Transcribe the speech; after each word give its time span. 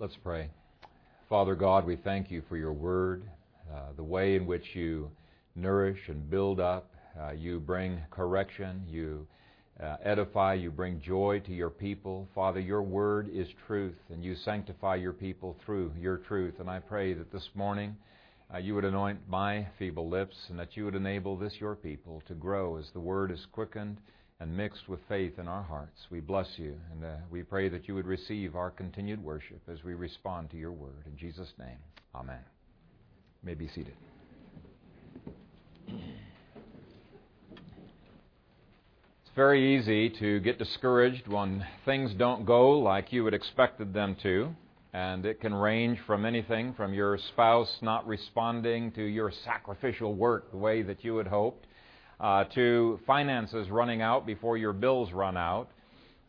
Let's 0.00 0.16
pray. 0.22 0.48
Father 1.28 1.56
God, 1.56 1.84
we 1.84 1.96
thank 1.96 2.30
you 2.30 2.44
for 2.48 2.56
your 2.56 2.72
word, 2.72 3.24
uh, 3.68 3.94
the 3.96 4.04
way 4.04 4.36
in 4.36 4.46
which 4.46 4.76
you 4.76 5.10
nourish 5.56 5.98
and 6.06 6.30
build 6.30 6.60
up. 6.60 6.94
Uh, 7.20 7.32
you 7.32 7.58
bring 7.58 7.98
correction, 8.08 8.84
you 8.88 9.26
uh, 9.82 9.96
edify, 10.04 10.54
you 10.54 10.70
bring 10.70 11.00
joy 11.00 11.42
to 11.46 11.52
your 11.52 11.68
people. 11.68 12.28
Father, 12.32 12.60
your 12.60 12.80
word 12.80 13.28
is 13.34 13.48
truth, 13.66 13.96
and 14.08 14.22
you 14.22 14.36
sanctify 14.36 14.94
your 14.94 15.12
people 15.12 15.56
through 15.66 15.90
your 15.98 16.18
truth. 16.18 16.60
And 16.60 16.70
I 16.70 16.78
pray 16.78 17.12
that 17.14 17.32
this 17.32 17.48
morning 17.56 17.96
uh, 18.54 18.58
you 18.58 18.76
would 18.76 18.84
anoint 18.84 19.18
my 19.28 19.66
feeble 19.80 20.08
lips 20.08 20.36
and 20.48 20.56
that 20.60 20.76
you 20.76 20.84
would 20.84 20.94
enable 20.94 21.36
this 21.36 21.54
your 21.58 21.74
people 21.74 22.22
to 22.28 22.34
grow 22.34 22.76
as 22.76 22.88
the 22.92 23.00
word 23.00 23.32
is 23.32 23.44
quickened 23.50 23.96
and 24.40 24.56
mixed 24.56 24.88
with 24.88 25.00
faith 25.08 25.38
in 25.38 25.48
our 25.48 25.62
hearts. 25.62 25.98
We 26.10 26.20
bless 26.20 26.46
you, 26.56 26.76
and 26.92 27.04
uh, 27.04 27.16
we 27.30 27.42
pray 27.42 27.68
that 27.68 27.88
you 27.88 27.94
would 27.94 28.06
receive 28.06 28.54
our 28.54 28.70
continued 28.70 29.22
worship 29.22 29.60
as 29.70 29.82
we 29.82 29.94
respond 29.94 30.50
to 30.50 30.56
your 30.56 30.72
word. 30.72 31.04
In 31.06 31.16
Jesus' 31.16 31.52
name, 31.58 31.78
amen. 32.14 32.40
You 33.42 33.46
may 33.46 33.54
be 33.54 33.68
seated. 33.68 33.94
It's 35.88 35.96
very 39.34 39.78
easy 39.78 40.10
to 40.18 40.40
get 40.40 40.58
discouraged 40.58 41.28
when 41.28 41.64
things 41.84 42.12
don't 42.14 42.44
go 42.44 42.78
like 42.78 43.12
you 43.12 43.24
had 43.24 43.34
expected 43.34 43.92
them 43.92 44.16
to. 44.22 44.54
And 44.94 45.26
it 45.26 45.40
can 45.40 45.54
range 45.54 45.98
from 46.06 46.24
anything 46.24 46.72
from 46.72 46.94
your 46.94 47.18
spouse 47.18 47.70
not 47.82 48.06
responding 48.06 48.90
to 48.92 49.02
your 49.02 49.30
sacrificial 49.44 50.14
work 50.14 50.50
the 50.50 50.56
way 50.56 50.82
that 50.82 51.04
you 51.04 51.18
had 51.18 51.26
hoped, 51.26 51.66
uh, 52.20 52.44
to 52.44 52.98
finances 53.06 53.70
running 53.70 54.02
out 54.02 54.26
before 54.26 54.56
your 54.56 54.72
bills 54.72 55.12
run 55.12 55.36
out, 55.36 55.68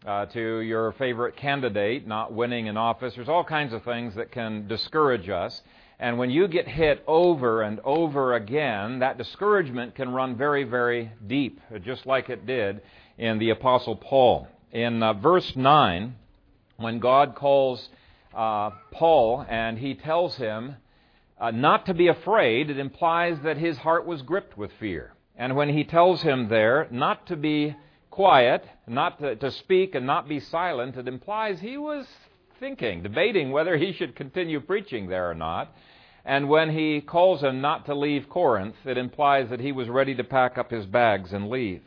uh, 0.06 0.26
to 0.28 0.60
your 0.60 0.94
favorite 0.94 1.36
candidate 1.36 2.08
not 2.08 2.32
winning 2.34 2.68
in 2.68 2.78
office. 2.78 3.14
There's 3.16 3.30
all 3.30 3.44
kinds 3.44 3.74
of 3.74 3.84
things 3.84 4.16
that 4.16 4.32
can 4.32 4.68
discourage 4.68 5.30
us. 5.30 5.62
And 6.00 6.18
when 6.18 6.30
you 6.30 6.48
get 6.48 6.68
hit 6.68 7.04
over 7.08 7.62
and 7.62 7.82
over 7.82 8.36
again, 8.36 9.00
that 9.00 9.18
discouragement 9.18 9.96
can 9.96 10.14
run 10.14 10.38
very, 10.38 10.64
very 10.64 11.12
deep, 11.28 11.60
just 11.84 12.06
like 12.06 12.30
it 12.30 12.46
did 12.46 12.82
in 13.18 13.38
the 13.40 13.50
Apostle 13.50 13.98
Paul. 13.98 14.48
In 14.72 15.04
uh, 15.04 15.14
verse 15.14 15.52
9, 15.56 16.16
when 16.78 17.00
God 17.00 17.36
calls 17.36 17.90
uh, 18.34 18.70
Paul 18.92 19.46
and 19.50 19.78
he 19.78 19.96
tells 19.96 20.38
him 20.38 20.76
uh, 21.38 21.52
not 21.52 21.88
to 21.88 21.94
be 21.94 22.08
afraid, 22.08 22.70
it 22.70 22.80
implies 22.80 23.38
that 23.44 23.58
his 23.58 23.78
heart 23.78 24.06
was 24.06 24.22
gripped 24.22 24.58
with 24.58 24.72
fear. 24.80 25.14
And 25.40 25.56
when 25.56 25.70
he 25.70 25.86
tells 25.86 26.22
him 26.22 26.50
there 26.50 26.88
not 26.92 27.26
to 27.28 27.38
be 27.38 27.74
quiet, 28.12 28.66
not 28.86 29.20
to, 29.20 29.38
to 29.38 29.52
speak 29.52 29.96
and 29.96 30.06
not 30.06 30.28
be 30.28 30.42
silent, 30.42 30.98
it 30.98 31.08
implies 31.08 31.62
he 31.62 31.78
was 31.78 32.06
thinking, 32.60 33.02
debating 33.02 33.50
whether 33.50 33.78
he 33.78 33.94
should 33.94 34.18
continue 34.18 34.60
preaching 34.60 35.08
there 35.08 35.32
or 35.32 35.36
not. 35.36 35.74
And 36.26 36.50
when 36.50 36.70
he 36.72 37.00
calls 37.00 37.42
him 37.42 37.62
not 37.62 37.86
to 37.86 37.96
leave 37.96 38.28
Corinth, 38.28 38.76
it 38.84 38.98
implies 38.98 39.50
that 39.50 39.62
he 39.62 39.72
was 39.72 39.88
ready 39.88 40.14
to 40.16 40.26
pack 40.26 40.58
up 40.58 40.70
his 40.72 40.86
bags 40.86 41.32
and 41.32 41.50
leave. 41.50 41.84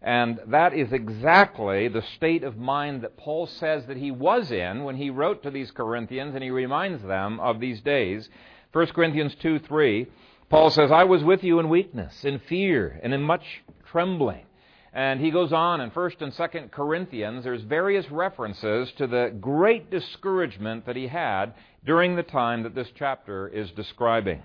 And 0.00 0.38
that 0.46 0.72
is 0.72 0.92
exactly 0.92 1.88
the 1.88 2.02
state 2.16 2.44
of 2.44 2.56
mind 2.56 3.02
that 3.02 3.16
Paul 3.16 3.48
says 3.48 3.84
that 3.86 3.96
he 3.96 4.12
was 4.12 4.52
in 4.52 4.84
when 4.84 4.96
he 4.96 5.10
wrote 5.10 5.42
to 5.42 5.50
these 5.50 5.72
Corinthians, 5.72 6.36
and 6.36 6.44
he 6.44 6.50
reminds 6.50 7.02
them 7.02 7.40
of 7.40 7.58
these 7.58 7.80
days. 7.80 8.28
1 8.72 8.86
Corinthians 8.86 9.34
2 9.42 9.58
3 9.58 10.06
Paul 10.52 10.68
says, 10.68 10.90
I 10.92 11.04
was 11.04 11.24
with 11.24 11.42
you 11.42 11.60
in 11.60 11.70
weakness, 11.70 12.26
in 12.26 12.38
fear, 12.38 13.00
and 13.02 13.14
in 13.14 13.22
much 13.22 13.62
trembling. 13.90 14.44
And 14.92 15.18
he 15.18 15.30
goes 15.30 15.50
on 15.50 15.80
in 15.80 15.90
1st 15.92 16.20
and 16.20 16.32
2nd 16.34 16.70
Corinthians, 16.70 17.44
there's 17.44 17.62
various 17.62 18.04
references 18.10 18.92
to 18.98 19.06
the 19.06 19.34
great 19.40 19.90
discouragement 19.90 20.84
that 20.84 20.94
he 20.94 21.06
had 21.06 21.54
during 21.86 22.16
the 22.16 22.22
time 22.22 22.64
that 22.64 22.74
this 22.74 22.88
chapter 22.94 23.48
is 23.48 23.70
describing. 23.70 24.42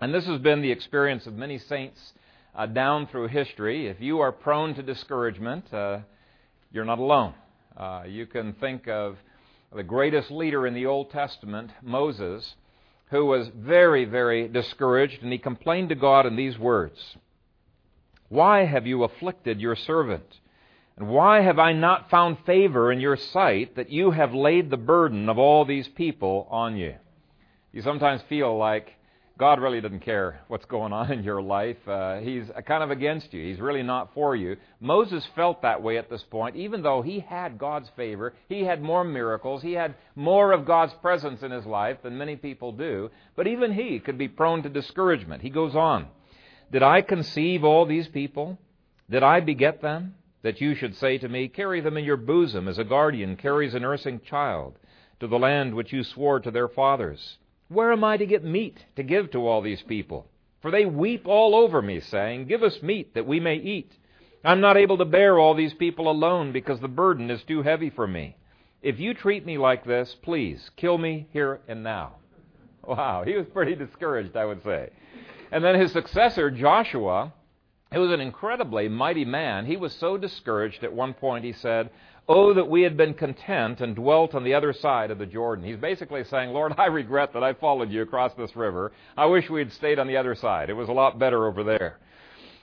And 0.00 0.14
this 0.14 0.24
has 0.24 0.40
been 0.40 0.62
the 0.62 0.72
experience 0.72 1.26
of 1.26 1.34
many 1.34 1.58
saints 1.58 2.14
uh, 2.54 2.64
down 2.64 3.06
through 3.06 3.28
history. 3.28 3.88
If 3.88 4.00
you 4.00 4.20
are 4.20 4.32
prone 4.32 4.74
to 4.76 4.82
discouragement, 4.82 5.70
uh, 5.70 5.98
you're 6.72 6.86
not 6.86 6.98
alone. 6.98 7.34
Uh, 7.76 8.04
you 8.08 8.24
can 8.24 8.54
think 8.54 8.88
of 8.88 9.18
the 9.70 9.82
greatest 9.82 10.30
leader 10.30 10.66
in 10.66 10.72
the 10.72 10.86
Old 10.86 11.10
Testament, 11.10 11.72
Moses, 11.82 12.54
who 13.10 13.24
was 13.26 13.48
very, 13.54 14.04
very 14.04 14.48
discouraged, 14.48 15.22
and 15.22 15.32
he 15.32 15.38
complained 15.38 15.90
to 15.90 15.94
God 15.94 16.26
in 16.26 16.36
these 16.36 16.58
words 16.58 17.16
Why 18.28 18.64
have 18.64 18.86
you 18.86 19.04
afflicted 19.04 19.60
your 19.60 19.76
servant? 19.76 20.40
And 20.96 21.08
why 21.08 21.42
have 21.42 21.58
I 21.58 21.72
not 21.72 22.08
found 22.08 22.38
favor 22.46 22.90
in 22.90 23.00
your 23.00 23.16
sight 23.16 23.76
that 23.76 23.90
you 23.90 24.12
have 24.12 24.32
laid 24.32 24.70
the 24.70 24.78
burden 24.78 25.28
of 25.28 25.38
all 25.38 25.64
these 25.64 25.88
people 25.88 26.48
on 26.50 26.76
you? 26.76 26.94
You 27.72 27.82
sometimes 27.82 28.22
feel 28.30 28.56
like 28.56 28.94
God 29.38 29.60
really 29.60 29.82
doesn't 29.82 30.00
care 30.00 30.40
what's 30.48 30.64
going 30.64 30.94
on 30.94 31.12
in 31.12 31.22
your 31.22 31.42
life. 31.42 31.76
Uh, 31.86 32.20
he's 32.20 32.44
kind 32.66 32.82
of 32.82 32.90
against 32.90 33.34
you. 33.34 33.44
He's 33.44 33.60
really 33.60 33.82
not 33.82 34.14
for 34.14 34.34
you. 34.34 34.56
Moses 34.80 35.26
felt 35.36 35.60
that 35.60 35.82
way 35.82 35.98
at 35.98 36.08
this 36.08 36.22
point, 36.22 36.56
even 36.56 36.82
though 36.82 37.02
he 37.02 37.20
had 37.20 37.58
God's 37.58 37.90
favor. 37.96 38.32
He 38.48 38.64
had 38.64 38.80
more 38.80 39.04
miracles. 39.04 39.60
He 39.60 39.72
had 39.72 39.94
more 40.14 40.52
of 40.52 40.64
God's 40.64 40.94
presence 41.02 41.42
in 41.42 41.50
his 41.50 41.66
life 41.66 41.98
than 42.02 42.16
many 42.16 42.36
people 42.36 42.72
do. 42.72 43.10
But 43.34 43.46
even 43.46 43.74
he 43.74 43.98
could 43.98 44.16
be 44.16 44.28
prone 44.28 44.62
to 44.62 44.70
discouragement. 44.70 45.42
He 45.42 45.50
goes 45.50 45.76
on 45.76 46.06
Did 46.72 46.82
I 46.82 47.02
conceive 47.02 47.62
all 47.62 47.84
these 47.84 48.08
people? 48.08 48.58
Did 49.10 49.22
I 49.22 49.40
beget 49.40 49.82
them? 49.82 50.14
That 50.44 50.62
you 50.62 50.74
should 50.74 50.96
say 50.96 51.18
to 51.18 51.28
me, 51.28 51.48
Carry 51.48 51.82
them 51.82 51.98
in 51.98 52.06
your 52.06 52.16
bosom 52.16 52.68
as 52.68 52.78
a 52.78 52.84
guardian 52.84 53.36
carries 53.36 53.74
a 53.74 53.80
nursing 53.80 54.20
child 54.20 54.78
to 55.20 55.26
the 55.26 55.38
land 55.38 55.74
which 55.74 55.92
you 55.92 56.04
swore 56.04 56.40
to 56.40 56.50
their 56.50 56.68
fathers. 56.68 57.36
Where 57.68 57.92
am 57.92 58.04
I 58.04 58.16
to 58.16 58.26
get 58.26 58.44
meat 58.44 58.84
to 58.96 59.02
give 59.02 59.30
to 59.32 59.46
all 59.46 59.60
these 59.60 59.82
people? 59.82 60.26
For 60.62 60.70
they 60.70 60.86
weep 60.86 61.26
all 61.26 61.54
over 61.54 61.82
me, 61.82 62.00
saying, 62.00 62.46
Give 62.46 62.62
us 62.62 62.82
meat 62.82 63.14
that 63.14 63.26
we 63.26 63.40
may 63.40 63.56
eat. 63.56 63.92
I'm 64.44 64.60
not 64.60 64.76
able 64.76 64.98
to 64.98 65.04
bear 65.04 65.38
all 65.38 65.54
these 65.54 65.74
people 65.74 66.08
alone 66.08 66.52
because 66.52 66.80
the 66.80 66.88
burden 66.88 67.30
is 67.30 67.42
too 67.42 67.62
heavy 67.62 67.90
for 67.90 68.06
me. 68.06 68.36
If 68.82 69.00
you 69.00 69.14
treat 69.14 69.44
me 69.44 69.58
like 69.58 69.84
this, 69.84 70.14
please 70.22 70.70
kill 70.76 70.98
me 70.98 71.26
here 71.32 71.60
and 71.66 71.82
now. 71.82 72.16
Wow, 72.86 73.24
he 73.26 73.34
was 73.34 73.46
pretty 73.52 73.74
discouraged, 73.74 74.36
I 74.36 74.44
would 74.44 74.62
say. 74.62 74.90
And 75.50 75.64
then 75.64 75.74
his 75.74 75.92
successor, 75.92 76.52
Joshua, 76.52 77.32
who 77.92 78.00
was 78.00 78.12
an 78.12 78.20
incredibly 78.20 78.88
mighty 78.88 79.24
man, 79.24 79.66
he 79.66 79.76
was 79.76 79.92
so 79.94 80.16
discouraged 80.16 80.84
at 80.84 80.92
one 80.92 81.14
point 81.14 81.44
he 81.44 81.52
said, 81.52 81.90
Oh, 82.28 82.54
that 82.54 82.68
we 82.68 82.82
had 82.82 82.96
been 82.96 83.14
content 83.14 83.80
and 83.80 83.94
dwelt 83.94 84.34
on 84.34 84.42
the 84.42 84.54
other 84.54 84.72
side 84.72 85.12
of 85.12 85.18
the 85.18 85.26
Jordan. 85.26 85.64
He's 85.64 85.76
basically 85.76 86.24
saying, 86.24 86.50
Lord, 86.50 86.74
I 86.76 86.86
regret 86.86 87.32
that 87.34 87.44
I 87.44 87.52
followed 87.52 87.92
you 87.92 88.02
across 88.02 88.34
this 88.34 88.56
river. 88.56 88.90
I 89.16 89.26
wish 89.26 89.48
we 89.48 89.60
had 89.60 89.72
stayed 89.72 90.00
on 90.00 90.08
the 90.08 90.16
other 90.16 90.34
side. 90.34 90.68
It 90.68 90.72
was 90.72 90.88
a 90.88 90.92
lot 90.92 91.20
better 91.20 91.46
over 91.46 91.62
there. 91.62 91.98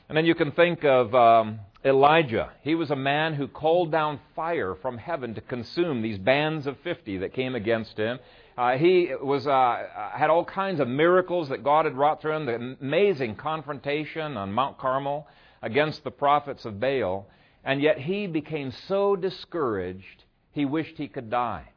And 0.10 0.18
then 0.18 0.26
you 0.26 0.36
can 0.36 0.52
think 0.52 0.84
of 0.84 1.16
um, 1.16 1.62
Elijah. 1.86 2.52
He 2.62 2.76
was 2.76 2.92
a 2.92 2.96
man 2.98 3.36
who 3.36 3.48
called 3.48 3.90
down 3.90 4.20
fire 4.36 4.76
from 4.82 4.98
heaven 4.98 5.34
to 5.36 5.42
consume 5.42 6.02
these 6.02 6.18
bands 6.18 6.68
of 6.68 6.78
50 6.84 7.20
that 7.20 7.34
came 7.34 7.56
against 7.56 7.96
him. 7.96 8.20
Uh, 8.58 8.78
he 8.78 9.12
was 9.22 9.48
uh, 9.48 9.88
had 10.14 10.30
all 10.30 10.44
kinds 10.44 10.82
of 10.82 10.90
miracles 10.90 11.48
that 11.50 11.64
God 11.64 11.86
had 11.86 11.96
wrought 11.96 12.22
through 12.22 12.34
him. 12.34 12.46
The 12.46 12.78
amazing 12.82 13.36
confrontation 13.38 14.36
on 14.36 14.52
Mount 14.52 14.78
Carmel 14.78 15.26
against 15.62 16.04
the 16.04 16.12
prophets 16.12 16.66
of 16.66 16.82
Baal 16.82 17.28
and 17.64 17.82
yet 17.82 18.00
he 18.00 18.28
became 18.28 18.72
so 18.88 19.16
discouraged 19.16 20.24
he 20.52 20.66
wished 20.66 20.98
he 20.98 21.08
could 21.08 21.30
die. 21.30 21.70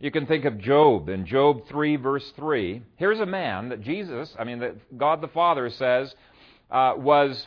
You 0.00 0.10
can 0.10 0.26
think 0.26 0.44
of 0.44 0.58
Job 0.58 1.08
in 1.08 1.26
Job 1.26 1.66
3, 1.66 1.96
verse 1.96 2.30
3. 2.36 2.82
Here's 2.96 3.18
a 3.18 3.26
man 3.26 3.70
that 3.70 3.80
Jesus, 3.80 4.34
I 4.38 4.44
mean, 4.44 4.60
that 4.60 4.96
God 4.96 5.20
the 5.20 5.28
Father 5.28 5.70
says 5.70 6.14
uh, 6.70 6.94
was 6.96 7.46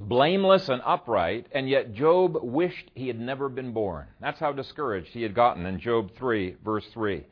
blameless 0.00 0.68
and 0.68 0.82
upright, 0.84 1.46
and 1.52 1.68
yet 1.68 1.94
Job 1.94 2.38
wished 2.42 2.90
he 2.94 3.06
had 3.06 3.20
never 3.20 3.48
been 3.48 3.72
born. 3.72 4.06
That's 4.20 4.40
how 4.40 4.52
discouraged 4.52 5.10
he 5.10 5.22
had 5.22 5.34
gotten 5.34 5.64
in 5.64 5.78
Job 5.78 6.10
3, 6.16 6.56
verse 6.64 6.86
3. 6.92 7.24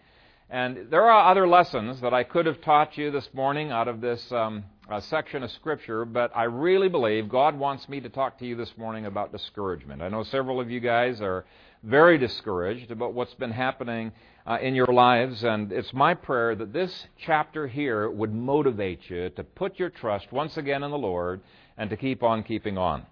And 0.51 0.89
there 0.91 1.11
are 1.11 1.31
other 1.31 1.49
lessons 1.49 2.01
that 2.03 2.15
I 2.15 2.23
could 2.23 2.47
have 2.47 2.61
taught 2.61 2.97
you 2.97 3.11
this 3.11 3.29
morning 3.33 3.73
out 3.73 3.89
of 3.89 4.01
this 4.01 4.31
um, 4.31 4.65
uh, 4.89 5.01
section 5.01 5.43
of 5.43 5.51
Scripture, 5.53 6.05
but 6.05 6.31
I 6.37 6.45
really 6.45 6.89
believe 6.89 7.29
God 7.29 7.59
wants 7.59 7.89
me 7.89 8.01
to 8.01 8.09
talk 8.09 8.39
to 8.39 8.47
you 8.47 8.55
this 8.55 8.73
morning 8.77 9.07
about 9.07 9.33
discouragement. 9.33 10.03
I 10.03 10.09
know 10.09 10.23
several 10.25 10.61
of 10.61 10.71
you 10.71 10.81
guys 10.81 11.21
are 11.21 11.45
very 11.83 12.19
discouraged 12.19 12.91
about 12.91 13.15
what's 13.15 13.35
been 13.35 13.51
happening 13.51 14.13
uh, 14.47 14.59
in 14.61 14.75
your 14.75 14.93
lives, 14.93 15.43
and 15.43 15.73
it's 15.73 15.93
my 15.95 16.13
prayer 16.13 16.55
that 16.55 16.73
this 16.73 17.07
chapter 17.19 17.67
here 17.67 18.11
would 18.11 18.35
motivate 18.35 19.09
you 19.09 19.31
to 19.31 19.45
put 19.45 19.79
your 19.79 19.91
trust 19.91 20.31
once 20.33 20.57
again 20.57 20.83
in 20.83 20.91
the 20.91 20.99
Lord 20.99 21.41
and 21.79 21.89
to 21.91 21.97
keep 21.97 22.23
on 22.23 22.43
keeping 22.43 22.77
on. 22.77 23.07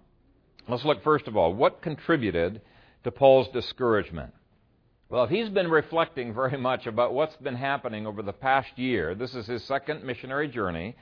Let's 0.68 0.84
look 0.84 1.02
first 1.02 1.26
of 1.26 1.36
all, 1.36 1.54
what 1.54 1.82
contributed 1.82 2.60
to 3.04 3.10
Paul's 3.10 3.48
discouragement? 3.48 4.32
Well, 5.08 5.24
if 5.24 5.30
he's 5.30 5.48
been 5.48 5.70
reflecting 5.70 6.34
very 6.34 6.58
much 6.58 6.86
about 6.86 7.14
what's 7.14 7.36
been 7.36 7.56
happening 7.56 8.06
over 8.06 8.22
the 8.22 8.32
past 8.32 8.78
year, 8.78 9.14
this 9.14 9.34
is 9.34 9.46
his 9.46 9.64
second 9.64 10.04
missionary 10.04 10.48
journey, 10.48 10.96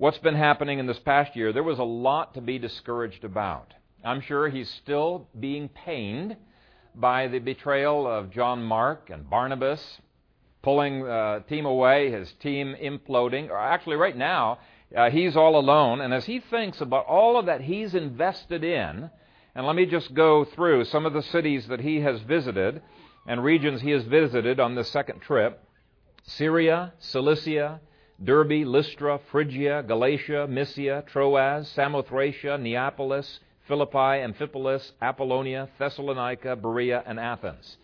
what's 0.00 0.16
been 0.16 0.34
happening 0.34 0.78
in 0.78 0.86
this 0.86 0.98
past 1.00 1.36
year, 1.36 1.52
there 1.52 1.62
was 1.62 1.78
a 1.78 1.84
lot 1.84 2.32
to 2.32 2.40
be 2.40 2.58
discouraged 2.58 3.22
about. 3.22 3.74
I'm 4.02 4.22
sure 4.22 4.48
he's 4.48 4.70
still 4.70 5.28
being 5.38 5.68
pained 5.68 6.38
by 6.94 7.28
the 7.28 7.38
betrayal 7.38 8.06
of 8.06 8.30
John 8.30 8.62
Mark 8.62 9.10
and 9.10 9.28
Barnabas. 9.28 10.00
pulling 10.62 11.06
uh, 11.06 11.40
team 11.40 11.66
away, 11.66 12.10
his 12.10 12.32
team 12.40 12.74
imploding. 12.82 13.50
Or 13.50 13.58
actually, 13.58 13.96
right 13.96 14.16
now, 14.16 14.58
uh, 14.96 15.10
he's 15.10 15.36
all 15.36 15.58
alone. 15.58 16.00
And 16.00 16.12
as 16.12 16.24
he 16.24 16.40
thinks 16.40 16.80
about 16.80 17.06
all 17.06 17.38
of 17.38 17.46
that 17.46 17.60
he's 17.60 17.94
invested 17.94 18.64
in, 18.64 19.10
and 19.54 19.66
let 19.66 19.76
me 19.76 19.86
just 19.86 20.14
go 20.14 20.44
through 20.44 20.84
some 20.86 21.06
of 21.06 21.12
the 21.12 21.22
cities 21.22 21.66
that 21.68 21.80
he 21.80 22.00
has 22.00 22.20
visited 22.20 22.82
and 23.26 23.44
regions 23.44 23.82
he 23.82 23.90
has 23.90 24.04
visited 24.04 24.60
on 24.60 24.74
this 24.74 24.90
second 24.90 25.20
trip 25.20 25.62
Syria, 26.22 26.92
Cilicia, 27.00 27.80
Derbe, 28.22 28.66
Lystra, 28.66 29.18
Phrygia, 29.30 29.82
Galatia, 29.82 30.46
Mysia, 30.46 31.02
Troas, 31.06 31.72
Samothracia, 31.74 32.60
Neapolis, 32.60 33.40
Philippi, 33.66 33.96
Amphipolis, 33.96 34.92
Apollonia, 35.00 35.68
Thessalonica, 35.78 36.54
Berea, 36.56 37.02
and 37.06 37.18
Athens. 37.18 37.78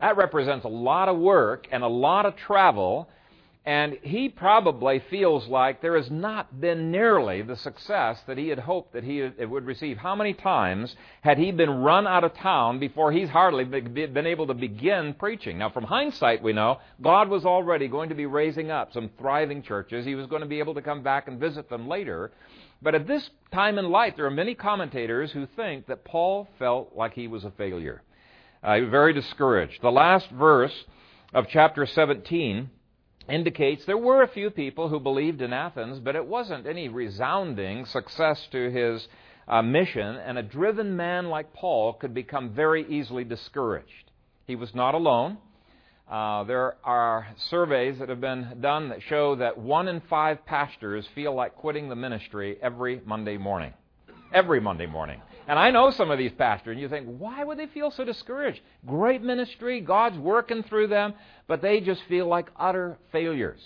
That 0.00 0.16
represents 0.16 0.64
a 0.64 0.68
lot 0.68 1.08
of 1.08 1.18
work 1.18 1.66
and 1.72 1.82
a 1.82 1.88
lot 1.88 2.26
of 2.26 2.36
travel 2.36 3.08
and 3.66 3.96
he 4.02 4.28
probably 4.28 5.02
feels 5.08 5.46
like 5.48 5.80
there 5.80 5.96
has 5.96 6.10
not 6.10 6.60
been 6.60 6.90
nearly 6.90 7.40
the 7.40 7.56
success 7.56 8.20
that 8.26 8.36
he 8.36 8.48
had 8.48 8.58
hoped 8.58 8.92
that 8.92 9.04
he 9.04 9.20
it 9.20 9.48
would 9.48 9.64
receive. 9.64 9.96
How 9.96 10.14
many 10.14 10.34
times 10.34 10.94
had 11.22 11.38
he 11.38 11.50
been 11.50 11.70
run 11.70 12.06
out 12.06 12.24
of 12.24 12.34
town 12.34 12.78
before 12.78 13.10
he's 13.10 13.30
hardly 13.30 13.64
been 13.64 14.26
able 14.26 14.46
to 14.48 14.54
begin 14.54 15.14
preaching? 15.14 15.56
Now, 15.56 15.70
from 15.70 15.84
hindsight, 15.84 16.42
we 16.42 16.52
know 16.52 16.78
God 17.00 17.30
was 17.30 17.46
already 17.46 17.88
going 17.88 18.10
to 18.10 18.14
be 18.14 18.26
raising 18.26 18.70
up 18.70 18.92
some 18.92 19.08
thriving 19.18 19.62
churches. 19.62 20.04
He 20.04 20.14
was 20.14 20.26
going 20.26 20.42
to 20.42 20.48
be 20.48 20.58
able 20.58 20.74
to 20.74 20.82
come 20.82 21.02
back 21.02 21.26
and 21.26 21.40
visit 21.40 21.70
them 21.70 21.88
later. 21.88 22.32
But 22.82 22.94
at 22.94 23.06
this 23.06 23.30
time 23.50 23.78
in 23.78 23.88
life, 23.90 24.12
there 24.14 24.26
are 24.26 24.30
many 24.30 24.54
commentators 24.54 25.32
who 25.32 25.46
think 25.56 25.86
that 25.86 26.04
Paul 26.04 26.48
felt 26.58 26.92
like 26.94 27.14
he 27.14 27.28
was 27.28 27.44
a 27.44 27.50
failure. 27.52 28.02
Uh, 28.62 28.80
very 28.90 29.14
discouraged. 29.14 29.80
The 29.80 29.90
last 29.90 30.28
verse 30.30 30.84
of 31.32 31.46
chapter 31.48 31.86
17 31.86 32.68
indicates 33.28 33.84
there 33.84 33.98
were 33.98 34.22
a 34.22 34.28
few 34.28 34.50
people 34.50 34.88
who 34.88 35.00
believed 35.00 35.40
in 35.40 35.52
Athens, 35.52 35.98
but 36.00 36.16
it 36.16 36.26
wasn't 36.26 36.66
any 36.66 36.88
resounding 36.88 37.86
success 37.86 38.46
to 38.52 38.70
his 38.70 39.06
uh, 39.48 39.62
mission, 39.62 40.16
and 40.16 40.38
a 40.38 40.42
driven 40.42 40.96
man 40.96 41.28
like 41.28 41.52
Paul 41.52 41.94
could 41.94 42.14
become 42.14 42.50
very 42.50 42.86
easily 42.88 43.24
discouraged. 43.24 44.10
He 44.46 44.56
was 44.56 44.74
not 44.74 44.94
alone. 44.94 45.38
Uh, 46.10 46.44
there 46.44 46.76
are 46.84 47.26
surveys 47.48 47.98
that 47.98 48.10
have 48.10 48.20
been 48.20 48.58
done 48.60 48.90
that 48.90 49.02
show 49.08 49.36
that 49.36 49.56
one 49.56 49.88
in 49.88 50.02
five 50.08 50.44
pastors 50.44 51.06
feel 51.14 51.34
like 51.34 51.54
quitting 51.56 51.88
the 51.88 51.96
ministry 51.96 52.58
every 52.60 53.00
Monday 53.06 53.38
morning. 53.38 53.72
Every 54.32 54.60
Monday 54.60 54.86
morning. 54.86 55.22
And 55.46 55.58
I 55.58 55.70
know 55.70 55.90
some 55.90 56.10
of 56.10 56.18
these 56.18 56.32
pastors, 56.32 56.72
and 56.72 56.80
you 56.80 56.88
think, 56.88 57.06
why 57.06 57.44
would 57.44 57.58
they 57.58 57.66
feel 57.66 57.90
so 57.90 58.04
discouraged? 58.04 58.60
Great 58.86 59.22
ministry, 59.22 59.80
God's 59.80 60.18
working 60.18 60.62
through 60.62 60.88
them, 60.88 61.14
but 61.46 61.60
they 61.60 61.80
just 61.80 62.00
feel 62.08 62.26
like 62.26 62.48
utter 62.58 62.98
failures. 63.12 63.60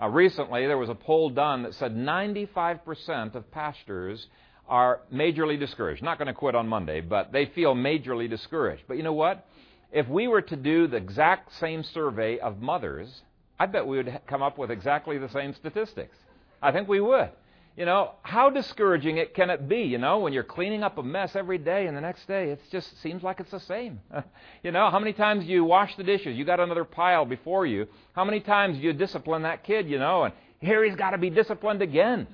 Uh, 0.00 0.08
recently, 0.08 0.66
there 0.66 0.78
was 0.78 0.88
a 0.88 0.94
poll 0.94 1.30
done 1.30 1.62
that 1.62 1.74
said 1.74 1.94
95% 1.94 3.34
of 3.34 3.50
pastors 3.52 4.26
are 4.68 5.00
majorly 5.12 5.58
discouraged. 5.58 6.02
Not 6.02 6.18
going 6.18 6.26
to 6.26 6.34
quit 6.34 6.54
on 6.54 6.66
Monday, 6.66 7.00
but 7.00 7.32
they 7.32 7.46
feel 7.46 7.74
majorly 7.74 8.28
discouraged. 8.28 8.82
But 8.88 8.96
you 8.96 9.02
know 9.02 9.12
what? 9.12 9.46
If 9.92 10.08
we 10.08 10.26
were 10.26 10.42
to 10.42 10.56
do 10.56 10.86
the 10.86 10.96
exact 10.96 11.52
same 11.58 11.82
survey 11.82 12.38
of 12.38 12.60
mothers, 12.60 13.22
I 13.58 13.66
bet 13.66 13.86
we 13.86 13.98
would 13.98 14.20
come 14.26 14.42
up 14.42 14.58
with 14.58 14.70
exactly 14.70 15.18
the 15.18 15.28
same 15.28 15.54
statistics. 15.54 16.16
I 16.62 16.72
think 16.72 16.88
we 16.88 17.00
would. 17.00 17.30
You 17.76 17.86
know, 17.86 18.12
how 18.22 18.50
discouraging 18.50 19.18
it 19.18 19.32
can 19.34 19.48
it 19.48 19.68
be, 19.68 19.82
you 19.82 19.98
know, 19.98 20.18
when 20.18 20.32
you're 20.32 20.42
cleaning 20.42 20.82
up 20.82 20.98
a 20.98 21.02
mess 21.02 21.36
every 21.36 21.56
day 21.56 21.86
and 21.86 21.96
the 21.96 22.00
next 22.00 22.26
day 22.26 22.50
it 22.50 22.60
just 22.70 23.00
seems 23.00 23.22
like 23.22 23.40
it's 23.40 23.52
the 23.52 23.60
same. 23.60 24.00
you 24.62 24.72
know, 24.72 24.90
how 24.90 24.98
many 24.98 25.12
times 25.12 25.46
you 25.46 25.64
wash 25.64 25.96
the 25.96 26.02
dishes, 26.02 26.36
you 26.36 26.44
got 26.44 26.60
another 26.60 26.84
pile 26.84 27.24
before 27.24 27.66
you. 27.66 27.86
How 28.12 28.24
many 28.24 28.40
times 28.40 28.78
you 28.78 28.92
discipline 28.92 29.42
that 29.42 29.64
kid, 29.64 29.88
you 29.88 29.98
know, 29.98 30.24
and 30.24 30.34
here 30.60 30.84
he's 30.84 30.96
got 30.96 31.10
to 31.10 31.18
be 31.18 31.30
disciplined 31.30 31.80
again. 31.80 32.26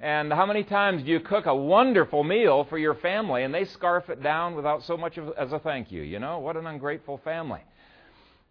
And 0.00 0.32
how 0.32 0.46
many 0.46 0.64
times 0.64 1.02
do 1.02 1.10
you 1.10 1.20
cook 1.20 1.44
a 1.44 1.54
wonderful 1.54 2.24
meal 2.24 2.64
for 2.64 2.78
your 2.78 2.94
family 2.94 3.44
and 3.44 3.54
they 3.54 3.66
scarf 3.66 4.08
it 4.08 4.22
down 4.22 4.54
without 4.54 4.82
so 4.84 4.96
much 4.96 5.18
as 5.18 5.52
a 5.52 5.58
thank 5.58 5.92
you? 5.92 6.00
You 6.00 6.18
know, 6.18 6.38
what 6.38 6.56
an 6.56 6.66
ungrateful 6.66 7.20
family. 7.22 7.60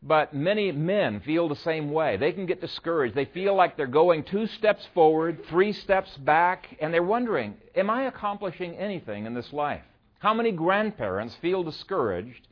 But 0.02 0.34
many 0.34 0.72
men 0.72 1.20
feel 1.20 1.50
the 1.50 1.58
same 1.58 1.92
way. 1.92 2.16
They 2.16 2.32
can 2.32 2.46
get 2.46 2.62
discouraged. 2.62 3.16
They 3.16 3.26
feel 3.26 3.54
like 3.54 3.76
they're 3.76 3.86
going 3.86 4.24
two 4.24 4.48
steps 4.48 4.88
forward, 4.94 5.46
three 5.50 5.74
steps 5.74 6.16
back, 6.18 6.78
and 6.80 6.94
they're 6.94 7.04
wondering, 7.04 7.56
am 7.76 7.90
I 7.90 8.04
accomplishing 8.04 8.76
anything 8.78 9.26
in 9.26 9.34
this 9.34 9.52
life? 9.52 9.84
How 10.20 10.34
many 10.34 10.52
grandparents 10.52 11.36
feel 11.42 11.64
discouraged 11.64 12.48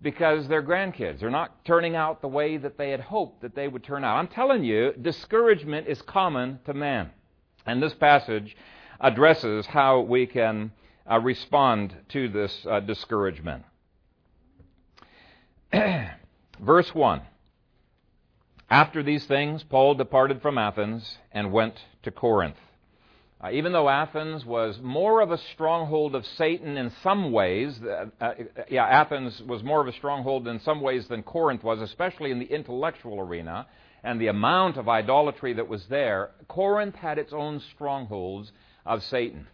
because 0.00 0.48
their 0.48 0.62
grandkids 0.62 1.22
are 1.22 1.30
not 1.30 1.64
turning 1.66 1.96
out 1.96 2.22
the 2.22 2.28
way 2.28 2.56
that 2.56 2.78
they 2.78 2.90
had 2.90 3.00
hoped 3.00 3.42
that 3.42 3.54
they 3.54 3.68
would 3.68 3.84
turn 3.84 4.02
out? 4.02 4.16
I'm 4.16 4.28
telling 4.28 4.64
you, 4.64 4.92
discouragement 4.92 5.88
is 5.88 6.00
common 6.02 6.60
to 6.64 6.72
man. 6.72 7.10
And 7.66 7.82
this 7.82 7.94
passage 7.94 8.56
addresses 9.00 9.66
how 9.66 10.00
we 10.00 10.26
can 10.26 10.72
uh, 11.10 11.20
respond 11.20 11.94
to 12.08 12.28
this 12.28 12.66
uh, 12.68 12.80
discouragement. 12.80 13.64
Verse 16.60 16.94
1 16.94 17.22
After 18.70 19.02
these 19.02 19.26
things, 19.26 19.62
Paul 19.62 19.94
departed 19.94 20.40
from 20.42 20.58
Athens 20.58 21.18
and 21.32 21.52
went 21.52 21.78
to 22.02 22.10
Corinth. 22.10 22.56
Uh, 23.38 23.50
even 23.52 23.72
though 23.72 23.88
Athens 23.88 24.46
was 24.46 24.78
more 24.82 25.20
of 25.20 25.30
a 25.30 25.38
stronghold 25.52 26.14
of 26.14 26.24
Satan 26.24 26.78
in 26.78 26.90
some 27.02 27.32
ways, 27.32 27.78
uh, 27.82 28.06
uh, 28.18 28.32
yeah, 28.70 28.86
Athens 28.86 29.42
was 29.42 29.62
more 29.62 29.82
of 29.82 29.88
a 29.88 29.92
stronghold 29.92 30.48
in 30.48 30.58
some 30.60 30.80
ways 30.80 31.06
than 31.08 31.22
Corinth 31.22 31.62
was, 31.62 31.82
especially 31.82 32.30
in 32.30 32.38
the 32.38 32.46
intellectual 32.46 33.20
arena 33.20 33.66
and 34.02 34.18
the 34.18 34.28
amount 34.28 34.78
of 34.78 34.88
idolatry 34.88 35.52
that 35.52 35.68
was 35.68 35.84
there. 35.86 36.30
Corinth 36.48 36.94
had 36.94 37.18
its 37.18 37.32
own 37.32 37.60
strongholds 37.74 38.52
of 38.86 39.02
Satan. 39.02 39.46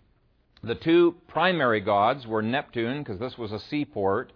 The 0.62 0.74
two 0.76 1.16
primary 1.26 1.80
gods 1.80 2.24
were 2.24 2.42
Neptune, 2.42 3.02
because 3.02 3.18
this 3.18 3.36
was 3.36 3.50
a 3.50 3.58
seaport, 3.58 4.32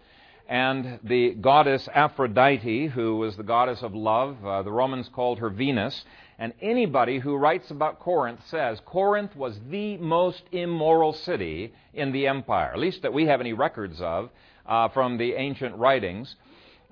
and 0.48 1.00
the 1.02 1.34
goddess 1.34 1.88
Aphrodite, 1.93 2.87
who 2.88 3.16
was 3.16 3.37
the 3.37 3.43
goddess 3.43 3.82
of 3.82 3.94
love. 3.94 4.44
Uh, 4.44 4.62
the 4.62 4.72
Romans 4.72 5.08
called 5.12 5.38
her 5.38 5.50
Venus. 5.50 6.04
And 6.38 6.52
anybody 6.60 7.19
who 7.19 7.37
writes 7.37 7.70
about 7.70 7.98
Corinth 7.98 8.40
says 8.46 8.81
Corinth 8.84 9.34
was 9.34 9.58
the 9.70 9.96
most 9.96 10.43
immoral 10.52 11.14
city 11.14 11.72
in 11.94 12.12
the 12.12 12.26
empire, 12.26 12.72
at 12.72 12.78
least 12.78 13.02
that 13.02 13.12
we 13.12 13.26
have 13.26 13.40
any 13.40 13.54
records 13.54 14.00
of 14.00 14.31
uh, 14.66 14.88
from 14.88 15.16
the 15.16 15.32
ancient 15.32 15.76
writings. 15.76 16.37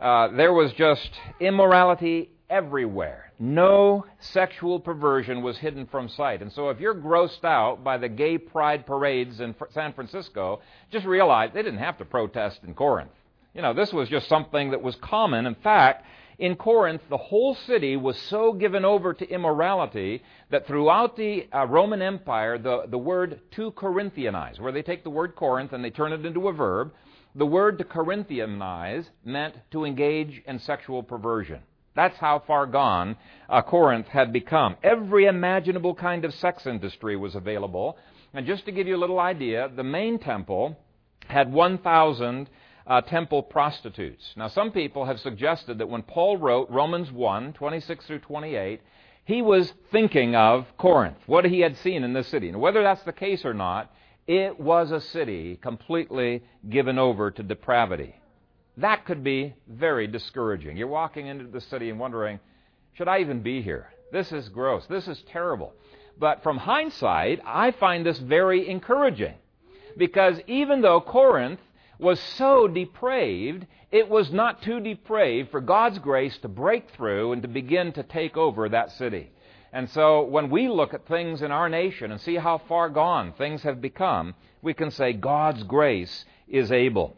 Uh, 0.00 0.28
there 0.28 0.52
was 0.52 0.72
just 0.72 1.10
immorality 1.40 2.30
everywhere. 2.48 3.32
No 3.38 4.06
sexual 4.18 4.80
perversion 4.80 5.42
was 5.42 5.58
hidden 5.58 5.86
from 5.86 6.08
sight. 6.08 6.40
And 6.40 6.52
so 6.52 6.70
if 6.70 6.80
you're 6.80 6.94
grossed 6.94 7.44
out 7.44 7.84
by 7.84 7.98
the 7.98 8.08
gay 8.08 8.38
pride 8.38 8.86
parades 8.86 9.40
in 9.40 9.54
San 9.72 9.92
Francisco, 9.92 10.60
just 10.90 11.04
realize 11.04 11.50
they 11.52 11.62
didn't 11.62 11.80
have 11.80 11.98
to 11.98 12.04
protest 12.04 12.60
in 12.64 12.74
Corinth. 12.74 13.10
You 13.54 13.62
know, 13.62 13.72
this 13.72 13.92
was 13.92 14.08
just 14.08 14.28
something 14.28 14.72
that 14.72 14.82
was 14.82 14.96
common. 14.96 15.46
In 15.46 15.54
fact, 15.54 16.04
in 16.38 16.56
Corinth, 16.56 17.02
the 17.08 17.16
whole 17.16 17.54
city 17.54 17.96
was 17.96 18.18
so 18.22 18.52
given 18.52 18.84
over 18.84 19.14
to 19.14 19.30
immorality 19.30 20.24
that 20.50 20.66
throughout 20.66 21.16
the 21.16 21.46
uh, 21.54 21.64
Roman 21.66 22.02
Empire, 22.02 22.58
the, 22.58 22.86
the 22.88 22.98
word 22.98 23.40
to 23.52 23.70
Corinthianize, 23.70 24.58
where 24.58 24.72
they 24.72 24.82
take 24.82 25.04
the 25.04 25.10
word 25.10 25.36
Corinth 25.36 25.72
and 25.72 25.84
they 25.84 25.90
turn 25.90 26.12
it 26.12 26.26
into 26.26 26.48
a 26.48 26.52
verb, 26.52 26.92
the 27.36 27.46
word 27.46 27.78
to 27.78 27.84
Corinthianize 27.84 29.06
meant 29.24 29.54
to 29.70 29.84
engage 29.84 30.42
in 30.46 30.58
sexual 30.58 31.04
perversion. 31.04 31.60
That's 31.94 32.16
how 32.18 32.42
far 32.44 32.66
gone 32.66 33.16
uh, 33.48 33.62
Corinth 33.62 34.08
had 34.08 34.32
become. 34.32 34.74
Every 34.82 35.26
imaginable 35.26 35.94
kind 35.94 36.24
of 36.24 36.34
sex 36.34 36.66
industry 36.66 37.16
was 37.16 37.36
available. 37.36 37.98
And 38.32 38.46
just 38.46 38.64
to 38.64 38.72
give 38.72 38.88
you 38.88 38.96
a 38.96 38.98
little 38.98 39.20
idea, 39.20 39.70
the 39.74 39.84
main 39.84 40.18
temple 40.18 40.76
had 41.28 41.52
1,000 41.52 42.48
uh, 42.86 43.00
temple 43.02 43.42
prostitutes. 43.42 44.34
Now, 44.36 44.48
some 44.48 44.70
people 44.70 45.04
have 45.06 45.20
suggested 45.20 45.78
that 45.78 45.88
when 45.88 46.02
Paul 46.02 46.36
wrote 46.36 46.70
Romans 46.70 47.10
1 47.10 47.54
26 47.54 48.06
through 48.06 48.18
28, 48.20 48.80
he 49.24 49.40
was 49.40 49.72
thinking 49.90 50.34
of 50.36 50.66
Corinth, 50.76 51.16
what 51.26 51.46
he 51.46 51.60
had 51.60 51.76
seen 51.78 52.04
in 52.04 52.12
this 52.12 52.28
city. 52.28 52.48
And 52.48 52.60
whether 52.60 52.82
that's 52.82 53.02
the 53.04 53.12
case 53.12 53.44
or 53.44 53.54
not, 53.54 53.90
it 54.26 54.58
was 54.60 54.90
a 54.90 55.00
city 55.00 55.56
completely 55.56 56.42
given 56.68 56.98
over 56.98 57.30
to 57.30 57.42
depravity. 57.42 58.14
That 58.76 59.04
could 59.06 59.22
be 59.22 59.54
very 59.68 60.06
discouraging. 60.06 60.76
You're 60.76 60.88
walking 60.88 61.26
into 61.26 61.46
the 61.46 61.60
city 61.60 61.90
and 61.90 61.98
wondering, 61.98 62.40
should 62.94 63.08
I 63.08 63.20
even 63.20 63.42
be 63.42 63.62
here? 63.62 63.88
This 64.12 64.30
is 64.32 64.48
gross. 64.48 64.86
This 64.86 65.08
is 65.08 65.22
terrible. 65.28 65.72
But 66.18 66.42
from 66.42 66.58
hindsight, 66.58 67.40
I 67.44 67.70
find 67.72 68.04
this 68.04 68.18
very 68.18 68.68
encouraging. 68.68 69.34
Because 69.96 70.40
even 70.46 70.82
though 70.82 71.00
Corinth 71.00 71.60
was 72.04 72.20
so 72.20 72.68
depraved, 72.68 73.66
it 73.90 74.08
was 74.08 74.30
not 74.30 74.60
too 74.62 74.78
depraved 74.78 75.50
for 75.50 75.62
God's 75.62 75.98
grace 75.98 76.36
to 76.38 76.48
break 76.48 76.90
through 76.90 77.32
and 77.32 77.40
to 77.42 77.48
begin 77.48 77.92
to 77.94 78.02
take 78.02 78.36
over 78.36 78.68
that 78.68 78.92
city. 78.92 79.30
And 79.72 79.88
so 79.90 80.22
when 80.22 80.50
we 80.50 80.68
look 80.68 80.92
at 80.92 81.08
things 81.08 81.40
in 81.40 81.50
our 81.50 81.68
nation 81.68 82.12
and 82.12 82.20
see 82.20 82.36
how 82.36 82.58
far 82.58 82.90
gone 82.90 83.32
things 83.32 83.62
have 83.62 83.80
become, 83.80 84.34
we 84.62 84.74
can 84.74 84.90
say 84.90 85.14
God's 85.14 85.62
grace 85.62 86.26
is 86.46 86.70
able. 86.70 87.16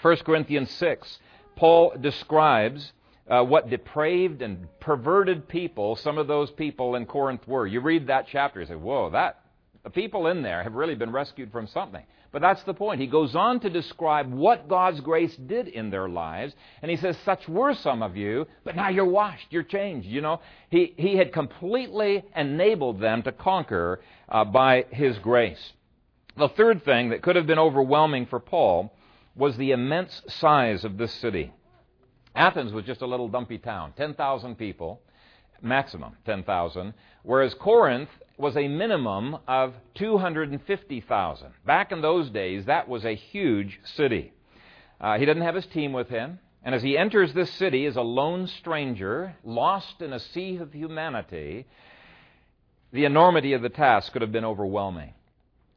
1 0.00 0.16
Corinthians 0.24 0.70
6, 0.70 1.18
Paul 1.54 1.92
describes 2.00 2.92
uh, 3.28 3.44
what 3.44 3.70
depraved 3.70 4.40
and 4.40 4.66
perverted 4.80 5.46
people 5.46 5.94
some 5.94 6.16
of 6.16 6.26
those 6.26 6.50
people 6.50 6.96
in 6.96 7.04
Corinth 7.04 7.46
were. 7.46 7.66
You 7.66 7.80
read 7.80 8.06
that 8.06 8.26
chapter, 8.26 8.60
you 8.60 8.66
say, 8.66 8.74
whoa, 8.74 9.10
that, 9.10 9.41
the 9.84 9.90
people 9.90 10.28
in 10.28 10.42
there 10.42 10.62
have 10.62 10.74
really 10.74 10.94
been 10.94 11.10
rescued 11.10 11.50
from 11.50 11.66
something. 11.66 12.04
But 12.30 12.40
that's 12.40 12.62
the 12.62 12.74
point. 12.74 13.00
He 13.00 13.06
goes 13.06 13.34
on 13.34 13.60
to 13.60 13.70
describe 13.70 14.32
what 14.32 14.68
God's 14.68 15.00
grace 15.00 15.36
did 15.36 15.68
in 15.68 15.90
their 15.90 16.08
lives, 16.08 16.54
and 16.80 16.90
he 16.90 16.96
says, 16.96 17.16
Such 17.24 17.46
were 17.48 17.74
some 17.74 18.02
of 18.02 18.16
you, 18.16 18.46
but 18.64 18.76
now 18.76 18.88
you're 18.88 19.04
washed, 19.04 19.48
you're 19.50 19.64
changed. 19.64 20.08
You 20.08 20.20
know, 20.20 20.40
he, 20.70 20.94
he 20.96 21.16
had 21.16 21.32
completely 21.32 22.24
enabled 22.34 23.00
them 23.00 23.22
to 23.24 23.32
conquer 23.32 24.00
uh, 24.28 24.44
by 24.44 24.86
his 24.90 25.18
grace. 25.18 25.72
The 26.36 26.48
third 26.48 26.84
thing 26.84 27.10
that 27.10 27.22
could 27.22 27.36
have 27.36 27.46
been 27.46 27.58
overwhelming 27.58 28.26
for 28.26 28.40
Paul 28.40 28.96
was 29.34 29.56
the 29.56 29.72
immense 29.72 30.22
size 30.28 30.84
of 30.84 30.96
this 30.96 31.12
city. 31.14 31.52
Athens 32.34 32.72
was 32.72 32.84
just 32.84 33.02
a 33.02 33.06
little 33.06 33.28
dumpy 33.28 33.58
town, 33.58 33.92
10,000 33.96 34.56
people, 34.56 35.02
maximum 35.60 36.16
10,000, 36.24 36.94
whereas 37.22 37.52
Corinth 37.54 38.08
was 38.42 38.56
a 38.56 38.66
minimum 38.66 39.38
of 39.46 39.72
250,000. 39.94 41.48
Back 41.64 41.92
in 41.92 42.02
those 42.02 42.28
days, 42.28 42.64
that 42.64 42.88
was 42.88 43.04
a 43.04 43.14
huge 43.14 43.78
city. 43.84 44.32
Uh, 45.00 45.16
he 45.16 45.24
doesn't 45.24 45.42
have 45.42 45.54
his 45.54 45.66
team 45.66 45.92
with 45.92 46.08
him, 46.08 46.40
and 46.64 46.74
as 46.74 46.82
he 46.82 46.98
enters 46.98 47.32
this 47.32 47.52
city 47.52 47.86
as 47.86 47.94
a 47.94 48.02
lone 48.02 48.48
stranger, 48.48 49.36
lost 49.44 50.02
in 50.02 50.12
a 50.12 50.18
sea 50.18 50.56
of 50.56 50.72
humanity, 50.72 51.66
the 52.92 53.04
enormity 53.04 53.52
of 53.52 53.62
the 53.62 53.68
task 53.68 54.12
could 54.12 54.22
have 54.22 54.32
been 54.32 54.44
overwhelming. 54.44 55.14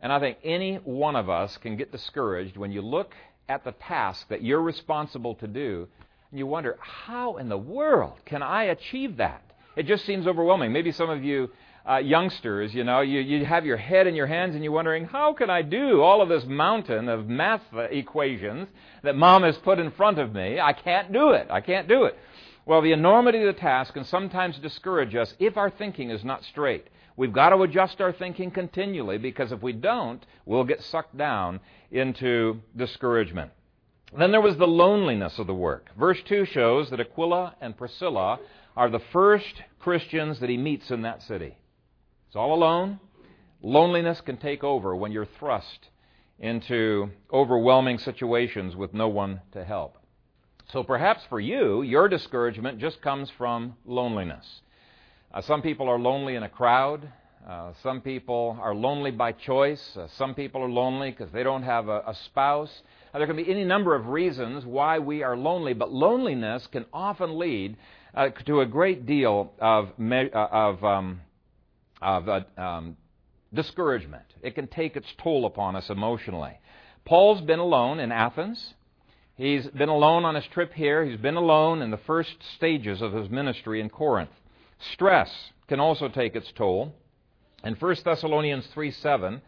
And 0.01 0.11
I 0.11 0.19
think 0.19 0.39
any 0.43 0.77
one 0.77 1.15
of 1.15 1.29
us 1.29 1.55
can 1.57 1.77
get 1.77 1.91
discouraged 1.91 2.57
when 2.57 2.71
you 2.71 2.81
look 2.81 3.13
at 3.47 3.63
the 3.63 3.73
task 3.73 4.27
that 4.29 4.43
you're 4.43 4.61
responsible 4.61 5.35
to 5.35 5.47
do, 5.47 5.87
and 6.31 6.39
you 6.39 6.47
wonder, 6.47 6.79
how 6.81 7.37
in 7.37 7.47
the 7.47 7.59
world 7.59 8.17
can 8.25 8.41
I 8.41 8.63
achieve 8.63 9.17
that? 9.17 9.43
It 9.75 9.85
just 9.85 10.05
seems 10.05 10.25
overwhelming. 10.25 10.71
Maybe 10.71 10.91
some 10.91 11.11
of 11.11 11.23
you 11.23 11.51
uh, 11.87 11.97
youngsters, 11.97 12.73
you 12.73 12.83
know, 12.83 13.01
you, 13.01 13.19
you 13.19 13.45
have 13.45 13.65
your 13.65 13.77
head 13.77 14.07
in 14.07 14.15
your 14.15 14.25
hands 14.25 14.55
and 14.55 14.63
you're 14.63 14.73
wondering, 14.73 15.05
how 15.05 15.33
can 15.33 15.49
I 15.49 15.61
do 15.61 16.01
all 16.01 16.21
of 16.21 16.29
this 16.29 16.43
mountain 16.45 17.07
of 17.07 17.27
math 17.27 17.61
equations 17.91 18.67
that 19.03 19.15
mom 19.15 19.43
has 19.43 19.57
put 19.57 19.77
in 19.77 19.91
front 19.91 20.17
of 20.17 20.33
me? 20.33 20.59
I 20.59 20.73
can't 20.73 21.13
do 21.13 21.31
it. 21.31 21.47
I 21.51 21.61
can't 21.61 21.87
do 21.87 22.05
it. 22.05 22.17
Well, 22.65 22.81
the 22.81 22.93
enormity 22.93 23.43
of 23.43 23.53
the 23.53 23.61
task 23.61 23.93
can 23.93 24.03
sometimes 24.03 24.57
discourage 24.57 25.13
us 25.13 25.35
if 25.37 25.57
our 25.57 25.69
thinking 25.69 26.09
is 26.09 26.23
not 26.23 26.43
straight. 26.43 26.87
We've 27.17 27.31
got 27.31 27.49
to 27.49 27.61
adjust 27.61 28.01
our 28.01 28.11
thinking 28.11 28.49
continually 28.49 29.19
because 29.19 29.51
if 29.51 29.61
we 29.61 29.71
don't, 29.71 30.25
we'll 30.45 30.63
get 30.63 30.83
sucked 30.83 31.15
down 31.15 31.59
into 31.91 32.61
discouragement. 32.75 33.51
Then 34.17 34.31
there 34.31 34.41
was 34.41 34.57
the 34.57 34.67
loneliness 34.67 35.37
of 35.37 35.45
the 35.45 35.53
work. 35.53 35.89
Verse 35.99 36.19
2 36.25 36.45
shows 36.45 36.89
that 36.89 36.99
Aquila 36.99 37.55
and 37.61 37.77
Priscilla 37.77 38.39
are 38.75 38.89
the 38.89 39.01
first 39.13 39.61
Christians 39.79 40.39
that 40.39 40.49
he 40.49 40.57
meets 40.57 40.89
in 40.89 41.03
that 41.03 41.21
city. 41.21 41.57
It's 42.35 42.39
all 42.41 42.53
alone. 42.53 42.99
Loneliness 43.61 44.19
can 44.19 44.35
take 44.35 44.61
over 44.61 44.93
when 44.93 45.13
you're 45.13 45.25
thrust 45.39 45.87
into 46.37 47.09
overwhelming 47.31 47.97
situations 47.97 48.75
with 48.75 48.93
no 48.93 49.07
one 49.07 49.39
to 49.53 49.63
help. 49.63 49.97
So 50.69 50.83
perhaps 50.83 51.21
for 51.29 51.39
you, 51.39 51.81
your 51.81 52.09
discouragement 52.09 52.77
just 52.77 53.01
comes 53.01 53.29
from 53.37 53.77
loneliness. 53.85 54.45
Uh, 55.33 55.39
some 55.43 55.61
people 55.61 55.87
are 55.87 55.97
lonely 55.97 56.35
in 56.35 56.43
a 56.43 56.49
crowd. 56.49 57.07
Uh, 57.47 57.71
some 57.81 58.01
people 58.01 58.57
are 58.61 58.75
lonely 58.75 59.11
by 59.11 59.31
choice. 59.31 59.95
Uh, 59.95 60.09
some 60.17 60.35
people 60.35 60.61
are 60.61 60.69
lonely 60.69 61.11
because 61.11 61.31
they 61.31 61.41
don't 61.41 61.63
have 61.63 61.87
a, 61.87 62.03
a 62.05 62.17
spouse. 62.25 62.81
Uh, 63.13 63.17
there 63.17 63.27
can 63.27 63.37
be 63.37 63.49
any 63.49 63.63
number 63.63 63.95
of 63.95 64.07
reasons 64.07 64.65
why 64.65 64.99
we 64.99 65.23
are 65.23 65.37
lonely, 65.37 65.73
but 65.73 65.89
loneliness 65.89 66.67
can 66.67 66.85
often 66.91 67.39
lead 67.39 67.77
uh, 68.13 68.27
to 68.45 68.59
a 68.59 68.65
great 68.65 69.05
deal 69.05 69.53
of, 69.57 69.97
me- 69.97 70.31
uh, 70.33 70.47
of, 70.51 70.83
um, 70.83 71.21
of 72.01 72.27
um, 72.57 72.97
discouragement. 73.53 74.25
It 74.41 74.55
can 74.55 74.67
take 74.67 74.95
its 74.95 75.07
toll 75.17 75.45
upon 75.45 75.75
us 75.75 75.89
emotionally. 75.89 76.59
Paul's 77.05 77.41
been 77.41 77.59
alone 77.59 77.99
in 77.99 78.11
Athens. 78.11 78.73
He's 79.35 79.67
been 79.67 79.89
alone 79.89 80.25
on 80.25 80.35
his 80.35 80.45
trip 80.47 80.73
here. 80.73 81.05
He's 81.05 81.19
been 81.19 81.35
alone 81.35 81.81
in 81.81 81.91
the 81.91 81.97
first 81.97 82.35
stages 82.55 83.01
of 83.01 83.13
his 83.13 83.29
ministry 83.29 83.81
in 83.81 83.89
Corinth. 83.89 84.31
Stress 84.93 85.51
can 85.67 85.79
also 85.79 86.07
take 86.07 86.35
its 86.35 86.51
toll. 86.53 86.93
In 87.63 87.75
1 87.75 87.95
Thessalonians 88.03 88.67
3 88.67 88.91
7, 88.91 89.41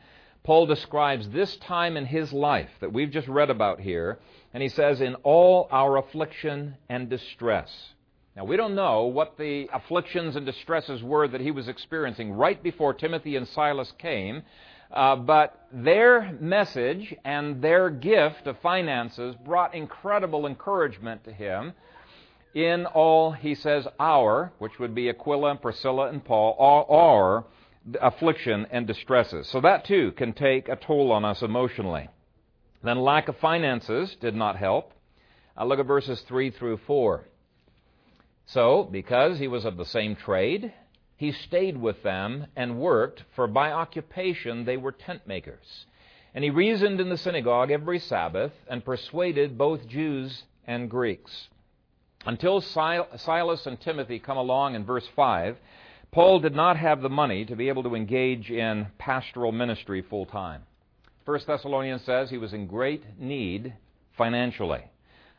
Paul 0.43 0.65
describes 0.65 1.29
this 1.29 1.57
time 1.57 1.97
in 1.97 2.05
his 2.05 2.31
life 2.33 2.69
that 2.79 2.93
we've 2.93 3.11
just 3.11 3.27
read 3.27 3.49
about 3.49 3.79
here, 3.79 4.19
and 4.53 4.63
he 4.63 4.69
says, 4.69 5.01
In 5.01 5.15
all 5.15 5.67
our 5.71 5.97
affliction 5.97 6.77
and 6.89 7.09
distress. 7.09 7.69
Now, 8.37 8.43
we 8.43 8.55
don't 8.55 8.75
know 8.75 9.05
what 9.05 9.35
the 9.39 9.67
afflictions 9.73 10.35
and 10.35 10.45
distresses 10.45 11.01
were 11.01 11.27
that 11.27 11.41
he 11.41 11.49
was 11.49 11.67
experiencing 11.67 12.31
right 12.31 12.61
before 12.61 12.93
Timothy 12.93 13.35
and 13.35 13.47
Silas 13.47 13.91
came, 13.97 14.43
uh, 14.91 15.15
but 15.15 15.65
their 15.73 16.37
message 16.39 17.15
and 17.25 17.63
their 17.63 17.89
gift 17.89 18.45
of 18.45 18.59
finances 18.59 19.35
brought 19.43 19.73
incredible 19.73 20.45
encouragement 20.45 21.23
to 21.23 21.33
him. 21.33 21.73
In 22.53 22.85
all, 22.85 23.31
he 23.31 23.55
says, 23.55 23.87
our, 23.99 24.51
which 24.59 24.77
would 24.77 24.93
be 24.93 25.09
Aquila 25.09 25.49
and 25.49 25.61
Priscilla 25.61 26.09
and 26.09 26.23
Paul, 26.23 26.55
our 26.91 27.43
affliction 27.99 28.67
and 28.69 28.85
distresses. 28.85 29.47
So 29.49 29.61
that 29.61 29.85
too 29.85 30.11
can 30.11 30.33
take 30.33 30.69
a 30.69 30.75
toll 30.75 31.11
on 31.11 31.25
us 31.25 31.41
emotionally. 31.41 32.07
Then 32.83 32.99
lack 32.99 33.29
of 33.29 33.37
finances 33.37 34.15
did 34.21 34.35
not 34.35 34.57
help. 34.57 34.93
I 35.55 35.63
look 35.63 35.79
at 35.79 35.87
verses 35.87 36.21
3 36.21 36.51
through 36.51 36.77
4. 36.85 37.25
So, 38.47 38.83
because 38.83 39.39
he 39.39 39.47
was 39.47 39.65
of 39.65 39.77
the 39.77 39.85
same 39.85 40.15
trade, 40.15 40.73
he 41.17 41.31
stayed 41.31 41.77
with 41.77 42.01
them 42.03 42.47
and 42.55 42.79
worked, 42.79 43.23
for 43.35 43.45
by 43.47 43.71
occupation 43.71 44.63
they 44.65 44.77
were 44.77 44.91
tent 44.91 45.27
makers. 45.27 45.85
And 46.33 46.43
he 46.43 46.49
reasoned 46.49 47.01
in 47.01 47.09
the 47.09 47.17
synagogue 47.17 47.71
every 47.71 47.99
Sabbath 47.99 48.53
and 48.69 48.85
persuaded 48.85 49.57
both 49.57 49.87
Jews 49.87 50.43
and 50.65 50.89
Greeks. 50.89 51.49
Until 52.25 52.61
Silas 52.61 53.65
and 53.65 53.79
Timothy 53.81 54.19
come 54.19 54.37
along 54.37 54.75
in 54.75 54.85
verse 54.85 55.07
5, 55.15 55.57
Paul 56.11 56.39
did 56.39 56.55
not 56.55 56.77
have 56.77 57.01
the 57.01 57.09
money 57.09 57.45
to 57.45 57.55
be 57.55 57.67
able 57.67 57.83
to 57.83 57.95
engage 57.95 58.49
in 58.49 58.87
pastoral 58.97 59.51
ministry 59.51 60.01
full 60.01 60.25
time. 60.25 60.63
1 61.25 61.39
Thessalonians 61.45 62.03
says 62.03 62.29
he 62.29 62.37
was 62.37 62.53
in 62.53 62.67
great 62.67 63.19
need 63.19 63.73
financially. 64.17 64.83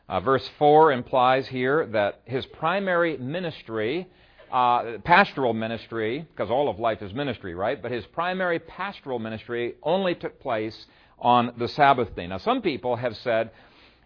Uh, 0.09 0.19
verse 0.19 0.49
4 0.57 0.91
implies 0.91 1.47
here 1.47 1.85
that 1.85 2.21
his 2.25 2.43
primary 2.47 3.15
ministry, 3.17 4.07
uh, 4.51 4.97
pastoral 5.03 5.53
ministry, 5.53 6.25
because 6.31 6.49
all 6.49 6.67
of 6.67 6.79
life 6.79 7.03
is 7.03 7.13
ministry, 7.13 7.53
right? 7.53 7.79
But 7.79 7.91
his 7.91 8.07
primary 8.07 8.57
pastoral 8.57 9.19
ministry 9.19 9.75
only 9.83 10.15
took 10.15 10.39
place 10.39 10.87
on 11.19 11.53
the 11.59 11.67
Sabbath 11.67 12.15
day. 12.15 12.25
Now, 12.25 12.39
some 12.39 12.63
people 12.63 12.95
have 12.95 13.15
said, 13.17 13.51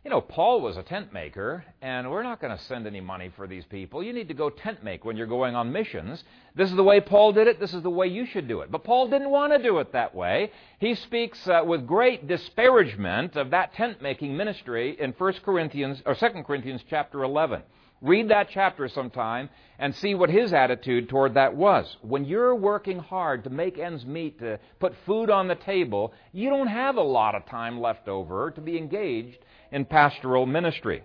you 0.04 0.10
know, 0.10 0.20
Paul 0.20 0.60
was 0.60 0.76
a 0.76 0.84
tent 0.84 1.14
maker, 1.14 1.64
and 1.82 2.12
we're 2.12 2.24
not 2.24 2.42
going 2.42 2.56
to 2.56 2.62
send 2.66 2.86
any 2.86 3.00
money 3.00 3.32
for 3.38 3.48
these 3.48 3.64
people. 3.64 4.04
You 4.04 4.12
need 4.12 4.28
to 4.28 4.34
go 4.34 4.50
tent 4.50 4.84
make 4.84 5.06
when 5.06 5.16
you're 5.16 5.28
going 5.28 5.56
on 5.56 5.72
missions. 5.72 6.22
This 6.56 6.70
is 6.70 6.76
the 6.76 6.84
way 6.84 7.00
Paul 7.00 7.32
did 7.32 7.48
it. 7.48 7.58
This 7.58 7.74
is 7.74 7.84
the 7.84 7.90
way 7.90 8.08
you 8.08 8.26
should 8.26 8.50
do 8.50 8.60
it. 8.60 8.70
But 8.70 8.84
Paul 8.84 9.08
didn't 9.08 9.30
want 9.30 9.54
to 9.54 9.64
do 9.64 9.80
it 9.80 9.94
that 9.94 10.14
way. 10.14 10.52
He 10.80 10.96
speaks 10.96 11.48
uh, 11.48 11.62
with 11.66 11.88
great 11.88 12.28
disparagement 12.28 13.38
of 13.38 13.52
that 13.52 13.74
tent 13.76 14.02
making 14.02 14.36
ministry 14.36 14.98
in 15.00 15.14
1 15.14 15.34
Corinthians 15.46 16.02
or 16.06 16.16
2 16.16 16.28
Corinthians 16.46 16.82
chapter 16.90 17.24
11. 17.24 17.62
Read 18.04 18.30
that 18.32 18.50
chapter 18.54 18.90
sometime 18.90 19.50
and 19.80 19.96
see 19.96 20.14
what 20.14 20.30
his 20.30 20.52
attitude 20.52 21.08
toward 21.08 21.36
that 21.36 21.56
was. 21.56 21.86
When 22.02 22.26
you're 22.26 22.54
working 22.54 23.00
hard 23.00 23.46
to 23.46 23.50
make 23.50 23.80
ends 23.80 24.06
meet, 24.06 24.40
to 24.40 24.60
put 24.82 24.94
food 25.06 25.30
on 25.30 25.48
the 25.48 25.56
table, 25.56 26.14
you 26.34 26.50
don't 26.50 26.68
have 26.68 26.98
a 26.98 27.02
lot 27.02 27.34
of 27.34 27.46
time 27.46 27.80
left 27.80 28.10
over 28.10 28.52
to 28.52 28.60
be 28.60 28.78
engaged 28.78 29.38
in 29.72 29.86
pastoral 29.86 30.46
ministry. 30.46 31.02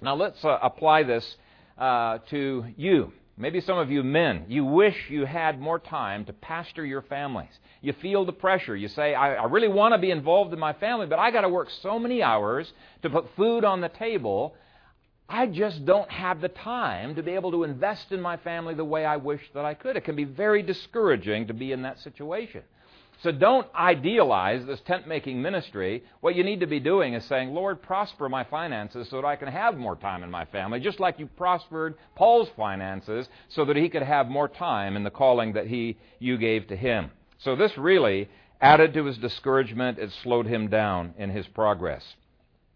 Now 0.00 0.14
let's 0.14 0.42
uh, 0.44 0.58
apply 0.62 1.02
this 1.02 1.36
uh, 1.76 2.18
to 2.30 2.66
you. 2.76 3.12
Maybe 3.36 3.60
some 3.60 3.78
of 3.78 3.90
you 3.90 4.04
men, 4.04 4.44
you 4.48 4.64
wish 4.64 4.96
you 5.08 5.24
had 5.24 5.60
more 5.60 5.80
time 5.80 6.24
to 6.26 6.32
pastor 6.32 6.84
your 6.84 7.02
families. 7.02 7.50
You 7.80 7.94
feel 8.00 8.24
the 8.24 8.32
pressure. 8.32 8.76
You 8.76 8.88
say, 8.88 9.14
I, 9.14 9.34
I 9.34 9.44
really 9.44 9.68
want 9.68 9.92
to 9.94 9.98
be 9.98 10.12
involved 10.12 10.52
in 10.52 10.58
my 10.60 10.72
family, 10.72 11.06
but 11.06 11.18
I 11.18 11.32
got 11.32 11.40
to 11.40 11.48
work 11.48 11.68
so 11.82 11.98
many 11.98 12.22
hours 12.22 12.72
to 13.02 13.10
put 13.10 13.26
food 13.36 13.64
on 13.64 13.80
the 13.80 13.88
table. 13.88 14.54
I 15.28 15.46
just 15.46 15.84
don't 15.84 16.10
have 16.10 16.40
the 16.40 16.48
time 16.48 17.14
to 17.16 17.22
be 17.22 17.32
able 17.32 17.50
to 17.50 17.64
invest 17.64 18.12
in 18.12 18.20
my 18.20 18.38
family 18.38 18.74
the 18.74 18.84
way 18.84 19.04
I 19.04 19.16
wish 19.18 19.42
that 19.52 19.64
I 19.64 19.74
could. 19.74 19.96
It 19.96 20.04
can 20.04 20.16
be 20.16 20.24
very 20.24 20.62
discouraging 20.62 21.48
to 21.48 21.54
be 21.54 21.72
in 21.72 21.82
that 21.82 22.00
situation. 22.00 22.62
So 23.22 23.32
don't 23.32 23.66
idealize 23.74 24.64
this 24.64 24.80
tent 24.82 25.08
making 25.08 25.42
ministry. 25.42 26.04
What 26.20 26.36
you 26.36 26.44
need 26.44 26.60
to 26.60 26.66
be 26.66 26.78
doing 26.78 27.14
is 27.14 27.24
saying, 27.24 27.52
Lord, 27.52 27.82
prosper 27.82 28.28
my 28.28 28.44
finances 28.44 29.08
so 29.10 29.16
that 29.16 29.26
I 29.26 29.34
can 29.34 29.48
have 29.48 29.76
more 29.76 29.96
time 29.96 30.22
in 30.22 30.30
my 30.30 30.44
family, 30.46 30.78
just 30.78 31.00
like 31.00 31.18
you 31.18 31.26
prospered 31.26 31.96
Paul's 32.14 32.48
finances 32.56 33.28
so 33.48 33.64
that 33.64 33.76
he 33.76 33.88
could 33.88 34.04
have 34.04 34.28
more 34.28 34.48
time 34.48 34.96
in 34.96 35.02
the 35.02 35.10
calling 35.10 35.54
that 35.54 35.66
he, 35.66 35.98
you 36.20 36.38
gave 36.38 36.68
to 36.68 36.76
him. 36.76 37.10
So 37.38 37.56
this 37.56 37.76
really 37.76 38.28
added 38.60 38.94
to 38.94 39.04
his 39.04 39.18
discouragement. 39.18 39.98
It 39.98 40.12
slowed 40.22 40.46
him 40.46 40.68
down 40.68 41.14
in 41.18 41.30
his 41.30 41.46
progress. 41.48 42.04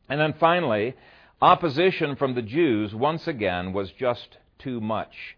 And 0.08 0.20
then 0.20 0.34
finally, 0.40 0.96
opposition 1.42 2.14
from 2.14 2.36
the 2.36 2.42
Jews 2.42 2.94
once 2.94 3.26
again 3.26 3.72
was 3.72 3.90
just 3.90 4.38
too 4.60 4.80
much 4.80 5.36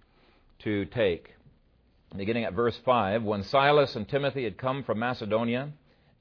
to 0.58 0.84
take. 0.84 1.34
Beginning 2.14 2.44
at 2.44 2.52
verse 2.52 2.78
5 2.84 3.22
When 3.22 3.42
Silas 3.42 3.96
and 3.96 4.06
Timothy 4.06 4.44
had 4.44 4.58
come 4.58 4.84
from 4.84 4.98
Macedonia, 4.98 5.72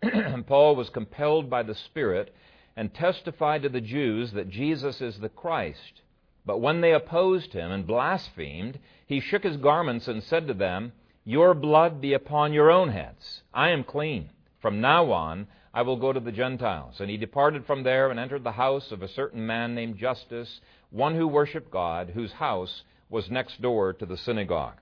Paul 0.48 0.78
was 0.78 0.90
compelled 0.90 1.50
by 1.50 1.64
the 1.64 1.76
Spirit 1.76 2.34
and 2.78 2.94
testified 2.94 3.62
to 3.64 3.70
the 3.70 3.82
Jews 3.82 4.32
that 4.32 4.50
Jesus 4.50 5.02
is 5.02 5.20
the 5.20 5.28
Christ. 5.28 6.02
But 6.46 6.62
when 6.62 6.80
they 6.80 6.94
opposed 6.94 7.52
him 7.52 7.70
and 7.70 7.86
blasphemed, 7.86 8.80
he 9.06 9.20
shook 9.20 9.44
his 9.44 9.58
garments 9.58 10.08
and 10.08 10.24
said 10.24 10.48
to 10.48 10.54
them, 10.54 10.94
Your 11.26 11.54
blood 11.54 12.00
be 12.00 12.14
upon 12.14 12.54
your 12.54 12.72
own 12.72 12.88
heads. 12.88 13.42
I 13.54 13.70
am 13.72 13.84
clean. 13.84 14.30
From 14.62 14.80
now 14.80 15.12
on, 15.12 15.48
I 15.74 15.82
will 15.82 15.98
go 15.98 16.14
to 16.14 16.20
the 16.20 16.32
Gentiles. 16.32 17.00
And 17.00 17.10
he 17.10 17.18
departed 17.18 17.66
from 17.66 17.84
there 17.84 18.12
and 18.12 18.20
entered 18.20 18.44
the 18.44 18.52
house 18.52 18.92
of 18.92 19.02
a 19.02 19.08
certain 19.08 19.46
man 19.46 19.74
named 19.74 19.98
Justus, 19.98 20.62
one 20.92 21.16
who 21.16 21.28
worshipped 21.28 21.72
God, 21.72 22.12
whose 22.14 22.32
house 22.34 22.84
was 23.10 23.32
next 23.32 23.62
door 23.62 23.94
to 23.94 24.06
the 24.06 24.18
synagogue. 24.18 24.76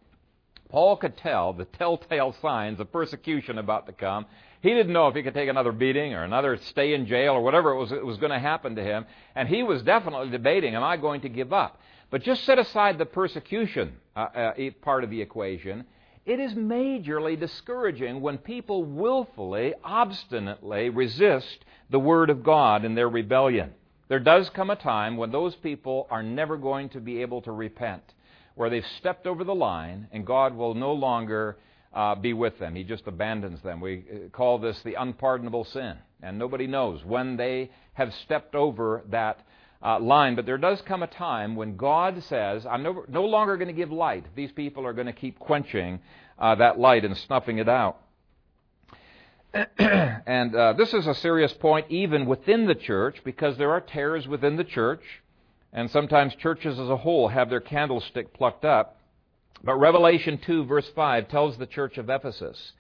Paul 0.70 0.98
could 0.98 1.18
tell 1.18 1.54
the 1.54 1.66
telltale 1.66 2.34
signs 2.42 2.80
of 2.80 2.92
persecution 2.92 3.58
about 3.58 3.88
to 3.88 3.94
come. 3.94 4.26
He 4.62 4.70
didn't 4.70 4.94
know 4.94 5.08
if 5.08 5.16
he 5.16 5.24
could 5.24 5.34
take 5.34 5.50
another 5.50 5.72
beating 5.72 6.14
or 6.14 6.24
another 6.24 6.58
stay 6.58 6.94
in 6.94 7.08
jail 7.08 7.34
or 7.34 7.42
whatever 7.42 7.72
it 7.72 7.78
was, 7.78 7.92
it 7.92 8.06
was 8.06 8.18
going 8.18 8.32
to 8.32 8.40
happen 8.40 8.76
to 8.76 8.84
him. 8.84 9.06
And 9.36 9.50
he 9.50 9.64
was 9.64 9.84
definitely 9.84 10.30
debating, 10.30 10.76
am 10.76 10.84
I 10.84 10.98
going 10.98 11.22
to 11.22 11.30
give 11.30 11.52
up? 11.52 11.82
But 12.10 12.24
just 12.24 12.46
set 12.46 12.60
aside 12.60 12.98
the 12.98 13.06
persecution 13.06 13.94
uh, 14.16 14.20
uh, 14.20 14.54
part 14.82 15.04
of 15.04 15.10
the 15.10 15.22
equation. 15.22 15.86
It 16.26 16.40
is 16.40 16.54
majorly 16.54 17.40
discouraging 17.40 18.22
when 18.22 18.38
people 18.38 18.84
willfully, 18.84 19.74
obstinately 19.84 20.90
resist 20.90 21.66
the 21.90 22.00
Word 22.00 22.30
of 22.30 22.44
God 22.44 22.86
in 22.86 22.94
their 22.94 23.10
rebellion. 23.10 23.74
There 24.08 24.20
does 24.20 24.50
come 24.50 24.70
a 24.70 24.76
time 24.76 25.18
when 25.18 25.32
those 25.32 25.56
people 25.56 26.08
are 26.12 26.22
never 26.22 26.58
going 26.58 26.90
to 26.90 27.00
be 27.00 27.22
able 27.22 27.42
to 27.44 27.52
repent 27.52 28.04
where 28.56 28.70
they've 28.70 28.86
stepped 29.00 29.26
over 29.26 29.44
the 29.44 29.56
line 29.56 30.08
and 30.12 30.26
God 30.26 30.56
will 30.56 30.76
no 30.76 30.94
longer 30.94 31.58
uh, 31.94 32.16
be 32.16 32.34
with 32.34 32.60
them. 32.60 32.76
He 32.76 32.84
just 32.84 33.08
abandons 33.08 33.62
them. 33.62 33.82
We 33.82 34.04
uh, 34.10 34.30
call 34.30 34.60
this 34.60 34.80
the 34.84 34.96
unpardonable 34.96 35.66
sin. 35.66 35.98
And 36.22 36.38
nobody 36.38 36.68
knows 36.68 37.04
when 37.04 37.38
they 37.38 37.72
have 37.94 38.14
stepped 38.24 38.56
over 38.56 39.04
that 39.10 39.40
uh, 39.84 40.00
line. 40.00 40.36
But 40.36 40.46
there 40.46 40.58
does 40.58 40.82
come 40.82 41.04
a 41.04 41.08
time 41.08 41.56
when 41.56 41.78
God 41.78 42.24
says, 42.24 42.66
I'm 42.66 42.84
no, 42.84 43.06
no 43.08 43.26
longer 43.26 43.58
going 43.58 43.68
to 43.68 43.74
give 43.74 43.92
light. 43.92 44.26
These 44.36 44.52
people 44.52 44.86
are 44.86 44.94
going 44.94 45.08
to 45.08 45.14
keep 45.14 45.40
quenching 45.40 46.00
uh, 46.38 46.56
that 46.56 46.80
light 46.80 47.06
and 47.06 47.18
snuffing 47.18 47.58
it 47.58 47.70
out. 47.70 47.98
and 49.78 50.56
uh, 50.56 50.74
this 50.74 50.94
is 50.94 51.08
a 51.08 51.16
serious 51.16 51.52
point 51.54 51.88
even 51.90 52.26
within 52.26 52.68
the 52.68 52.76
church 52.76 53.22
because 53.24 53.58
there 53.58 53.72
are 53.72 53.82
tares 53.82 54.28
within 54.28 54.56
the 54.56 54.64
church. 54.64 55.04
And 55.74 55.90
sometimes 55.90 56.36
churches 56.36 56.80
as 56.80 56.90
a 56.90 56.98
whole 56.98 57.30
have 57.30 57.50
their 57.50 57.62
candlestick 57.62 58.34
plucked 58.34 58.66
up. 58.66 58.98
But 59.64 59.76
Revelation 59.76 60.38
2, 60.38 60.66
verse 60.66 60.90
5, 60.96 61.30
tells 61.30 61.58
the 61.58 61.68
church 61.68 61.98
of 61.98 62.10
Ephesus 62.10 62.74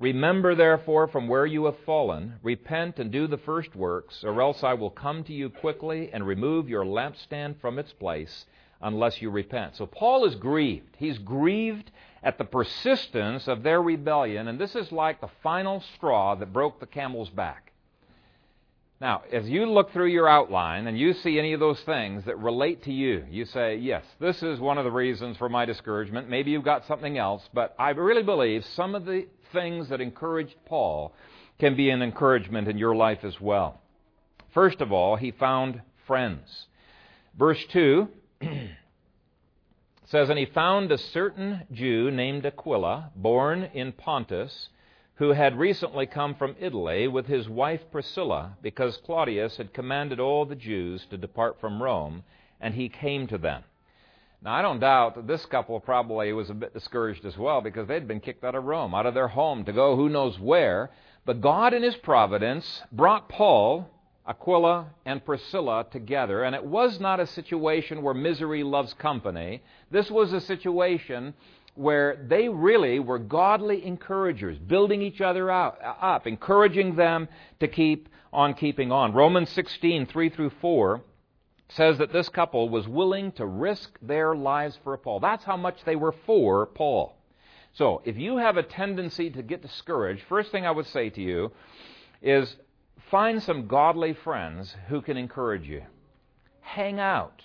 Remember, 0.00 0.54
therefore, 0.54 1.08
from 1.08 1.26
where 1.26 1.46
you 1.46 1.64
have 1.64 1.78
fallen, 1.80 2.34
repent 2.42 3.00
and 3.00 3.10
do 3.10 3.26
the 3.26 3.38
first 3.38 3.74
works, 3.74 4.22
or 4.22 4.40
else 4.40 4.62
I 4.62 4.74
will 4.74 4.90
come 4.90 5.24
to 5.24 5.32
you 5.32 5.50
quickly 5.50 6.10
and 6.12 6.24
remove 6.24 6.68
your 6.68 6.84
lampstand 6.84 7.60
from 7.60 7.80
its 7.80 7.92
place 7.92 8.46
unless 8.80 9.20
you 9.20 9.28
repent. 9.28 9.74
So 9.74 9.86
Paul 9.86 10.24
is 10.24 10.36
grieved. 10.36 10.94
He's 10.98 11.18
grieved 11.18 11.90
at 12.22 12.38
the 12.38 12.44
persistence 12.44 13.48
of 13.48 13.64
their 13.64 13.82
rebellion, 13.82 14.46
and 14.46 14.60
this 14.60 14.76
is 14.76 14.92
like 14.92 15.20
the 15.20 15.30
final 15.42 15.82
straw 15.96 16.36
that 16.36 16.52
broke 16.52 16.78
the 16.78 16.86
camel's 16.86 17.30
back. 17.30 17.72
Now, 19.00 19.22
as 19.32 19.48
you 19.48 19.66
look 19.66 19.92
through 19.92 20.08
your 20.08 20.28
outline 20.28 20.88
and 20.88 20.98
you 20.98 21.12
see 21.12 21.38
any 21.38 21.52
of 21.52 21.60
those 21.60 21.80
things 21.82 22.24
that 22.24 22.36
relate 22.38 22.82
to 22.84 22.92
you, 22.92 23.24
you 23.30 23.44
say, 23.44 23.76
yes, 23.76 24.04
this 24.18 24.42
is 24.42 24.58
one 24.58 24.76
of 24.76 24.84
the 24.84 24.90
reasons 24.90 25.36
for 25.36 25.48
my 25.48 25.64
discouragement. 25.64 26.28
Maybe 26.28 26.50
you've 26.50 26.64
got 26.64 26.84
something 26.86 27.16
else, 27.16 27.48
but 27.54 27.76
I 27.78 27.90
really 27.90 28.24
believe 28.24 28.64
some 28.64 28.96
of 28.96 29.04
the 29.04 29.26
things 29.52 29.88
that 29.88 30.00
encouraged 30.00 30.56
Paul 30.66 31.12
can 31.58 31.76
be 31.76 31.90
an 31.90 32.02
encouragement 32.02 32.68
in 32.68 32.78
your 32.78 32.94
life 32.94 33.24
as 33.24 33.40
well. 33.40 33.80
First 34.52 34.80
of 34.80 34.92
all, 34.92 35.16
he 35.16 35.30
found 35.30 35.82
friends. 36.06 36.66
Verse 37.38 37.64
2 37.70 38.08
says, 40.06 40.30
And 40.30 40.38
he 40.38 40.46
found 40.46 40.90
a 40.90 40.98
certain 40.98 41.62
Jew 41.72 42.10
named 42.10 42.46
Aquila, 42.46 43.12
born 43.16 43.64
in 43.74 43.92
Pontus 43.92 44.68
who 45.18 45.32
had 45.32 45.58
recently 45.58 46.06
come 46.06 46.32
from 46.36 46.54
Italy 46.60 47.08
with 47.08 47.26
his 47.26 47.48
wife 47.48 47.80
Priscilla, 47.90 48.56
because 48.62 48.96
Claudius 48.98 49.56
had 49.56 49.74
commanded 49.74 50.20
all 50.20 50.46
the 50.46 50.54
Jews 50.54 51.04
to 51.10 51.16
depart 51.16 51.60
from 51.60 51.82
Rome, 51.82 52.22
and 52.60 52.72
he 52.74 52.88
came 52.88 53.26
to 53.26 53.36
them. 53.36 53.64
Now, 54.40 54.54
I 54.54 54.62
don't 54.62 54.78
doubt 54.78 55.16
that 55.16 55.26
this 55.26 55.44
couple 55.46 55.80
probably 55.80 56.32
was 56.32 56.48
a 56.48 56.54
bit 56.54 56.72
discouraged 56.72 57.24
as 57.24 57.36
well 57.36 57.60
because 57.60 57.88
they'd 57.88 58.06
been 58.06 58.20
kicked 58.20 58.44
out 58.44 58.54
of 58.54 58.64
Rome, 58.64 58.94
out 58.94 59.06
of 59.06 59.14
their 59.14 59.28
home, 59.28 59.64
to 59.64 59.72
go 59.72 59.96
who 59.96 60.08
knows 60.08 60.38
where. 60.38 60.90
But 61.24 61.40
God, 61.40 61.74
in 61.74 61.82
His 61.82 61.96
providence, 61.96 62.82
brought 62.92 63.28
Paul, 63.28 63.90
Aquila, 64.26 64.90
and 65.04 65.24
Priscilla 65.24 65.86
together, 65.90 66.44
and 66.44 66.54
it 66.54 66.64
was 66.64 67.00
not 67.00 67.18
a 67.18 67.26
situation 67.26 68.00
where 68.00 68.14
misery 68.14 68.62
loves 68.62 68.94
company. 68.94 69.60
This 69.90 70.08
was 70.08 70.32
a 70.32 70.40
situation 70.40 71.34
where 71.74 72.24
they 72.28 72.48
really 72.48 73.00
were 73.00 73.18
godly 73.18 73.84
encouragers, 73.84 74.56
building 74.58 75.02
each 75.02 75.20
other 75.20 75.50
out, 75.50 75.78
up, 75.82 76.28
encouraging 76.28 76.94
them 76.94 77.28
to 77.58 77.66
keep 77.66 78.08
on 78.32 78.54
keeping 78.54 78.92
on. 78.92 79.12
Romans 79.12 79.50
16, 79.50 80.06
3 80.06 80.28
through 80.28 80.50
4 80.60 81.00
says 81.70 81.98
that 81.98 82.12
this 82.12 82.28
couple 82.28 82.68
was 82.68 82.88
willing 82.88 83.32
to 83.32 83.46
risk 83.46 83.98
their 84.00 84.34
lives 84.34 84.78
for 84.82 84.96
Paul. 84.96 85.20
That's 85.20 85.44
how 85.44 85.56
much 85.56 85.84
they 85.84 85.96
were 85.96 86.14
for 86.24 86.66
Paul. 86.66 87.14
So, 87.74 88.02
if 88.04 88.16
you 88.16 88.38
have 88.38 88.56
a 88.56 88.62
tendency 88.62 89.30
to 89.30 89.42
get 89.42 89.62
discouraged, 89.62 90.22
first 90.28 90.50
thing 90.50 90.66
I 90.66 90.70
would 90.70 90.86
say 90.86 91.10
to 91.10 91.20
you 91.20 91.52
is 92.22 92.56
find 93.10 93.42
some 93.42 93.66
godly 93.66 94.14
friends 94.14 94.74
who 94.88 95.00
can 95.02 95.16
encourage 95.16 95.68
you. 95.68 95.82
Hang 96.60 96.98
out 96.98 97.42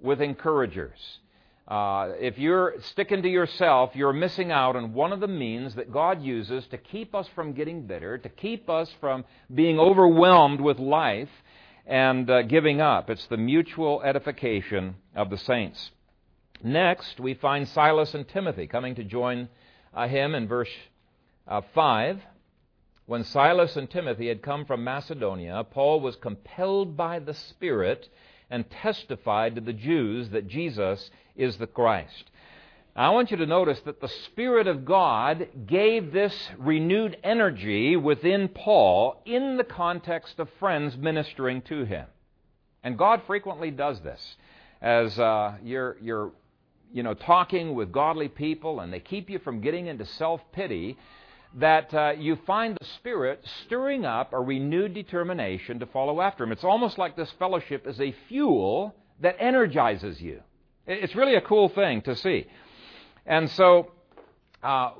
with 0.00 0.20
encouragers. 0.22 1.18
Uh, 1.66 2.12
if 2.20 2.38
you're 2.38 2.74
sticking 2.80 3.22
to 3.22 3.28
yourself, 3.28 3.92
you're 3.94 4.12
missing 4.12 4.52
out 4.52 4.76
on 4.76 4.92
one 4.92 5.12
of 5.12 5.20
the 5.20 5.28
means 5.28 5.74
that 5.74 5.90
God 5.90 6.22
uses 6.22 6.66
to 6.68 6.78
keep 6.78 7.14
us 7.14 7.26
from 7.34 7.54
getting 7.54 7.86
bitter, 7.86 8.18
to 8.18 8.28
keep 8.28 8.68
us 8.68 8.90
from 9.00 9.24
being 9.54 9.78
overwhelmed 9.78 10.60
with 10.60 10.78
life 10.78 11.30
and 11.86 12.28
uh, 12.30 12.42
giving 12.42 12.80
up. 12.80 13.10
It's 13.10 13.26
the 13.26 13.36
mutual 13.36 14.02
edification 14.02 14.96
of 15.14 15.30
the 15.30 15.38
saints. 15.38 15.90
Next, 16.62 17.20
we 17.20 17.34
find 17.34 17.68
Silas 17.68 18.14
and 18.14 18.26
Timothy 18.26 18.66
coming 18.66 18.94
to 18.94 19.04
join 19.04 19.48
uh, 19.92 20.08
him 20.08 20.34
in 20.34 20.48
verse 20.48 20.70
uh, 21.46 21.60
5. 21.74 22.20
When 23.06 23.24
Silas 23.24 23.76
and 23.76 23.90
Timothy 23.90 24.28
had 24.28 24.42
come 24.42 24.64
from 24.64 24.82
Macedonia, 24.82 25.62
Paul 25.70 26.00
was 26.00 26.16
compelled 26.16 26.96
by 26.96 27.18
the 27.18 27.34
Spirit 27.34 28.08
and 28.48 28.70
testified 28.70 29.54
to 29.54 29.60
the 29.60 29.74
Jews 29.74 30.30
that 30.30 30.48
Jesus 30.48 31.10
is 31.36 31.58
the 31.58 31.66
Christ. 31.66 32.30
I 32.96 33.10
want 33.10 33.32
you 33.32 33.36
to 33.38 33.46
notice 33.46 33.80
that 33.86 34.00
the 34.00 34.08
Spirit 34.26 34.68
of 34.68 34.84
God 34.84 35.48
gave 35.66 36.12
this 36.12 36.32
renewed 36.58 37.16
energy 37.24 37.96
within 37.96 38.46
Paul 38.46 39.20
in 39.24 39.56
the 39.56 39.64
context 39.64 40.38
of 40.38 40.48
friends 40.60 40.96
ministering 40.96 41.62
to 41.62 41.84
him. 41.84 42.06
And 42.84 42.96
God 42.96 43.22
frequently 43.26 43.72
does 43.72 44.00
this. 44.00 44.36
As 44.80 45.18
uh, 45.18 45.54
you're, 45.64 45.96
you're 46.00 46.32
you 46.92 47.02
know, 47.02 47.14
talking 47.14 47.74
with 47.74 47.90
godly 47.90 48.28
people 48.28 48.78
and 48.78 48.92
they 48.92 49.00
keep 49.00 49.28
you 49.28 49.40
from 49.40 49.60
getting 49.60 49.88
into 49.88 50.06
self 50.06 50.40
pity, 50.52 50.96
that 51.56 51.92
uh, 51.92 52.12
you 52.16 52.38
find 52.46 52.76
the 52.78 52.86
Spirit 53.00 53.44
stirring 53.64 54.04
up 54.04 54.32
a 54.32 54.40
renewed 54.40 54.94
determination 54.94 55.80
to 55.80 55.86
follow 55.86 56.20
after 56.20 56.44
Him. 56.44 56.52
It's 56.52 56.62
almost 56.62 56.96
like 56.96 57.16
this 57.16 57.32
fellowship 57.40 57.88
is 57.88 58.00
a 58.00 58.14
fuel 58.28 58.94
that 59.20 59.36
energizes 59.40 60.20
you. 60.20 60.42
It's 60.86 61.16
really 61.16 61.34
a 61.34 61.40
cool 61.40 61.68
thing 61.68 62.02
to 62.02 62.14
see. 62.14 62.46
And 63.26 63.50
so, 63.50 63.90
uh, 64.62 64.90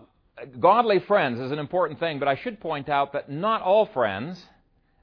godly 0.58 1.00
friends 1.00 1.40
is 1.40 1.52
an 1.52 1.58
important 1.58 2.00
thing, 2.00 2.18
but 2.18 2.28
I 2.28 2.36
should 2.36 2.60
point 2.60 2.88
out 2.88 3.12
that 3.12 3.30
not 3.30 3.62
all 3.62 3.86
friends 3.86 4.42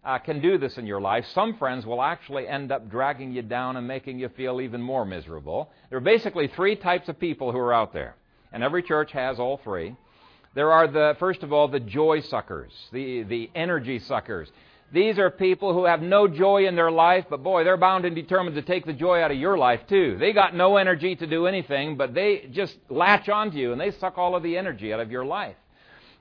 uh, 0.03 0.17
can 0.17 0.41
do 0.41 0.57
this 0.57 0.77
in 0.77 0.87
your 0.87 0.99
life. 0.99 1.25
Some 1.33 1.57
friends 1.57 1.85
will 1.85 2.01
actually 2.01 2.47
end 2.47 2.71
up 2.71 2.89
dragging 2.89 3.31
you 3.31 3.43
down 3.43 3.77
and 3.77 3.87
making 3.87 4.19
you 4.19 4.29
feel 4.29 4.61
even 4.61 4.81
more 4.81 5.05
miserable. 5.05 5.71
There 5.89 5.97
are 5.97 6.01
basically 6.01 6.47
three 6.47 6.75
types 6.75 7.07
of 7.09 7.19
people 7.19 7.51
who 7.51 7.59
are 7.59 7.73
out 7.73 7.93
there, 7.93 8.15
and 8.51 8.63
every 8.63 8.81
church 8.81 9.11
has 9.11 9.39
all 9.39 9.57
three. 9.63 9.95
There 10.53 10.71
are 10.71 10.87
the, 10.87 11.15
first 11.19 11.43
of 11.43 11.53
all, 11.53 11.67
the 11.67 11.79
joy 11.79 12.21
suckers, 12.21 12.71
the, 12.91 13.23
the 13.23 13.49
energy 13.55 13.99
suckers. 13.99 14.51
These 14.93 15.19
are 15.19 15.29
people 15.29 15.73
who 15.73 15.85
have 15.85 16.01
no 16.01 16.27
joy 16.27 16.67
in 16.67 16.75
their 16.75 16.91
life, 16.91 17.25
but 17.29 17.41
boy, 17.41 17.63
they're 17.63 17.77
bound 17.77 18.03
and 18.03 18.13
determined 18.13 18.55
to 18.57 18.61
take 18.61 18.85
the 18.85 18.91
joy 18.91 19.21
out 19.21 19.31
of 19.31 19.37
your 19.37 19.57
life 19.57 19.81
too. 19.87 20.17
They 20.19 20.33
got 20.33 20.53
no 20.53 20.75
energy 20.75 21.15
to 21.15 21.25
do 21.25 21.47
anything, 21.47 21.95
but 21.95 22.13
they 22.13 22.49
just 22.51 22.77
latch 22.89 23.29
onto 23.29 23.57
you 23.57 23.71
and 23.71 23.79
they 23.79 23.91
suck 23.91 24.17
all 24.17 24.35
of 24.35 24.43
the 24.43 24.57
energy 24.57 24.93
out 24.93 24.99
of 24.99 25.09
your 25.09 25.23
life. 25.23 25.55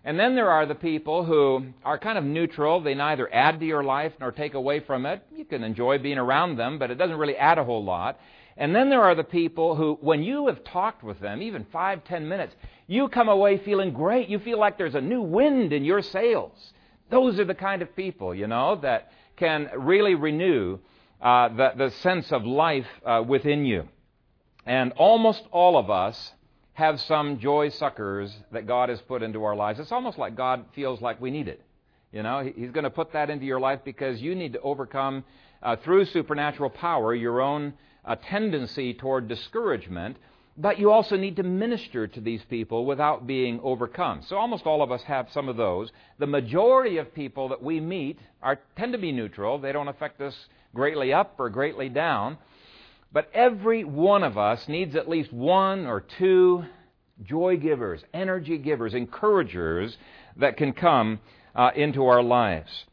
And 0.05 0.19
then 0.19 0.35
there 0.35 0.51
are 0.51 0.67
the 0.67 0.75
people 0.77 1.25
who 1.25 1.67
are 1.85 1.99
kind 1.99 2.17
of 2.17 2.25
neutral. 2.25 2.81
They 2.81 2.95
neither 2.95 3.33
add 3.35 3.61
to 3.61 3.67
your 3.67 3.83
life 3.83 4.13
nor 4.21 4.31
take 4.31 4.55
away 4.55 4.81
from 4.81 5.05
it. 5.05 5.23
You 5.35 5.45
can 5.45 5.65
enjoy 5.65 5.99
being 5.99 6.17
around 6.17 6.57
them, 6.57 6.79
but 6.79 6.91
it 6.91 6.95
doesn't 6.95 7.19
really 7.19 7.37
add 7.37 7.59
a 7.59 7.65
whole 7.65 7.85
lot. 7.85 8.21
And 8.57 8.75
then 8.75 8.89
there 8.89 9.03
are 9.03 9.15
the 9.15 9.25
people 9.25 9.75
who, 9.75 9.99
when 10.01 10.23
you 10.23 10.47
have 10.47 10.63
talked 10.65 11.03
with 11.03 11.19
them, 11.19 11.43
even 11.43 11.67
five, 11.73 12.05
ten 12.05 12.29
minutes, 12.29 12.55
you 12.87 13.09
come 13.09 13.29
away 13.29 13.59
feeling 13.59 13.93
great. 13.93 14.29
You 14.29 14.39
feel 14.39 14.59
like 14.59 14.79
there's 14.79 14.95
a 14.95 15.01
new 15.01 15.23
wind 15.23 15.73
in 15.73 15.85
your 15.85 16.03
sails. 16.03 16.73
Those 17.11 17.39
are 17.39 17.45
the 17.45 17.55
kind 17.55 17.83
of 17.83 17.95
people, 17.97 18.35
you 18.35 18.47
know, 18.47 18.77
that 18.77 19.13
can 19.37 19.69
really 19.77 20.15
renew 20.15 20.79
uh, 21.21 21.49
the, 21.49 21.73
the 21.77 21.91
sense 22.03 22.31
of 22.33 22.45
life 22.45 22.87
uh, 23.05 23.23
within 23.27 23.65
you. 23.65 23.89
And 24.65 24.93
almost 24.93 25.43
all 25.51 25.77
of 25.77 25.91
us 25.91 26.33
have 26.75 27.01
some 27.01 27.39
joy 27.39 27.71
suckers 27.71 28.35
that 28.53 28.67
God 28.67 28.89
has 28.89 29.01
put 29.03 29.23
into 29.23 29.45
our 29.45 29.57
lives. 29.57 29.81
It's 29.81 29.93
almost 29.93 30.19
like 30.19 30.37
God 30.37 30.65
feels 30.75 31.01
like 31.01 31.21
we 31.21 31.31
need 31.31 31.49
it. 31.49 31.63
You 32.13 32.23
know, 32.23 32.41
He's 32.43 32.71
going 32.71 32.85
to 32.85 32.91
put 32.91 33.13
that 33.13 33.31
into 33.31 33.45
your 33.45 33.61
life 33.61 33.81
because 33.85 34.21
you 34.21 34.35
need 34.35 34.55
to 34.55 34.61
overcome, 34.61 35.25
uh, 35.63 35.77
through 35.77 36.07
supernatural 36.07 36.71
power, 36.71 37.15
your 37.15 37.41
own 37.41 37.75
uh, 38.05 38.17
tendency 38.17 38.95
toward 38.95 39.29
discouragement. 39.29 40.17
But 40.61 40.79
you 40.79 40.93
also 40.93 41.17
need 41.17 41.37
to 41.37 41.43
minister 41.43 42.07
to 42.07 42.21
these 42.21 42.43
people 42.51 42.85
without 42.85 43.27
being 43.27 43.61
overcome. 43.63 44.21
So 44.29 44.37
almost 44.37 44.67
all 44.67 44.83
of 44.83 44.93
us 44.93 45.03
have 45.05 45.31
some 45.33 45.49
of 45.49 45.57
those. 45.57 45.91
The 46.19 46.27
majority 46.27 46.99
of 46.99 47.15
people 47.15 47.49
that 47.49 47.63
we 47.63 47.81
meet 47.81 48.19
are, 48.43 48.61
tend 48.77 48.93
to 48.93 48.99
be 48.99 49.11
neutral. 49.11 49.59
They 49.59 49.73
don't 49.73 49.89
affect 49.89 50.21
us 50.21 50.37
greatly 50.75 51.15
up 51.15 51.37
or 51.39 51.49
greatly 51.49 51.89
down. 51.89 52.37
But 53.11 53.31
every 53.33 53.85
one 53.85 54.23
of 54.23 54.37
us 54.37 54.69
needs 54.69 54.95
at 54.97 55.09
least 55.09 55.33
one 55.33 55.87
or 55.87 56.03
two 56.03 56.67
joy 57.23 57.57
givers, 57.57 58.05
energy 58.13 58.59
givers, 58.59 58.93
encouragers 58.93 59.97
that 60.37 60.59
can 60.59 60.75
come 60.75 61.21
uh, 61.55 61.71
into 61.75 62.05
our 62.05 62.23
lives. 62.23 62.85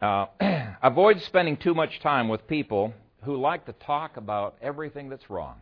Uh, 0.00 0.26
avoid 0.84 1.20
spending 1.22 1.56
too 1.56 1.74
much 1.74 1.98
time 1.98 2.28
with 2.28 2.46
people 2.46 2.94
who 3.22 3.36
like 3.36 3.66
to 3.66 3.72
talk 3.72 4.16
about 4.16 4.56
everything 4.62 5.08
that's 5.08 5.28
wrong. 5.28 5.56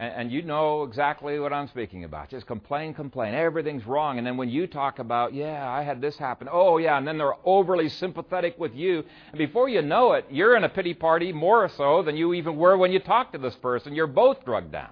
And, 0.00 0.14
and 0.14 0.32
you 0.32 0.40
know 0.42 0.82
exactly 0.84 1.38
what 1.38 1.52
I'm 1.52 1.68
speaking 1.68 2.04
about. 2.04 2.30
Just 2.30 2.46
complain, 2.46 2.94
complain. 2.94 3.34
Everything's 3.34 3.86
wrong. 3.86 4.16
And 4.16 4.26
then 4.26 4.38
when 4.38 4.48
you 4.48 4.66
talk 4.66 4.98
about, 4.98 5.34
yeah, 5.34 5.70
I 5.70 5.82
had 5.82 6.00
this 6.00 6.16
happen. 6.16 6.48
Oh, 6.50 6.78
yeah. 6.78 6.96
And 6.96 7.06
then 7.06 7.18
they're 7.18 7.34
overly 7.44 7.90
sympathetic 7.90 8.58
with 8.58 8.74
you. 8.74 9.04
And 9.30 9.38
before 9.38 9.68
you 9.68 9.82
know 9.82 10.14
it, 10.14 10.24
you're 10.30 10.56
in 10.56 10.64
a 10.64 10.68
pity 10.70 10.94
party 10.94 11.32
more 11.32 11.68
so 11.76 12.02
than 12.02 12.16
you 12.16 12.32
even 12.32 12.56
were 12.56 12.78
when 12.78 12.90
you 12.90 12.98
talked 12.98 13.34
to 13.34 13.38
this 13.38 13.54
person. 13.56 13.94
You're 13.94 14.06
both 14.06 14.44
drugged 14.44 14.72
down. 14.72 14.90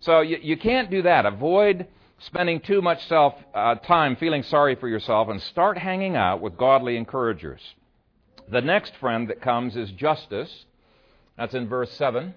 So 0.00 0.20
you, 0.20 0.38
you 0.40 0.56
can't 0.56 0.90
do 0.90 1.02
that. 1.02 1.26
Avoid 1.26 1.88
spending 2.20 2.60
too 2.60 2.80
much 2.80 3.06
self 3.08 3.34
uh, 3.54 3.74
time 3.76 4.14
feeling 4.16 4.44
sorry 4.44 4.76
for 4.76 4.88
yourself 4.88 5.28
and 5.28 5.42
start 5.42 5.76
hanging 5.76 6.14
out 6.14 6.40
with 6.40 6.56
godly 6.56 6.96
encouragers. 6.96 7.60
The 8.48 8.60
next 8.60 8.94
friend 9.00 9.28
that 9.30 9.40
comes 9.40 9.74
is 9.76 9.90
Justus. 9.90 10.66
That's 11.36 11.54
in 11.54 11.66
verse 11.68 11.90
7. 11.94 12.34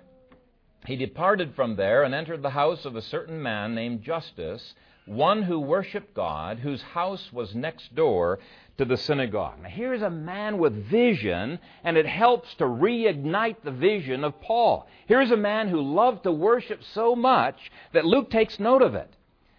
He 0.88 0.96
departed 0.96 1.54
from 1.54 1.76
there 1.76 2.04
and 2.04 2.16
entered 2.16 2.42
the 2.42 2.52
house 2.52 2.86
of 2.86 2.96
a 2.96 3.02
certain 3.02 3.44
man 3.44 3.76
named 3.76 4.04
Justus, 4.04 4.74
one 5.06 5.44
who 5.44 5.60
worshiped 5.60 6.14
God, 6.14 6.60
whose 6.60 6.82
house 6.82 7.34
was 7.34 7.54
next 7.54 7.94
door 7.94 8.40
to 8.78 8.86
the 8.86 8.96
synagogue. 8.96 9.62
Now, 9.62 9.68
here's 9.68 10.02
a 10.02 10.10
man 10.10 10.60
with 10.60 10.90
vision, 10.90 11.60
and 11.84 11.98
it 11.98 12.06
helps 12.06 12.54
to 12.56 12.64
reignite 12.64 13.58
the 13.64 13.72
vision 13.72 14.24
of 14.24 14.40
Paul. 14.40 14.88
Here's 15.08 15.30
a 15.30 15.36
man 15.36 15.68
who 15.68 15.82
loved 15.82 16.24
to 16.24 16.32
worship 16.32 16.82
so 16.94 17.18
much 17.18 17.70
that 17.92 18.06
Luke 18.06 18.30
takes 18.30 18.58
note 18.58 18.82
of 18.82 18.96
it. 18.96 19.14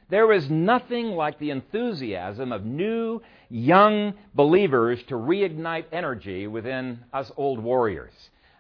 There 0.09 0.33
is 0.33 0.49
nothing 0.49 1.09
like 1.09 1.39
the 1.39 1.51
enthusiasm 1.51 2.53
of 2.53 2.65
new, 2.65 3.21
young 3.51 4.15
believers 4.35 5.03
to 5.09 5.15
reignite 5.17 5.85
energy 5.93 6.47
within 6.47 7.01
us 7.13 7.31
old 7.37 7.59
warriors. 7.63 8.15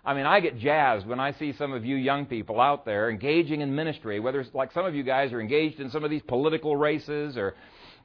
I 0.09 0.14
mean, 0.14 0.25
I 0.25 0.40
get 0.40 0.59
jazzed 0.59 1.07
when 1.07 1.21
I 1.21 1.33
see 1.33 1.53
some 1.53 1.75
of 1.75 1.85
you 1.85 1.94
young 1.94 2.25
people 2.25 2.62
out 2.62 2.87
there 2.87 3.11
engaging 3.11 3.61
in 3.61 3.75
ministry, 3.75 4.21
whether 4.21 4.40
it's 4.40 4.55
like 4.55 4.73
some 4.73 4.87
of 4.87 4.94
you 4.94 5.03
guys 5.03 5.35
are 5.35 5.40
engaged 5.40 5.81
in 5.81 5.90
some 5.90 6.03
of 6.03 6.09
these 6.09 6.23
political 6.23 6.77
races 6.77 7.37
or 7.37 7.55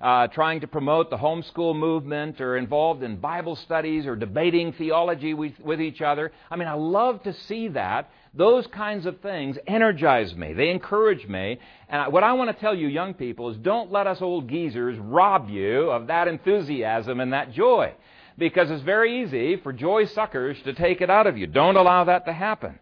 uh, 0.02 0.28
trying 0.28 0.60
to 0.60 0.68
promote 0.68 1.10
the 1.10 1.16
homeschool 1.16 1.74
movement 1.74 2.42
or 2.42 2.58
involved 2.58 3.04
in 3.04 3.16
Bible 3.16 3.56
studies 3.56 4.06
or 4.06 4.18
debating 4.18 4.74
theology 4.74 5.34
with, 5.34 5.58
with 5.62 5.80
each 5.80 6.02
other. 6.02 6.34
I 6.52 6.58
mean, 6.58 6.68
I 6.68 6.74
love 6.74 7.24
to 7.24 7.34
see 7.34 7.70
that. 7.70 8.12
Those 8.34 8.68
kinds 8.68 9.06
of 9.06 9.22
things 9.22 9.58
energize 9.66 10.36
me. 10.36 10.52
They 10.52 10.72
encourage 10.72 11.26
me. 11.26 11.58
And 11.88 12.12
what 12.12 12.26
I 12.26 12.34
want 12.34 12.54
to 12.54 12.60
tell 12.60 12.76
you, 12.76 12.90
young 12.90 13.14
people, 13.14 13.50
is 13.50 13.56
don't 13.56 13.94
let 13.94 14.08
us 14.08 14.22
old 14.22 14.50
geezers 14.50 15.00
rob 15.00 15.50
you 15.50 15.90
of 15.90 16.08
that 16.08 16.28
enthusiasm 16.28 17.22
and 17.22 17.32
that 17.32 17.54
joy 17.54 17.94
because 18.38 18.72
it's 18.72 18.84
very 18.84 19.24
easy 19.24 19.58
for 19.58 19.74
joy 19.74 20.06
suckers 20.06 20.62
to 20.64 20.74
take 20.74 21.02
it 21.02 21.10
out 21.10 21.28
of 21.28 21.38
you. 21.38 21.48
Don't 21.48 21.78
allow 21.78 22.06
that 22.06 22.26
to 22.26 22.34
happen. 22.34 22.80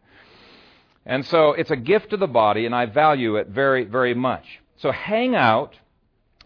And 1.05 1.25
so 1.25 1.53
it's 1.53 1.71
a 1.71 1.75
gift 1.75 2.11
to 2.11 2.17
the 2.17 2.27
body, 2.27 2.65
and 2.65 2.75
I 2.75 2.85
value 2.85 3.37
it 3.37 3.47
very, 3.47 3.85
very 3.85 4.13
much. 4.13 4.45
So 4.77 4.91
hang 4.91 5.35
out 5.35 5.75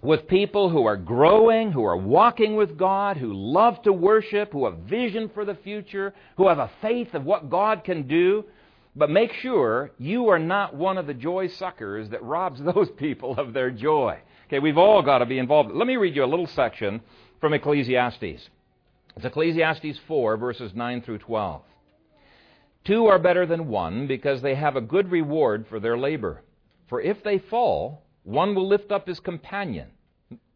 with 0.01 0.27
people 0.27 0.69
who 0.69 0.85
are 0.85 0.97
growing, 0.97 1.71
who 1.71 1.83
are 1.83 1.97
walking 1.97 2.55
with 2.55 2.77
God, 2.77 3.17
who 3.17 3.33
love 3.33 3.81
to 3.83 3.91
worship, 3.91 4.53
who 4.53 4.65
have 4.65 4.79
vision 4.79 5.29
for 5.33 5.45
the 5.45 5.55
future, 5.55 6.13
who 6.37 6.47
have 6.47 6.59
a 6.59 6.71
faith 6.81 7.13
of 7.13 7.25
what 7.25 7.49
God 7.49 7.83
can 7.83 8.07
do. 8.07 8.45
But 8.95 9.09
make 9.09 9.33
sure 9.33 9.91
you 9.97 10.29
are 10.29 10.39
not 10.39 10.75
one 10.75 10.97
of 10.97 11.07
the 11.07 11.13
joy 11.13 11.47
suckers 11.47 12.09
that 12.09 12.23
robs 12.23 12.61
those 12.73 12.89
people 12.91 13.37
of 13.37 13.53
their 13.53 13.71
joy. 13.71 14.19
Okay, 14.47 14.59
we've 14.59 14.77
all 14.77 15.01
got 15.01 15.19
to 15.19 15.25
be 15.25 15.39
involved. 15.39 15.71
Let 15.73 15.87
me 15.87 15.97
read 15.97 16.15
you 16.15 16.23
a 16.23 16.27
little 16.27 16.47
section 16.47 17.01
from 17.41 17.53
Ecclesiastes. 17.53 18.49
It's 19.15 19.25
Ecclesiastes 19.25 19.97
4, 20.08 20.36
verses 20.36 20.73
9 20.75 21.01
through 21.01 21.19
12. 21.19 21.62
Two 22.84 23.06
are 23.08 23.17
better 23.17 23.45
than 23.45 23.69
one 23.69 24.08
because 24.08 24.41
they 24.41 24.56
have 24.56 24.75
a 24.75 24.82
good 24.82 25.10
reward 25.10 25.65
for 25.67 25.80
their 25.80 25.97
labor. 25.97 26.41
For 26.88 26.99
if 26.99 27.23
they 27.23 27.39
fall, 27.39 28.04
one 28.23 28.54
will 28.54 28.67
lift 28.67 28.91
up 28.91 29.08
his 29.08 29.21
companion. 29.21 29.88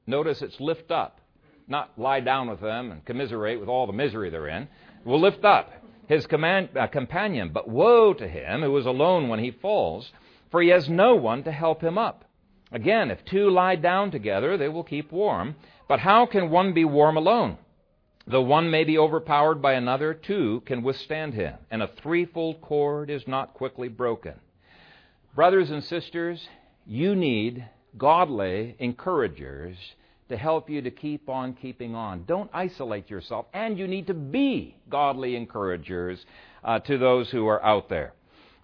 Notice 0.05 0.41
it's 0.41 0.59
lift 0.59 0.91
up, 0.91 1.21
not 1.69 1.97
lie 1.97 2.19
down 2.19 2.49
with 2.49 2.59
them 2.59 2.91
and 2.91 3.05
commiserate 3.05 3.61
with 3.61 3.69
all 3.69 3.87
the 3.87 3.93
misery 3.93 4.29
they're 4.29 4.49
in. 4.49 4.67
Will 5.05 5.21
lift 5.21 5.45
up 5.45 5.71
his 6.07 6.27
command, 6.27 6.69
uh, 6.77 6.87
companion. 6.87 7.51
But 7.53 7.69
woe 7.69 8.13
to 8.13 8.27
him 8.27 8.61
who 8.61 8.75
is 8.75 8.85
alone 8.85 9.29
when 9.29 9.39
he 9.39 9.51
falls, 9.51 10.11
for 10.51 10.61
he 10.61 10.67
has 10.69 10.89
no 10.89 11.15
one 11.15 11.43
to 11.43 11.51
help 11.51 11.81
him 11.81 11.97
up. 11.97 12.25
Again, 12.73 13.09
if 13.09 13.23
two 13.23 13.49
lie 13.49 13.77
down 13.77 14.11
together, 14.11 14.57
they 14.57 14.67
will 14.67 14.83
keep 14.83 15.13
warm. 15.13 15.55
But 15.87 15.99
how 15.99 16.25
can 16.25 16.49
one 16.49 16.73
be 16.73 16.83
warm 16.83 17.15
alone? 17.15 17.57
Though 18.29 18.41
one 18.43 18.69
may 18.69 18.83
be 18.83 18.99
overpowered 18.99 19.59
by 19.59 19.73
another, 19.73 20.13
two 20.13 20.61
can 20.67 20.83
withstand 20.83 21.33
him, 21.33 21.55
and 21.71 21.81
a 21.81 21.87
threefold 21.87 22.61
cord 22.61 23.09
is 23.09 23.27
not 23.27 23.55
quickly 23.55 23.87
broken. 23.87 24.35
Brothers 25.33 25.71
and 25.71 25.83
sisters, 25.83 26.47
you 26.85 27.15
need 27.15 27.67
godly 27.97 28.75
encouragers 28.77 29.75
to 30.29 30.37
help 30.37 30.69
you 30.69 30.83
to 30.83 30.91
keep 30.91 31.27
on 31.27 31.53
keeping 31.53 31.95
on. 31.95 32.23
Don't 32.25 32.51
isolate 32.53 33.09
yourself, 33.09 33.47
and 33.51 33.79
you 33.79 33.87
need 33.87 34.05
to 34.05 34.13
be 34.13 34.77
godly 34.89 35.35
encouragers 35.35 36.23
uh, 36.63 36.77
to 36.81 36.99
those 36.99 37.31
who 37.31 37.47
are 37.47 37.63
out 37.65 37.89
there. 37.89 38.13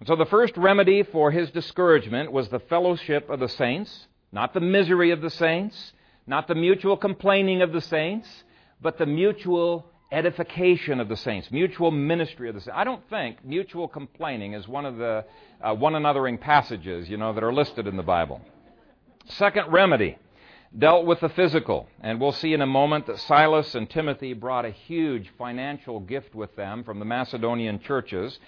so 0.04 0.14
the 0.14 0.26
first 0.26 0.56
remedy 0.56 1.02
for 1.02 1.32
his 1.32 1.50
discouragement 1.50 2.30
was 2.30 2.48
the 2.50 2.60
fellowship 2.60 3.28
of 3.28 3.40
the 3.40 3.48
saints, 3.48 4.06
not 4.30 4.54
the 4.54 4.60
misery 4.60 5.10
of 5.10 5.20
the 5.22 5.30
saints, 5.30 5.92
not 6.24 6.46
the 6.46 6.54
mutual 6.54 6.96
complaining 6.96 7.62
of 7.62 7.72
the 7.72 7.80
saints 7.80 8.44
but 8.80 8.98
the 8.98 9.06
mutual 9.06 9.86
edification 10.12 11.00
of 11.00 11.08
the 11.08 11.16
saints, 11.16 11.50
mutual 11.50 11.90
ministry 11.90 12.48
of 12.48 12.54
the 12.54 12.60
saints. 12.60 12.76
I 12.76 12.84
don't 12.84 13.02
think 13.10 13.44
mutual 13.44 13.88
complaining 13.88 14.54
is 14.54 14.68
one 14.68 14.86
of 14.86 14.96
the 14.96 15.24
uh, 15.60 15.74
one 15.74 15.94
anothering 15.94 16.40
passages, 16.40 17.08
you 17.08 17.16
know, 17.16 17.32
that 17.32 17.42
are 17.42 17.52
listed 17.52 17.86
in 17.86 17.96
the 17.96 18.02
Bible. 18.02 18.40
Second 19.26 19.72
remedy 19.72 20.18
dealt 20.78 21.06
with 21.06 21.20
the 21.20 21.28
physical, 21.30 21.88
and 22.00 22.20
we'll 22.20 22.32
see 22.32 22.52
in 22.52 22.60
a 22.60 22.66
moment 22.66 23.06
that 23.06 23.18
Silas 23.20 23.74
and 23.74 23.88
Timothy 23.88 24.32
brought 24.32 24.64
a 24.64 24.70
huge 24.70 25.30
financial 25.38 26.00
gift 26.00 26.34
with 26.34 26.54
them 26.54 26.84
from 26.84 26.98
the 26.98 27.04
Macedonian 27.04 27.80
churches, 27.80 28.38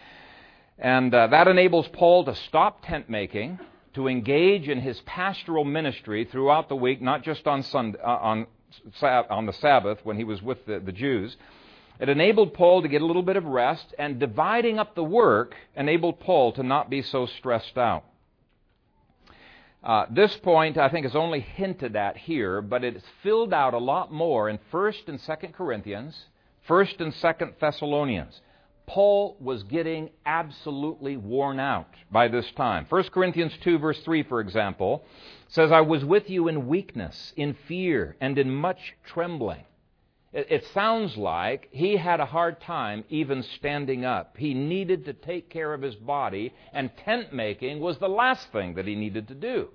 and 0.78 1.12
uh, 1.12 1.26
that 1.28 1.48
enables 1.48 1.88
Paul 1.88 2.24
to 2.26 2.34
stop 2.34 2.84
tent 2.84 3.08
making. 3.08 3.58
To 3.94 4.06
engage 4.06 4.68
in 4.68 4.80
his 4.80 5.00
pastoral 5.06 5.64
ministry 5.64 6.24
throughout 6.30 6.68
the 6.68 6.76
week, 6.76 7.02
not 7.02 7.24
just 7.24 7.48
on, 7.48 7.64
Sunday, 7.64 7.98
uh, 7.98 8.16
on 8.18 8.46
on 9.02 9.46
the 9.46 9.52
Sabbath 9.52 9.98
when 10.04 10.16
he 10.16 10.24
was 10.24 10.42
with 10.42 10.64
the, 10.66 10.80
the 10.80 10.92
Jews. 10.92 11.36
It 12.00 12.08
enabled 12.08 12.54
Paul 12.54 12.82
to 12.82 12.88
get 12.88 13.02
a 13.02 13.06
little 13.06 13.22
bit 13.22 13.36
of 13.36 13.44
rest, 13.44 13.94
and 13.98 14.20
dividing 14.20 14.78
up 14.78 14.94
the 14.94 15.02
work 15.02 15.54
enabled 15.76 16.20
Paul 16.20 16.52
to 16.52 16.62
not 16.62 16.88
be 16.88 17.02
so 17.02 17.26
stressed 17.26 17.76
out. 17.76 18.04
Uh, 19.82 20.06
this 20.10 20.36
point, 20.36 20.76
I 20.76 20.88
think, 20.88 21.06
is 21.06 21.16
only 21.16 21.40
hinted 21.40 21.96
at 21.96 22.16
here, 22.16 22.60
but 22.60 22.84
it's 22.84 23.04
filled 23.22 23.52
out 23.52 23.74
a 23.74 23.78
lot 23.78 24.12
more 24.12 24.48
in 24.48 24.58
1st 24.72 25.08
and 25.08 25.20
2nd 25.20 25.54
Corinthians, 25.54 26.26
1st 26.68 27.00
and 27.00 27.14
2nd 27.14 27.52
Thessalonians. 27.60 28.40
Paul 28.86 29.36
was 29.38 29.62
getting 29.64 30.10
absolutely 30.24 31.16
worn 31.16 31.60
out 31.60 31.88
by 32.10 32.28
this 32.28 32.46
time. 32.56 32.86
1 32.88 33.04
Corinthians 33.10 33.52
2, 33.62 33.78
verse 33.78 34.00
3, 34.04 34.22
for 34.24 34.40
example, 34.40 35.04
says, 35.48 35.72
I 35.72 35.80
was 35.80 36.04
with 36.04 36.30
you 36.30 36.48
in 36.48 36.68
weakness, 36.68 37.32
in 37.36 37.56
fear, 37.66 38.16
and 38.20 38.38
in 38.38 38.54
much 38.54 38.94
trembling. 39.04 39.64
It, 40.30 40.66
sounds 40.74 41.16
like 41.16 41.68
he 41.70 41.96
had 41.96 42.20
a 42.20 42.26
hard 42.26 42.60
time 42.60 43.04
even 43.08 43.42
standing 43.42 44.04
up. 44.04 44.36
He 44.36 44.52
needed 44.52 45.06
to 45.06 45.14
take 45.14 45.48
care 45.48 45.72
of 45.72 45.80
his 45.80 45.94
body, 45.94 46.52
and 46.74 46.90
tent 47.04 47.32
making 47.32 47.80
was 47.80 47.96
the 47.96 48.10
last 48.10 48.52
thing 48.52 48.74
that 48.74 48.86
he 48.86 48.94
needed 48.94 49.28
to 49.28 49.34
do. 49.34 49.68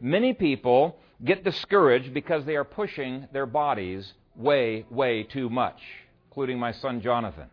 Many 0.00 0.34
people 0.34 0.98
get 1.24 1.42
discouraged 1.42 2.12
because 2.12 2.44
they 2.44 2.56
are 2.56 2.64
pushing 2.64 3.26
their 3.32 3.46
bodies 3.46 4.12
way, 4.36 4.84
way 4.90 5.22
too 5.22 5.48
much, 5.48 5.80
including 6.28 6.58
my 6.58 6.72
son 6.72 7.00
Jonathan. 7.00 7.48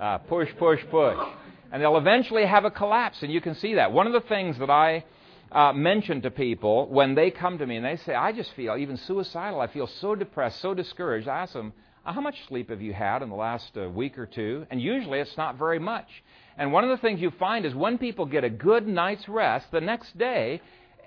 Uh, 0.00 0.16
push, 0.16 0.48
push, 0.58 0.80
push. 0.90 1.18
And 1.70 1.82
they'll 1.82 1.98
eventually 1.98 2.46
have 2.46 2.64
a 2.64 2.70
collapse, 2.70 3.22
and 3.22 3.30
you 3.30 3.42
can 3.42 3.54
see 3.56 3.74
that. 3.74 3.92
One 3.92 4.06
of 4.06 4.14
the 4.14 4.28
things 4.28 4.58
that 4.60 4.70
I 4.70 5.04
uh, 5.52 5.72
mention 5.72 6.22
to 6.22 6.30
people 6.30 6.88
when 6.88 7.14
they 7.14 7.30
come 7.30 7.58
to 7.58 7.66
me 7.66 7.76
and 7.76 7.84
they 7.84 7.96
say, 7.96 8.14
I 8.14 8.32
just 8.32 8.54
feel 8.54 8.76
even 8.76 8.96
suicidal. 8.96 9.60
I 9.60 9.66
feel 9.66 9.86
so 9.86 10.14
depressed, 10.14 10.60
so 10.60 10.74
discouraged. 10.74 11.28
I 11.28 11.40
ask 11.40 11.52
them, 11.52 11.72
How 12.04 12.20
much 12.20 12.36
sleep 12.48 12.70
have 12.70 12.80
you 12.80 12.92
had 12.92 13.22
in 13.22 13.28
the 13.28 13.36
last 13.36 13.76
uh, 13.76 13.88
week 13.88 14.18
or 14.18 14.26
two? 14.26 14.66
And 14.70 14.80
usually 14.80 15.20
it's 15.20 15.36
not 15.36 15.58
very 15.58 15.78
much. 15.78 16.08
And 16.56 16.72
one 16.72 16.84
of 16.84 16.90
the 16.90 16.96
things 16.96 17.20
you 17.20 17.30
find 17.30 17.66
is 17.66 17.74
when 17.74 17.98
people 17.98 18.26
get 18.26 18.44
a 18.44 18.50
good 18.50 18.86
night's 18.86 19.28
rest, 19.28 19.70
the 19.70 19.80
next 19.80 20.16
day, 20.18 20.60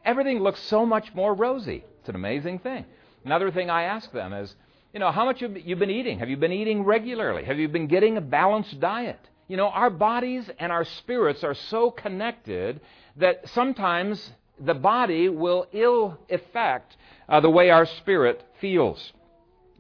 everything 0.04 0.40
looks 0.40 0.62
so 0.62 0.86
much 0.86 1.14
more 1.14 1.34
rosy. 1.34 1.84
It's 2.00 2.10
an 2.10 2.16
amazing 2.16 2.60
thing. 2.60 2.86
Another 3.24 3.52
thing 3.52 3.70
I 3.70 3.84
ask 3.84 4.12
them 4.12 4.34
is, 4.34 4.54
you 4.94 5.00
know, 5.00 5.12
how 5.12 5.26
much 5.26 5.42
have 5.42 5.58
you 5.58 5.76
been 5.76 5.90
eating? 5.90 6.20
Have 6.20 6.30
you 6.30 6.38
been 6.38 6.52
eating 6.52 6.84
regularly? 6.84 7.44
Have 7.46 7.60
you 7.60 7.68
been 7.68 7.88
getting 7.88 8.18
a 8.18 8.22
balanced 8.22 8.80
diet? 8.80 9.20
You 9.48 9.58
know, 9.58 9.68
our 9.68 9.90
bodies 9.90 10.50
and 10.58 10.72
our 10.72 10.86
spirits 10.86 11.44
are 11.44 11.54
so 11.54 11.92
connected 11.92 12.82
that 13.18 13.48
sometimes 13.50 14.32
the 14.60 14.74
body 14.74 15.30
will 15.30 15.68
ill 15.74 16.18
affect 16.30 16.96
uh, 17.28 17.40
the 17.40 17.50
way 17.50 17.70
our 17.70 17.86
spirit 17.86 18.42
feels. 18.60 19.14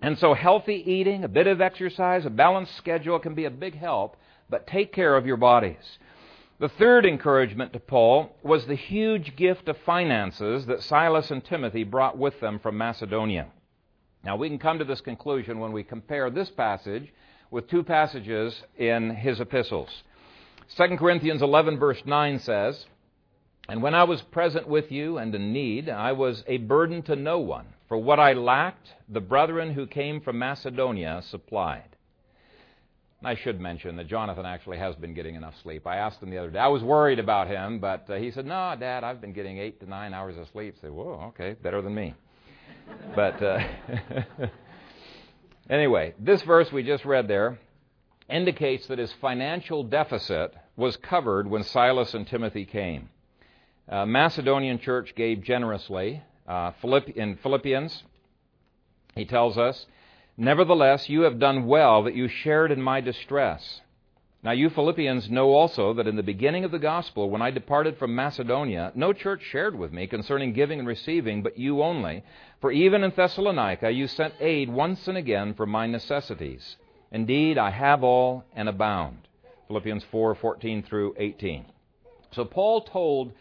And 0.02 0.18
so, 0.20 0.34
healthy 0.34 0.84
eating, 0.86 1.24
a 1.24 1.30
bit 1.30 1.48
of 1.48 1.62
exercise, 1.62 2.26
a 2.26 2.30
balanced 2.30 2.76
schedule 2.76 3.20
can 3.20 3.34
be 3.34 3.46
a 3.46 3.52
big 3.52 3.76
help, 3.78 4.18
but 4.50 4.68
take 4.68 4.94
care 4.94 5.16
of 5.16 5.26
your 5.26 5.38
bodies. 5.38 5.98
The 6.60 6.70
third 6.70 7.06
encouragement 7.06 7.74
to 7.74 7.80
Paul 7.80 8.36
was 8.44 8.66
the 8.66 8.76
huge 8.76 9.36
gift 9.36 9.68
of 9.68 9.78
finances 9.86 10.66
that 10.68 10.84
Silas 10.84 11.32
and 11.32 11.44
Timothy 11.44 11.84
brought 11.84 12.18
with 12.18 12.40
them 12.40 12.60
from 12.60 12.78
Macedonia. 12.78 13.48
Now, 14.24 14.38
we 14.38 14.50
can 14.50 14.60
come 14.60 14.80
to 14.80 14.86
this 14.86 15.02
conclusion 15.02 15.60
when 15.60 15.72
we 15.72 15.84
compare 15.84 16.30
this 16.30 16.50
passage 16.50 17.14
with 17.52 17.68
two 17.70 17.84
passages 17.84 18.64
in 18.78 19.12
his 19.16 19.40
epistles. 19.40 19.90
2 20.78 20.98
Corinthians 20.98 21.42
11, 21.42 21.78
verse 21.78 22.02
9 22.06 22.40
says, 22.40 22.86
And 23.68 23.82
when 23.82 23.96
I 23.96 24.04
was 24.04 24.22
present 24.22 24.68
with 24.68 24.92
you 24.92 25.18
and 25.18 25.34
in 25.34 25.52
need, 25.52 25.90
I 25.90 26.12
was 26.12 26.44
a 26.48 26.58
burden 26.58 27.02
to 27.04 27.16
no 27.16 27.40
one, 27.40 27.68
for 27.88 27.98
what 27.98 28.20
I 28.20 28.34
lacked, 28.34 28.94
the 29.10 29.22
brethren 29.22 29.74
who 29.74 29.88
came 29.88 30.22
from 30.22 30.38
Macedonia 30.38 31.22
supplied. 31.30 31.96
I 33.24 33.36
should 33.36 33.60
mention 33.60 33.96
that 33.96 34.08
Jonathan 34.08 34.46
actually 34.46 34.78
has 34.78 34.96
been 34.96 35.16
getting 35.16 35.34
enough 35.34 35.56
sleep. 35.64 35.88
I 35.88 35.98
asked 35.98 36.22
him 36.22 36.30
the 36.30 36.38
other 36.38 36.52
day. 36.52 36.60
I 36.60 36.68
was 36.68 36.84
worried 36.84 37.18
about 37.18 37.48
him, 37.48 37.80
but 37.80 38.08
uh, 38.08 38.16
he 38.16 38.30
said, 38.30 38.46
"No, 38.46 38.76
Dad, 38.80 39.04
I've 39.04 39.20
been 39.20 39.34
getting 39.34 39.58
eight 39.58 39.80
to 39.80 39.90
nine 39.90 40.14
hours 40.14 40.38
of 40.38 40.48
sleep." 40.50 40.76
I 40.78 40.82
said, 40.82 40.92
"Whoa, 40.92 41.34
okay, 41.34 41.54
better 41.54 41.82
than 41.82 41.96
me." 41.96 42.14
but 43.16 43.42
uh, 43.42 43.64
Anyway, 45.70 46.14
this 46.20 46.44
verse 46.44 46.72
we 46.72 46.84
just 46.84 47.06
read 47.06 47.28
there 47.28 47.58
indicates 48.30 48.88
that 48.88 49.00
his 49.00 49.12
financial 49.14 49.84
deficit 49.84 50.54
was 50.76 50.96
covered 50.98 51.48
when 51.48 51.64
Silas 51.64 52.14
and 52.14 52.28
Timothy 52.28 52.66
came. 52.66 53.10
Uh, 53.88 54.06
Macedonian 54.06 54.80
church 54.80 55.14
gave 55.16 55.44
generously. 55.44 56.24
Uh, 56.48 56.72
in 57.16 57.38
Philippians, 57.38 58.04
he 59.16 59.26
tells 59.26 59.58
us, 59.58 59.86
Nevertheless, 60.38 61.08
you 61.08 61.22
have 61.22 61.40
done 61.40 61.66
well 61.66 62.04
that 62.04 62.16
you 62.16 62.28
shared 62.28 62.72
in 62.72 62.82
my 62.82 63.00
distress. 63.00 63.82
Now, 64.44 64.52
you 64.52 64.70
Philippians 64.70 65.30
know 65.30 65.54
also 65.54 65.94
that 65.94 66.06
in 66.06 66.18
the 66.18 66.22
beginning 66.22 66.66
of 66.66 66.72
the 66.72 66.78
gospel, 66.78 67.32
when 67.32 67.42
I 67.42 67.50
departed 67.50 67.98
from 67.98 68.14
Macedonia, 68.14 68.92
no 68.94 69.12
church 69.12 69.42
shared 69.42 69.76
with 69.76 69.92
me 69.92 70.06
concerning 70.06 70.54
giving 70.54 70.78
and 70.78 70.88
receiving, 70.88 71.42
but 71.42 71.58
you 71.58 71.82
only. 71.82 72.24
For 72.62 72.72
even 72.72 73.04
in 73.04 73.12
Thessalonica 73.16 73.90
you 73.90 74.08
sent 74.08 74.36
aid 74.40 74.70
once 74.70 75.08
and 75.08 75.18
again 75.18 75.56
for 75.56 75.66
my 75.66 75.88
necessities. 75.88 76.76
Indeed, 77.12 77.58
I 77.58 77.72
have 77.72 78.04
all 78.04 78.44
and 78.56 78.70
abound. 78.70 79.28
Philippians 79.68 80.04
4 80.12 80.36
14 80.36 80.84
through 80.84 81.16
18. 81.18 81.66
So, 82.32 82.46
Paul 82.46 82.82
told 82.82 83.32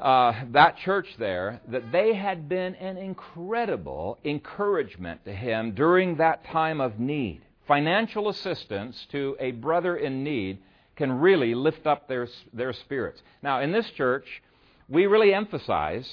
uh, 0.00 0.44
that 0.52 0.78
church 0.78 1.08
there 1.18 1.60
that 1.68 1.92
they 1.92 2.14
had 2.14 2.48
been 2.48 2.74
an 2.76 2.96
incredible 2.96 4.18
encouragement 4.24 5.24
to 5.24 5.32
him 5.32 5.72
during 5.72 6.16
that 6.16 6.44
time 6.46 6.80
of 6.80 6.98
need 6.98 7.42
financial 7.70 8.28
assistance 8.28 9.06
to 9.12 9.36
a 9.38 9.52
brother 9.52 9.96
in 9.96 10.24
need 10.24 10.58
can 10.96 11.12
really 11.12 11.54
lift 11.54 11.86
up 11.86 12.08
their, 12.08 12.26
their 12.52 12.72
spirits. 12.72 13.22
Now, 13.44 13.60
in 13.60 13.70
this 13.70 13.88
church, 13.90 14.26
we 14.88 15.06
really 15.06 15.32
emphasize, 15.32 16.12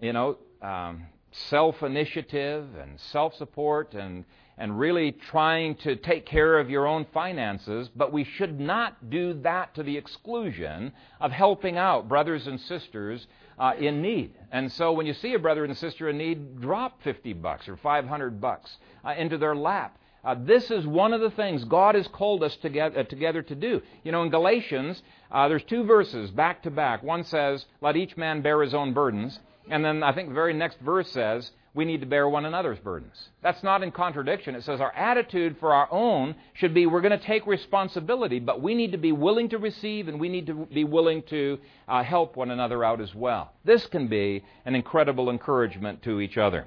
you 0.00 0.12
know, 0.12 0.38
um, 0.62 1.06
self 1.50 1.82
initiative 1.82 2.68
and 2.80 3.00
self 3.00 3.34
support 3.34 3.94
and, 3.94 4.24
and 4.58 4.78
really 4.78 5.12
trying 5.12 5.74
to 5.76 5.96
take 5.96 6.26
care 6.26 6.58
of 6.58 6.70
your 6.70 6.86
own 6.86 7.06
finances, 7.12 7.90
but 7.94 8.12
we 8.12 8.24
should 8.24 8.58
not 8.58 9.10
do 9.10 9.34
that 9.42 9.74
to 9.74 9.82
the 9.82 9.96
exclusion 9.96 10.92
of 11.20 11.30
helping 11.30 11.76
out 11.76 12.08
brothers 12.08 12.46
and 12.46 12.60
sisters 12.60 13.26
uh, 13.58 13.72
in 13.78 14.00
need. 14.00 14.34
And 14.50 14.70
so 14.72 14.92
when 14.92 15.06
you 15.06 15.14
see 15.14 15.34
a 15.34 15.38
brother 15.38 15.64
and 15.64 15.76
sister 15.76 16.08
in 16.08 16.18
need, 16.18 16.60
drop 16.60 17.02
50 17.02 17.32
bucks 17.34 17.68
or 17.68 17.76
500 17.76 18.40
bucks 18.40 18.76
uh, 19.04 19.14
into 19.16 19.38
their 19.38 19.54
lap 19.54 19.98
uh, 20.26 20.34
this 20.44 20.72
is 20.72 20.84
one 20.84 21.12
of 21.12 21.20
the 21.20 21.30
things 21.30 21.62
God 21.62 21.94
has 21.94 22.08
called 22.08 22.42
us 22.42 22.56
together, 22.56 22.98
uh, 22.98 23.04
together 23.04 23.42
to 23.42 23.54
do. 23.54 23.80
You 24.02 24.10
know, 24.10 24.24
in 24.24 24.30
Galatians, 24.30 25.00
uh, 25.30 25.46
there's 25.46 25.62
two 25.62 25.84
verses 25.84 26.32
back 26.32 26.64
to 26.64 26.70
back. 26.70 27.04
One 27.04 27.22
says, 27.22 27.64
Let 27.80 27.96
each 27.96 28.16
man 28.16 28.42
bear 28.42 28.60
his 28.60 28.74
own 28.74 28.92
burdens. 28.92 29.38
And 29.70 29.84
then 29.84 30.02
I 30.02 30.12
think 30.12 30.28
the 30.28 30.34
very 30.34 30.52
next 30.52 30.80
verse 30.80 31.08
says, 31.12 31.52
we 31.76 31.84
need 31.84 32.00
to 32.00 32.06
bear 32.06 32.26
one 32.26 32.46
another's 32.46 32.78
burdens. 32.78 33.28
That's 33.42 33.62
not 33.62 33.82
in 33.82 33.92
contradiction. 33.92 34.54
It 34.54 34.64
says 34.64 34.80
our 34.80 34.92
attitude 34.92 35.56
for 35.60 35.74
our 35.74 35.86
own 35.92 36.34
should 36.54 36.72
be 36.72 36.86
we're 36.86 37.02
going 37.02 37.18
to 37.18 37.24
take 37.24 37.46
responsibility, 37.46 38.40
but 38.40 38.62
we 38.62 38.74
need 38.74 38.92
to 38.92 38.98
be 38.98 39.12
willing 39.12 39.50
to 39.50 39.58
receive 39.58 40.08
and 40.08 40.18
we 40.18 40.30
need 40.30 40.46
to 40.46 40.66
be 40.72 40.84
willing 40.84 41.22
to 41.24 41.58
uh, 41.86 42.02
help 42.02 42.34
one 42.34 42.50
another 42.50 42.82
out 42.82 43.02
as 43.02 43.14
well. 43.14 43.52
This 43.64 43.86
can 43.86 44.08
be 44.08 44.42
an 44.64 44.74
incredible 44.74 45.28
encouragement 45.28 46.02
to 46.04 46.20
each 46.20 46.38
other. 46.38 46.66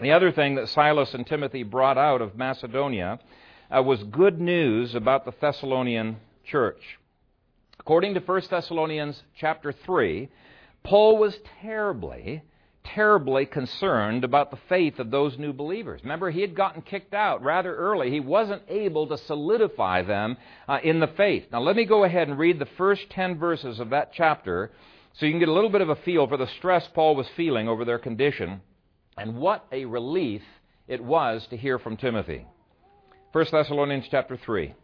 The 0.00 0.12
other 0.12 0.30
thing 0.30 0.56
that 0.56 0.68
Silas 0.68 1.14
and 1.14 1.26
Timothy 1.26 1.62
brought 1.62 1.96
out 1.96 2.20
of 2.20 2.36
Macedonia 2.36 3.20
uh, 3.74 3.82
was 3.82 4.02
good 4.04 4.40
news 4.40 4.94
about 4.94 5.24
the 5.24 5.32
Thessalonian 5.40 6.18
church. 6.44 6.98
According 7.80 8.12
to 8.14 8.20
1 8.20 8.42
Thessalonians 8.50 9.22
chapter 9.38 9.72
3, 9.72 10.28
Paul 10.82 11.16
was 11.16 11.38
terribly, 11.62 12.42
terribly 12.84 13.46
concerned 13.46 14.24
about 14.24 14.50
the 14.50 14.58
faith 14.68 14.98
of 14.98 15.10
those 15.10 15.38
new 15.38 15.52
believers. 15.52 16.00
Remember, 16.02 16.30
he 16.30 16.40
had 16.40 16.54
gotten 16.54 16.82
kicked 16.82 17.14
out 17.14 17.42
rather 17.42 17.74
early. 17.74 18.10
He 18.10 18.20
wasn't 18.20 18.62
able 18.68 19.06
to 19.08 19.18
solidify 19.18 20.02
them 20.02 20.36
uh, 20.68 20.78
in 20.82 21.00
the 21.00 21.08
faith. 21.08 21.44
Now, 21.50 21.60
let 21.60 21.76
me 21.76 21.84
go 21.84 22.04
ahead 22.04 22.28
and 22.28 22.38
read 22.38 22.58
the 22.58 22.68
first 22.76 23.08
10 23.10 23.38
verses 23.38 23.80
of 23.80 23.90
that 23.90 24.12
chapter 24.12 24.70
so 25.14 25.26
you 25.26 25.32
can 25.32 25.40
get 25.40 25.48
a 25.48 25.52
little 25.52 25.70
bit 25.70 25.80
of 25.80 25.88
a 25.88 25.96
feel 25.96 26.26
for 26.26 26.36
the 26.36 26.48
stress 26.58 26.86
Paul 26.94 27.16
was 27.16 27.26
feeling 27.36 27.68
over 27.68 27.84
their 27.84 27.98
condition 27.98 28.60
and 29.16 29.36
what 29.36 29.64
a 29.72 29.84
relief 29.84 30.42
it 30.88 31.02
was 31.02 31.46
to 31.50 31.56
hear 31.56 31.78
from 31.78 31.96
Timothy. 31.96 32.46
1 33.32 33.46
Thessalonians 33.50 34.06
chapter 34.10 34.36
3. 34.36 34.74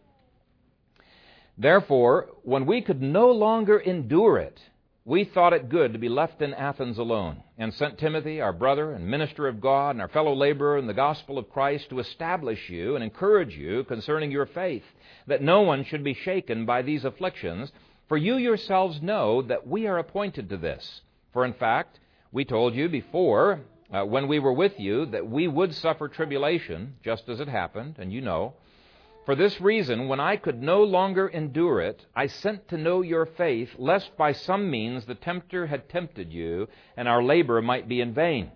Therefore, 1.57 2.29
when 2.43 2.65
we 2.65 2.81
could 2.81 3.01
no 3.01 3.31
longer 3.31 3.77
endure 3.77 4.37
it, 4.37 4.59
we 5.11 5.25
thought 5.25 5.51
it 5.51 5.67
good 5.67 5.91
to 5.91 5.99
be 5.99 6.07
left 6.07 6.41
in 6.41 6.53
Athens 6.53 6.97
alone, 6.97 7.43
and 7.57 7.73
sent 7.73 7.97
Timothy, 7.97 8.39
our 8.39 8.53
brother 8.53 8.93
and 8.93 9.05
minister 9.05 9.45
of 9.45 9.59
God, 9.59 9.89
and 9.89 10.01
our 10.01 10.07
fellow 10.07 10.33
laborer 10.33 10.77
in 10.77 10.87
the 10.87 10.93
gospel 10.93 11.37
of 11.37 11.49
Christ, 11.49 11.89
to 11.89 11.99
establish 11.99 12.69
you 12.69 12.95
and 12.95 13.03
encourage 13.03 13.53
you 13.53 13.83
concerning 13.83 14.31
your 14.31 14.45
faith, 14.45 14.85
that 15.27 15.41
no 15.41 15.63
one 15.63 15.83
should 15.83 16.01
be 16.01 16.13
shaken 16.13 16.65
by 16.65 16.81
these 16.81 17.03
afflictions, 17.03 17.73
for 18.07 18.15
you 18.15 18.37
yourselves 18.37 19.01
know 19.01 19.41
that 19.41 19.67
we 19.67 19.85
are 19.85 19.97
appointed 19.97 20.47
to 20.47 20.55
this. 20.55 21.01
For 21.33 21.43
in 21.43 21.55
fact, 21.55 21.99
we 22.31 22.45
told 22.45 22.73
you 22.73 22.87
before 22.87 23.59
uh, 23.91 24.05
when 24.05 24.29
we 24.29 24.39
were 24.39 24.53
with 24.53 24.79
you 24.79 25.07
that 25.07 25.29
we 25.29 25.45
would 25.45 25.75
suffer 25.75 26.07
tribulation, 26.07 26.95
just 27.03 27.27
as 27.27 27.41
it 27.41 27.49
happened, 27.49 27.95
and 27.99 28.13
you 28.13 28.21
know. 28.21 28.53
For 29.25 29.35
this 29.35 29.61
reason, 29.61 30.07
when 30.07 30.19
I 30.19 30.35
could 30.35 30.63
no 30.63 30.83
longer 30.83 31.27
endure 31.27 31.79
it, 31.79 32.05
I 32.15 32.25
sent 32.25 32.67
to 32.69 32.77
know 32.77 33.01
your 33.03 33.27
faith, 33.27 33.69
lest 33.77 34.17
by 34.17 34.31
some 34.31 34.71
means 34.71 35.05
the 35.05 35.13
tempter 35.13 35.67
had 35.67 35.89
tempted 35.89 36.33
you, 36.33 36.67
and 36.97 37.07
our 37.07 37.21
labor 37.21 37.61
might 37.61 37.87
be 37.87 38.01
in 38.01 38.15
vain. 38.15 38.51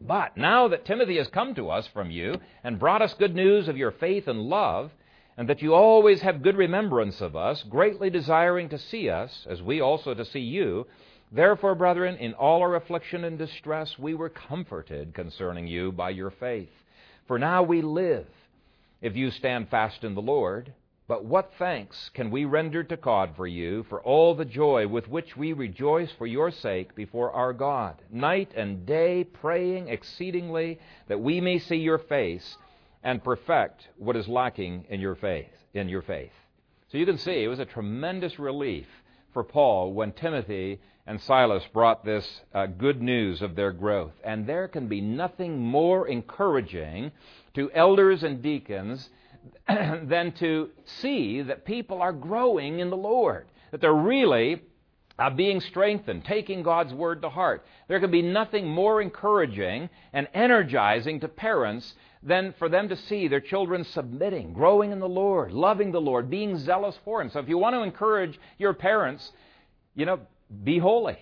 But 0.00 0.38
now 0.38 0.68
that 0.68 0.86
Timothy 0.86 1.18
has 1.18 1.28
come 1.28 1.54
to 1.56 1.68
us 1.68 1.86
from 1.88 2.10
you, 2.10 2.40
and 2.64 2.78
brought 2.78 3.02
us 3.02 3.12
good 3.12 3.34
news 3.34 3.68
of 3.68 3.76
your 3.76 3.90
faith 3.90 4.26
and 4.26 4.40
love, 4.40 4.90
and 5.36 5.48
that 5.50 5.60
you 5.60 5.74
always 5.74 6.22
have 6.22 6.42
good 6.42 6.56
remembrance 6.56 7.20
of 7.20 7.36
us, 7.36 7.62
greatly 7.64 8.08
desiring 8.08 8.70
to 8.70 8.78
see 8.78 9.10
us, 9.10 9.46
as 9.50 9.60
we 9.60 9.82
also 9.82 10.14
to 10.14 10.24
see 10.24 10.40
you. 10.40 10.86
Therefore, 11.30 11.74
brethren, 11.74 12.16
in 12.16 12.32
all 12.32 12.62
our 12.62 12.74
affliction 12.74 13.24
and 13.24 13.36
distress, 13.36 13.98
we 13.98 14.14
were 14.14 14.30
comforted 14.30 15.12
concerning 15.12 15.66
you 15.66 15.92
by 15.92 16.10
your 16.10 16.30
faith. 16.30 16.72
For 17.26 17.38
now 17.38 17.62
we 17.62 17.82
live, 17.82 18.26
if 19.00 19.16
you 19.16 19.30
stand 19.30 19.68
fast 19.68 20.04
in 20.04 20.14
the 20.14 20.22
Lord. 20.22 20.72
But 21.08 21.24
what 21.24 21.52
thanks 21.58 22.10
can 22.14 22.30
we 22.30 22.44
render 22.44 22.84
to 22.84 22.96
God 22.96 23.32
for 23.36 23.46
you, 23.46 23.84
for 23.88 24.00
all 24.02 24.34
the 24.34 24.44
joy 24.44 24.86
with 24.86 25.08
which 25.08 25.36
we 25.36 25.52
rejoice 25.52 26.12
for 26.12 26.26
your 26.26 26.50
sake 26.50 26.94
before 26.94 27.32
our 27.32 27.52
God, 27.52 28.00
night 28.10 28.52
and 28.54 28.86
day 28.86 29.24
praying 29.24 29.88
exceedingly 29.88 30.78
that 31.08 31.20
we 31.20 31.40
may 31.40 31.58
see 31.58 31.76
your 31.76 31.98
face 31.98 32.56
and 33.02 33.24
perfect 33.24 33.88
what 33.96 34.16
is 34.16 34.28
lacking 34.28 34.84
in 34.88 35.00
your 35.00 35.16
faith 35.16 35.50
in 35.74 35.88
your 35.88 36.02
faith. 36.02 36.32
So 36.90 36.98
you 36.98 37.06
can 37.06 37.18
see 37.18 37.44
it 37.44 37.48
was 37.48 37.60
a 37.60 37.64
tremendous 37.64 38.38
relief 38.38 38.86
for 39.32 39.44
Paul 39.44 39.92
when 39.92 40.12
Timothy 40.12 40.80
and 41.10 41.20
Silas 41.22 41.64
brought 41.72 42.04
this 42.04 42.24
uh, 42.54 42.66
good 42.66 43.02
news 43.02 43.42
of 43.42 43.56
their 43.56 43.72
growth. 43.72 44.12
And 44.22 44.46
there 44.46 44.68
can 44.68 44.86
be 44.86 45.00
nothing 45.00 45.58
more 45.58 46.06
encouraging 46.06 47.10
to 47.54 47.68
elders 47.72 48.22
and 48.22 48.40
deacons 48.40 49.10
than 49.68 50.30
to 50.38 50.70
see 51.00 51.42
that 51.42 51.64
people 51.64 52.00
are 52.00 52.12
growing 52.12 52.78
in 52.78 52.90
the 52.90 52.96
Lord, 52.96 53.48
that 53.72 53.80
they're 53.80 53.92
really 53.92 54.62
uh, 55.18 55.30
being 55.30 55.60
strengthened, 55.60 56.26
taking 56.26 56.62
God's 56.62 56.94
word 56.94 57.22
to 57.22 57.28
heart. 57.28 57.66
There 57.88 57.98
can 57.98 58.12
be 58.12 58.22
nothing 58.22 58.68
more 58.68 59.02
encouraging 59.02 59.90
and 60.12 60.28
energizing 60.32 61.18
to 61.20 61.28
parents 61.28 61.92
than 62.22 62.54
for 62.56 62.68
them 62.68 62.88
to 62.88 62.94
see 62.94 63.26
their 63.26 63.40
children 63.40 63.82
submitting, 63.82 64.52
growing 64.52 64.92
in 64.92 65.00
the 65.00 65.08
Lord, 65.08 65.50
loving 65.50 65.90
the 65.90 66.00
Lord, 66.00 66.30
being 66.30 66.56
zealous 66.56 66.96
for 67.04 67.20
Him. 67.20 67.30
So 67.30 67.40
if 67.40 67.48
you 67.48 67.58
want 67.58 67.74
to 67.74 67.82
encourage 67.82 68.38
your 68.58 68.74
parents, 68.74 69.32
you 69.96 70.06
know, 70.06 70.20
be 70.64 70.78
holy. 70.78 71.18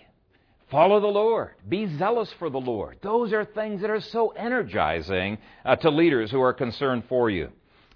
Follow 0.71 1.01
the 1.01 1.07
Lord. 1.07 1.53
Be 1.67 1.87
zealous 1.97 2.31
for 2.39 2.51
the 2.51 2.61
Lord. 2.61 2.99
Those 3.01 3.33
are 3.33 3.45
things 3.45 3.81
that 3.81 3.91
are 3.91 4.01
so 4.01 4.29
energizing 4.29 5.39
uh, 5.65 5.77
to 5.77 5.91
leaders 5.91 6.31
who 6.31 6.43
are 6.43 6.53
concerned 6.53 7.05
for 7.09 7.31
you. 7.31 7.51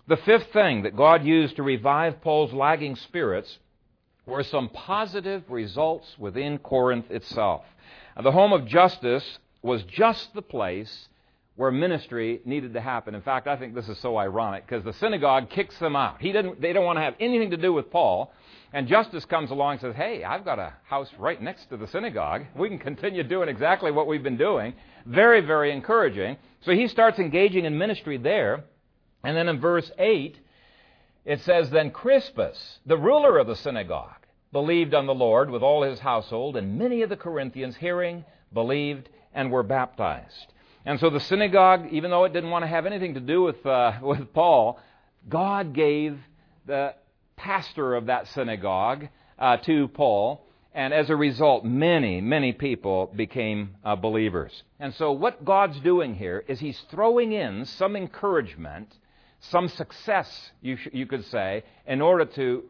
The 0.08 0.16
fifth 0.16 0.52
thing 0.52 0.82
that 0.82 0.96
God 0.96 1.24
used 1.24 1.56
to 1.56 1.62
revive 1.62 2.22
Paul's 2.22 2.52
lagging 2.52 2.96
spirits 2.96 3.58
were 4.26 4.42
some 4.42 4.68
positive 4.70 5.42
results 5.48 6.16
within 6.18 6.58
Corinth 6.58 7.10
itself. 7.10 7.64
the 8.20 8.32
home 8.32 8.52
of 8.52 8.66
Justus 8.66 9.38
was 9.62 9.82
just 9.84 10.32
the 10.34 10.42
place 10.42 11.08
where 11.56 11.70
ministry 11.70 12.40
needed 12.44 12.72
to 12.72 12.80
happen. 12.80 13.14
In 13.14 13.22
fact, 13.22 13.46
I 13.46 13.56
think 13.56 13.74
this 13.74 13.88
is 13.88 13.98
so 13.98 14.16
ironic 14.16 14.66
because 14.66 14.84
the 14.84 14.92
synagogue 14.94 15.50
kicks 15.50 15.78
them 15.78 15.94
out. 15.94 16.20
He 16.20 16.32
didn't, 16.32 16.60
they 16.60 16.72
don't 16.72 16.84
want 16.84 16.96
to 16.96 17.02
have 17.02 17.14
anything 17.20 17.50
to 17.50 17.56
do 17.56 17.72
with 17.72 17.90
Paul. 17.90 18.32
And 18.72 18.88
Justus 18.88 19.24
comes 19.26 19.50
along 19.50 19.72
and 19.72 19.80
says, 19.82 19.94
Hey, 19.96 20.24
I've 20.24 20.44
got 20.44 20.58
a 20.58 20.72
house 20.84 21.10
right 21.18 21.40
next 21.40 21.66
to 21.66 21.76
the 21.76 21.86
synagogue. 21.86 22.44
We 22.56 22.68
can 22.68 22.78
continue 22.78 23.22
doing 23.22 23.48
exactly 23.48 23.90
what 23.90 24.06
we've 24.06 24.22
been 24.22 24.38
doing. 24.38 24.74
Very, 25.04 25.40
very 25.40 25.72
encouraging. 25.72 26.38
So 26.62 26.72
he 26.72 26.88
starts 26.88 27.18
engaging 27.18 27.64
in 27.64 27.76
ministry 27.76 28.16
there. 28.16 28.64
And 29.22 29.36
then 29.36 29.48
in 29.48 29.60
verse 29.60 29.90
8, 29.98 30.38
it 31.24 31.40
says, 31.42 31.70
Then 31.70 31.90
Crispus, 31.90 32.78
the 32.86 32.96
ruler 32.96 33.38
of 33.38 33.46
the 33.46 33.56
synagogue, 33.56 34.26
believed 34.52 34.94
on 34.94 35.06
the 35.06 35.14
Lord 35.14 35.50
with 35.50 35.62
all 35.62 35.82
his 35.82 35.98
household, 36.00 36.56
and 36.56 36.78
many 36.78 37.02
of 37.02 37.10
the 37.10 37.16
Corinthians, 37.16 37.76
hearing, 37.76 38.24
believed, 38.52 39.08
and 39.32 39.50
were 39.50 39.62
baptized. 39.62 40.52
And 40.84 40.98
so 40.98 41.10
the 41.10 41.20
synagogue, 41.20 41.88
even 41.92 42.10
though 42.10 42.24
it 42.24 42.32
didn't 42.32 42.50
want 42.50 42.64
to 42.64 42.68
have 42.68 42.86
anything 42.86 43.14
to 43.14 43.20
do 43.20 43.42
with, 43.42 43.64
uh, 43.64 43.92
with 44.02 44.32
Paul, 44.32 44.80
God 45.28 45.74
gave 45.74 46.18
the 46.66 46.94
pastor 47.42 47.96
of 47.96 48.06
that 48.06 48.28
synagogue 48.28 49.08
uh, 49.38 49.56
to 49.58 49.88
Paul. 49.88 50.46
And 50.74 50.94
as 50.94 51.10
a 51.10 51.16
result, 51.16 51.64
many, 51.64 52.20
many 52.20 52.52
people 52.52 53.12
became 53.14 53.74
uh, 53.84 53.96
believers. 53.96 54.62
And 54.80 54.94
so, 54.94 55.12
what 55.12 55.44
God's 55.44 55.78
doing 55.80 56.14
here 56.14 56.44
is 56.48 56.60
He's 56.60 56.80
throwing 56.90 57.32
in 57.32 57.66
some 57.66 57.94
encouragement, 57.94 58.94
some 59.40 59.68
success, 59.68 60.52
you, 60.62 60.76
sh- 60.76 60.88
you 60.92 61.04
could 61.04 61.26
say, 61.26 61.64
in 61.86 62.00
order 62.00 62.24
to, 62.24 62.64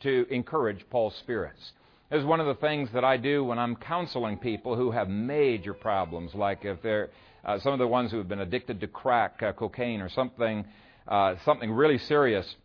to 0.00 0.26
encourage 0.30 0.84
Paul's 0.90 1.14
spirits. 1.16 1.72
This 2.10 2.20
is 2.20 2.26
one 2.26 2.40
of 2.40 2.46
the 2.46 2.54
things 2.54 2.90
that 2.92 3.04
I 3.04 3.18
do 3.18 3.44
when 3.44 3.58
I'm 3.58 3.76
counseling 3.76 4.38
people 4.38 4.74
who 4.74 4.90
have 4.90 5.08
major 5.08 5.74
problems, 5.74 6.34
like 6.34 6.64
if 6.64 6.82
they're 6.82 7.10
uh, 7.44 7.58
some 7.58 7.72
of 7.72 7.78
the 7.78 7.86
ones 7.86 8.10
who 8.10 8.18
have 8.18 8.28
been 8.28 8.40
addicted 8.40 8.80
to 8.80 8.88
crack 8.88 9.42
uh, 9.42 9.52
cocaine 9.52 10.00
or 10.00 10.08
something, 10.08 10.64
uh, 11.06 11.34
something 11.44 11.70
really 11.70 11.98
serious, 11.98 12.56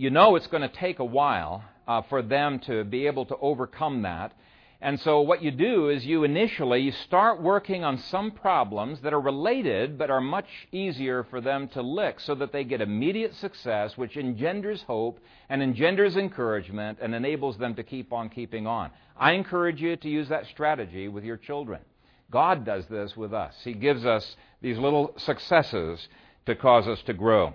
you 0.00 0.08
know 0.08 0.34
it's 0.34 0.46
going 0.46 0.62
to 0.62 0.76
take 0.76 0.98
a 0.98 1.04
while 1.04 1.62
uh, 1.86 2.00
for 2.08 2.22
them 2.22 2.58
to 2.60 2.84
be 2.84 3.06
able 3.06 3.26
to 3.26 3.36
overcome 3.36 4.00
that. 4.00 4.32
And 4.80 4.98
so 4.98 5.20
what 5.20 5.42
you 5.42 5.50
do 5.50 5.90
is 5.90 6.06
you 6.06 6.24
initially 6.24 6.80
you 6.80 6.92
start 6.92 7.42
working 7.42 7.84
on 7.84 7.98
some 7.98 8.30
problems 8.30 9.00
that 9.02 9.12
are 9.12 9.20
related 9.20 9.98
but 9.98 10.08
are 10.08 10.22
much 10.22 10.46
easier 10.72 11.24
for 11.24 11.42
them 11.42 11.68
to 11.74 11.82
lick 11.82 12.18
so 12.18 12.34
that 12.36 12.50
they 12.50 12.64
get 12.64 12.80
immediate 12.80 13.34
success 13.34 13.98
which 13.98 14.16
engenders 14.16 14.82
hope 14.86 15.20
and 15.50 15.62
engenders 15.62 16.16
encouragement 16.16 16.96
and 17.02 17.14
enables 17.14 17.58
them 17.58 17.74
to 17.74 17.82
keep 17.82 18.10
on 18.10 18.30
keeping 18.30 18.66
on. 18.66 18.90
I 19.18 19.32
encourage 19.32 19.82
you 19.82 19.96
to 19.96 20.08
use 20.08 20.30
that 20.30 20.46
strategy 20.46 21.08
with 21.08 21.24
your 21.24 21.36
children. 21.36 21.82
God 22.30 22.64
does 22.64 22.86
this 22.86 23.18
with 23.18 23.34
us. 23.34 23.54
He 23.64 23.74
gives 23.74 24.06
us 24.06 24.34
these 24.62 24.78
little 24.78 25.12
successes 25.18 26.08
to 26.46 26.54
cause 26.54 26.88
us 26.88 27.02
to 27.02 27.12
grow. 27.12 27.52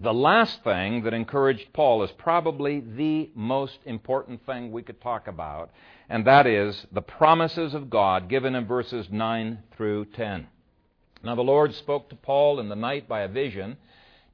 The 0.00 0.14
last 0.14 0.62
thing 0.62 1.02
that 1.02 1.12
encouraged 1.12 1.72
Paul 1.72 2.04
is 2.04 2.12
probably 2.12 2.78
the 2.78 3.30
most 3.34 3.80
important 3.84 4.46
thing 4.46 4.70
we 4.70 4.84
could 4.84 5.00
talk 5.00 5.26
about, 5.26 5.70
and 6.08 6.24
that 6.24 6.46
is 6.46 6.86
the 6.92 7.02
promises 7.02 7.74
of 7.74 7.90
God 7.90 8.28
given 8.28 8.54
in 8.54 8.64
verses 8.64 9.08
9 9.10 9.58
through 9.76 10.04
10. 10.04 10.46
Now, 11.24 11.34
the 11.34 11.42
Lord 11.42 11.74
spoke 11.74 12.10
to 12.10 12.14
Paul 12.14 12.60
in 12.60 12.68
the 12.68 12.76
night 12.76 13.08
by 13.08 13.22
a 13.22 13.28
vision. 13.28 13.76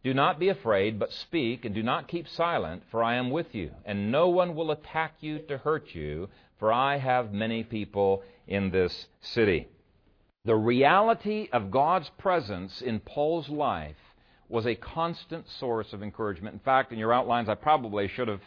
Do 0.02 0.12
not 0.12 0.38
be 0.38 0.50
afraid, 0.50 0.98
but 0.98 1.14
speak, 1.14 1.64
and 1.64 1.74
do 1.74 1.82
not 1.82 2.08
keep 2.08 2.28
silent, 2.28 2.82
for 2.90 3.02
I 3.02 3.14
am 3.14 3.30
with 3.30 3.54
you, 3.54 3.70
and 3.86 4.12
no 4.12 4.28
one 4.28 4.54
will 4.54 4.70
attack 4.70 5.14
you 5.20 5.38
to 5.48 5.56
hurt 5.56 5.94
you, 5.94 6.28
for 6.58 6.74
I 6.74 6.98
have 6.98 7.32
many 7.32 7.64
people 7.64 8.22
in 8.46 8.70
this 8.70 9.06
city. 9.22 9.68
The 10.44 10.56
reality 10.56 11.48
of 11.54 11.70
God's 11.70 12.10
presence 12.18 12.82
in 12.82 13.00
Paul's 13.00 13.48
life 13.48 13.96
was 14.48 14.66
a 14.66 14.74
constant 14.74 15.48
source 15.58 15.92
of 15.92 16.02
encouragement. 16.02 16.54
In 16.54 16.60
fact, 16.60 16.92
in 16.92 16.98
your 16.98 17.12
outlines, 17.12 17.48
I 17.48 17.54
probably 17.54 18.08
should 18.08 18.28
have 18.28 18.40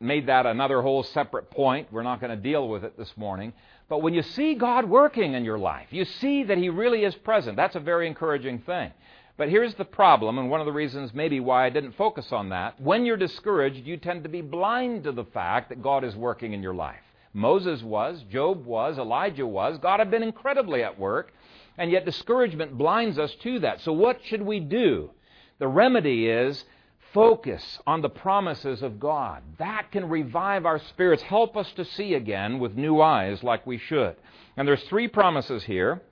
made 0.00 0.26
that 0.26 0.46
another 0.46 0.82
whole 0.82 1.02
separate 1.02 1.50
point. 1.50 1.88
We're 1.92 2.02
not 2.02 2.20
going 2.20 2.30
to 2.30 2.42
deal 2.42 2.68
with 2.68 2.84
it 2.84 2.96
this 2.96 3.12
morning. 3.16 3.52
But 3.88 4.02
when 4.02 4.14
you 4.14 4.22
see 4.22 4.54
God 4.54 4.88
working 4.88 5.34
in 5.34 5.44
your 5.44 5.58
life, 5.58 5.88
you 5.90 6.04
see 6.04 6.44
that 6.44 6.58
He 6.58 6.68
really 6.68 7.04
is 7.04 7.14
present. 7.16 7.56
That's 7.56 7.76
a 7.76 7.80
very 7.80 8.06
encouraging 8.06 8.60
thing. 8.60 8.92
But 9.36 9.48
here's 9.48 9.74
the 9.74 9.84
problem, 9.84 10.38
and 10.38 10.50
one 10.50 10.60
of 10.60 10.66
the 10.66 10.72
reasons 10.72 11.14
maybe 11.14 11.38
why 11.38 11.64
I 11.64 11.70
didn't 11.70 11.92
focus 11.92 12.32
on 12.32 12.48
that. 12.48 12.80
When 12.80 13.06
you're 13.06 13.16
discouraged, 13.16 13.86
you 13.86 13.96
tend 13.96 14.24
to 14.24 14.28
be 14.28 14.40
blind 14.40 15.04
to 15.04 15.12
the 15.12 15.24
fact 15.24 15.68
that 15.68 15.80
God 15.80 16.02
is 16.02 16.16
working 16.16 16.52
in 16.54 16.62
your 16.62 16.74
life. 16.74 17.00
Moses 17.32 17.82
was, 17.82 18.24
Job 18.30 18.66
was, 18.66 18.98
Elijah 18.98 19.46
was. 19.46 19.78
God 19.78 20.00
had 20.00 20.10
been 20.10 20.24
incredibly 20.24 20.82
at 20.82 20.98
work, 20.98 21.32
and 21.76 21.90
yet 21.90 22.04
discouragement 22.04 22.76
blinds 22.76 23.16
us 23.16 23.32
to 23.42 23.60
that. 23.60 23.80
So, 23.82 23.92
what 23.92 24.18
should 24.24 24.42
we 24.42 24.58
do? 24.58 25.10
The 25.58 25.68
remedy 25.68 26.28
is 26.28 26.64
focus 27.12 27.80
on 27.86 28.02
the 28.02 28.08
promises 28.08 28.82
of 28.82 29.00
God. 29.00 29.42
That 29.58 29.90
can 29.90 30.08
revive 30.08 30.66
our 30.66 30.78
spirits, 30.78 31.22
help 31.22 31.56
us 31.56 31.70
to 31.72 31.84
see 31.84 32.14
again 32.14 32.58
with 32.58 32.76
new 32.76 33.00
eyes 33.00 33.42
like 33.42 33.66
we 33.66 33.78
should. 33.78 34.16
And 34.56 34.68
there's 34.68 34.82
three 34.84 35.08
promises 35.08 35.64
here. 35.64 36.02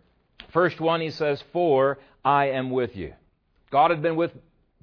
First 0.52 0.80
one, 0.80 1.00
he 1.00 1.10
says, 1.10 1.42
For 1.52 1.98
I 2.24 2.46
am 2.50 2.70
with 2.70 2.96
you. 2.96 3.12
God 3.70 3.90
had 3.90 4.02
been 4.02 4.16
with 4.16 4.32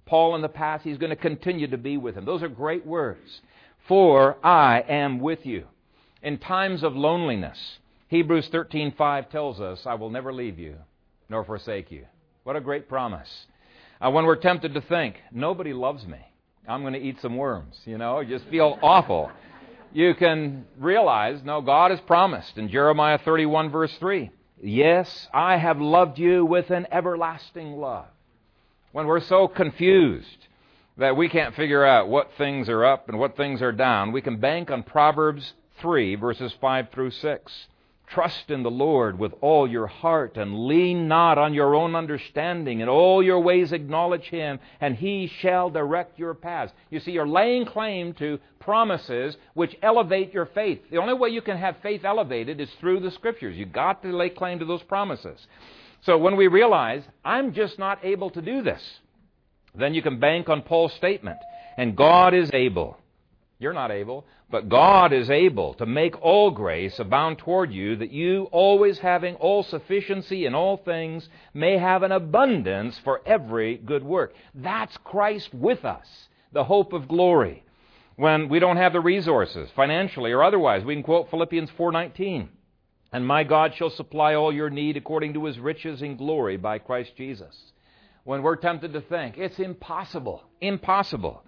Paul 0.06 0.36
in 0.36 0.41
the 0.41 0.49
past. 0.49 0.84
He's 0.84 0.97
going 0.97 1.10
to 1.10 1.15
continue 1.15 1.67
to 1.67 1.78
be 1.78 1.97
with 1.97 2.15
him. 2.15 2.26
Those 2.26 2.43
are 2.43 2.49
great 2.49 2.86
words. 2.86 3.41
For 3.88 4.38
I 4.45 4.80
am 4.88 5.19
with 5.19 5.45
you 5.45 5.65
in 6.21 6.38
times 6.38 6.84
of 6.84 6.95
loneliness. 6.95 7.80
Hebrews 8.08 8.49
13:5 8.49 9.30
tells 9.30 9.60
us, 9.60 9.86
"I 9.86 9.95
will 9.95 10.10
never 10.10 10.32
leave 10.32 10.60
you 10.60 10.78
nor 11.30 11.43
forsake 11.43 11.91
you." 11.91 12.06
What 12.43 12.56
a 12.56 12.62
great 12.62 12.88
promise. 12.88 13.47
Uh, 14.03 14.11
when 14.11 14.25
we're 14.25 14.35
tempted 14.35 14.73
to 14.73 14.82
think, 14.82 15.15
"Nobody 15.32 15.71
loves 15.71 16.05
me. 16.05 16.19
I'm 16.67 16.82
going 16.82 16.93
to 16.93 16.99
eat 16.99 17.21
some 17.21 17.38
worms," 17.38 17.82
you 17.86 17.97
know, 17.97 18.21
just 18.21 18.45
feel 18.47 18.78
awful. 18.82 19.32
You 19.93 20.13
can 20.13 20.65
realize, 20.78 21.41
no, 21.43 21.61
God 21.61 21.91
has 21.91 22.01
promised 22.01 22.57
in 22.57 22.67
Jeremiah 22.67 23.17
31 23.19 23.69
verse 23.69 23.95
3, 23.99 24.30
"Yes, 24.61 25.30
I 25.34 25.55
have 25.55 25.80
loved 25.80 26.19
you 26.19 26.43
with 26.43 26.69
an 26.69 26.86
everlasting 26.91 27.78
love." 27.78 28.07
When 28.91 29.07
we're 29.07 29.21
so 29.21 29.47
confused 29.47 30.47
that 30.97 31.15
we 31.15 31.30
can't 31.30 31.55
figure 31.55 31.86
out 31.86 32.09
what 32.09 32.34
things 32.34 32.67
are 32.67 32.84
up 32.84 33.07
and 33.07 33.17
what 33.17 33.38
things 33.38 33.61
are 33.61 33.71
down, 33.71 34.11
we 34.11 34.21
can 34.21 34.36
bank 34.36 34.69
on 34.69 34.84
Proverbs 34.84 35.53
3, 35.80 36.15
verses 36.15 36.51
5 36.59 36.89
through 36.89 37.11
6. 37.11 37.67
Trust 38.14 38.51
in 38.51 38.61
the 38.61 38.70
Lord 38.70 39.18
with 39.18 39.34
all 39.41 39.68
your 39.68 39.88
heart 39.88 40.38
and 40.38 40.68
lean 40.68 41.07
not 41.07 41.39
on 41.39 41.55
your 41.55 41.74
own 41.74 41.95
understanding. 41.95 42.82
In 42.82 42.88
all 42.88 43.24
your 43.24 43.39
ways 43.39 43.72
acknowledge 43.72 44.26
Him, 44.26 44.59
and 44.80 44.95
He 44.95 45.32
shall 45.39 45.72
direct 45.72 46.20
your 46.20 46.36
paths. 46.36 46.72
You 46.91 46.99
see, 46.99 47.11
you're 47.11 47.28
laying 47.28 47.66
claim 47.66 48.14
to 48.16 48.39
promises 48.59 49.36
which 49.55 49.76
elevate 49.82 50.32
your 50.32 50.45
faith. 50.45 50.80
The 50.91 50.97
only 50.97 51.16
way 51.16 51.30
you 51.30 51.41
can 51.41 51.57
have 51.57 51.78
faith 51.82 52.05
elevated 52.05 52.61
is 52.61 52.70
through 52.80 52.99
the 52.99 53.09
Scriptures. 53.09 53.57
You've 53.57 53.74
got 53.74 54.03
to 54.03 54.16
lay 54.16 54.30
claim 54.30 54.59
to 54.59 54.66
those 54.66 54.84
promises. 54.84 55.39
So 56.01 56.18
when 56.20 56.36
we 56.36 56.45
realize, 56.45 57.01
I'm 57.26 57.53
just 57.53 57.80
not 57.80 58.05
able 58.05 58.30
to 58.32 58.41
do 58.43 58.61
this, 58.61 58.82
then 59.74 59.95
you 59.95 60.03
can 60.03 60.20
bank 60.20 60.49
on 60.49 60.61
Paul's 60.61 60.93
statement. 60.93 61.39
And 61.78 61.95
God 61.95 62.36
is 62.36 62.51
able. 62.53 62.97
You're 63.64 63.74
not 63.74 63.91
able. 63.91 64.26
But 64.51 64.70
God 64.70 65.14
is 65.14 65.30
able 65.30 65.74
to 65.76 65.86
make 65.86 66.22
all 66.22 66.51
grace 66.51 66.99
abound 66.99 67.39
toward 67.39 67.72
you, 67.72 67.95
that 67.95 68.11
you, 68.11 68.49
always 68.51 68.99
having 68.99 69.36
all 69.36 69.64
sufficiency 69.64 70.45
in 70.45 70.53
all 70.53 70.78
things, 70.78 71.28
may 71.53 71.78
have 71.78 72.03
an 72.03 72.11
abundance 72.11 72.99
for 72.99 73.22
every 73.26 73.78
good 73.78 74.03
work. 74.03 74.36
That's 74.53 74.95
Christ 74.97 75.53
with 75.53 75.86
us, 75.86 76.28
the 76.51 76.66
hope 76.66 76.93
of 76.93 77.07
glory. 77.07 77.64
When 78.18 78.49
we 78.49 78.59
don't 78.59 78.78
have 78.78 78.93
the 78.93 78.99
resources, 78.99 79.70
financially 79.76 80.34
or 80.34 80.43
otherwise, 80.43 80.84
we 80.84 80.93
can 80.93 81.03
quote 81.03 81.32
Philippians 81.32 81.72
4:19. 81.72 82.49
And 83.11 83.26
my 83.26 83.43
God 83.43 83.74
shall 83.76 83.89
supply 83.89 84.36
all 84.36 84.51
your 84.53 84.70
need 84.70 84.97
according 84.97 85.34
to 85.34 85.45
his 85.45 85.57
riches 85.57 86.01
in 86.01 86.18
glory 86.18 86.57
by 86.57 86.80
Christ 86.80 87.16
Jesus. 87.16 87.72
When 88.24 88.43
we're 88.43 88.55
tempted 88.55 88.93
to 88.93 89.01
think, 89.01 89.38
it's 89.38 89.59
impossible, 89.59 90.43
impossible 90.61 91.43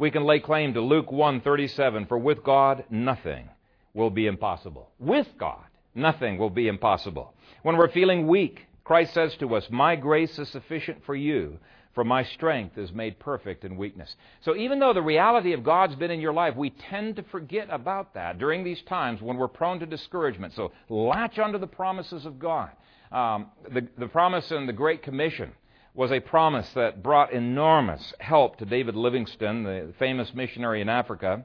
we 0.00 0.10
can 0.10 0.24
lay 0.24 0.40
claim 0.40 0.72
to 0.72 0.80
Luke 0.80 1.12
1:37 1.12 2.06
for 2.08 2.16
with 2.16 2.42
God 2.42 2.84
nothing 2.88 3.50
will 3.92 4.08
be 4.08 4.26
impossible. 4.26 4.90
With 4.98 5.28
God 5.36 5.62
nothing 5.94 6.38
will 6.38 6.48
be 6.48 6.68
impossible. 6.68 7.34
When 7.62 7.76
we're 7.76 7.90
feeling 7.90 8.26
weak, 8.26 8.66
Christ 8.82 9.12
says 9.12 9.36
to 9.36 9.54
us, 9.54 9.68
"My 9.70 9.96
grace 9.96 10.38
is 10.38 10.48
sufficient 10.48 11.04
for 11.04 11.14
you, 11.14 11.58
for 11.92 12.02
my 12.02 12.22
strength 12.22 12.78
is 12.78 12.94
made 12.94 13.18
perfect 13.18 13.62
in 13.62 13.76
weakness." 13.76 14.16
So 14.40 14.56
even 14.56 14.78
though 14.78 14.94
the 14.94 15.02
reality 15.02 15.52
of 15.52 15.62
God's 15.62 15.96
been 15.96 16.10
in 16.10 16.22
your 16.22 16.32
life, 16.32 16.56
we 16.56 16.70
tend 16.70 17.16
to 17.16 17.22
forget 17.24 17.68
about 17.70 18.14
that 18.14 18.38
during 18.38 18.64
these 18.64 18.80
times 18.84 19.20
when 19.20 19.36
we're 19.36 19.48
prone 19.48 19.80
to 19.80 19.86
discouragement. 19.86 20.54
So 20.54 20.72
latch 20.88 21.38
onto 21.38 21.58
the 21.58 21.66
promises 21.66 22.24
of 22.24 22.38
God. 22.38 22.70
Um, 23.12 23.50
the, 23.68 23.86
the 23.98 24.08
promise 24.08 24.50
in 24.50 24.64
the 24.64 24.72
Great 24.72 25.02
Commission 25.02 25.52
was 25.94 26.12
a 26.12 26.20
promise 26.20 26.70
that 26.74 27.02
brought 27.02 27.32
enormous 27.32 28.14
help 28.20 28.56
to 28.56 28.64
David 28.64 28.94
Livingstone, 28.94 29.64
the 29.64 29.92
famous 29.98 30.32
missionary 30.34 30.80
in 30.80 30.88
Africa. 30.88 31.44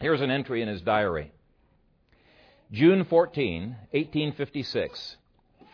Here's 0.00 0.20
an 0.20 0.30
entry 0.30 0.60
in 0.62 0.68
his 0.68 0.82
diary. 0.82 1.32
June 2.72 3.04
14, 3.04 3.70
1856. 3.90 5.16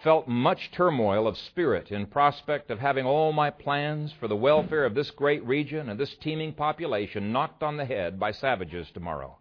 Felt 0.02 0.28
much 0.28 0.70
turmoil 0.70 1.26
of 1.26 1.36
spirit 1.36 1.90
in 1.90 2.07
prospect 2.07 2.70
of 2.70 2.78
having 2.78 3.04
all 3.07 3.32
my 3.32 3.50
plans 3.50 4.12
for 4.20 4.28
the 4.28 4.36
welfare 4.36 4.84
of 4.84 4.94
this 4.94 5.11
great 5.11 5.44
region 5.44 5.88
and 5.88 5.98
this 5.98 6.14
teeming 6.16 6.52
population 6.52 7.32
knocked 7.32 7.62
on 7.62 7.76
the 7.76 7.84
head 7.84 8.20
by 8.20 8.30
savages 8.30 8.88
tomorrow. 8.92 9.36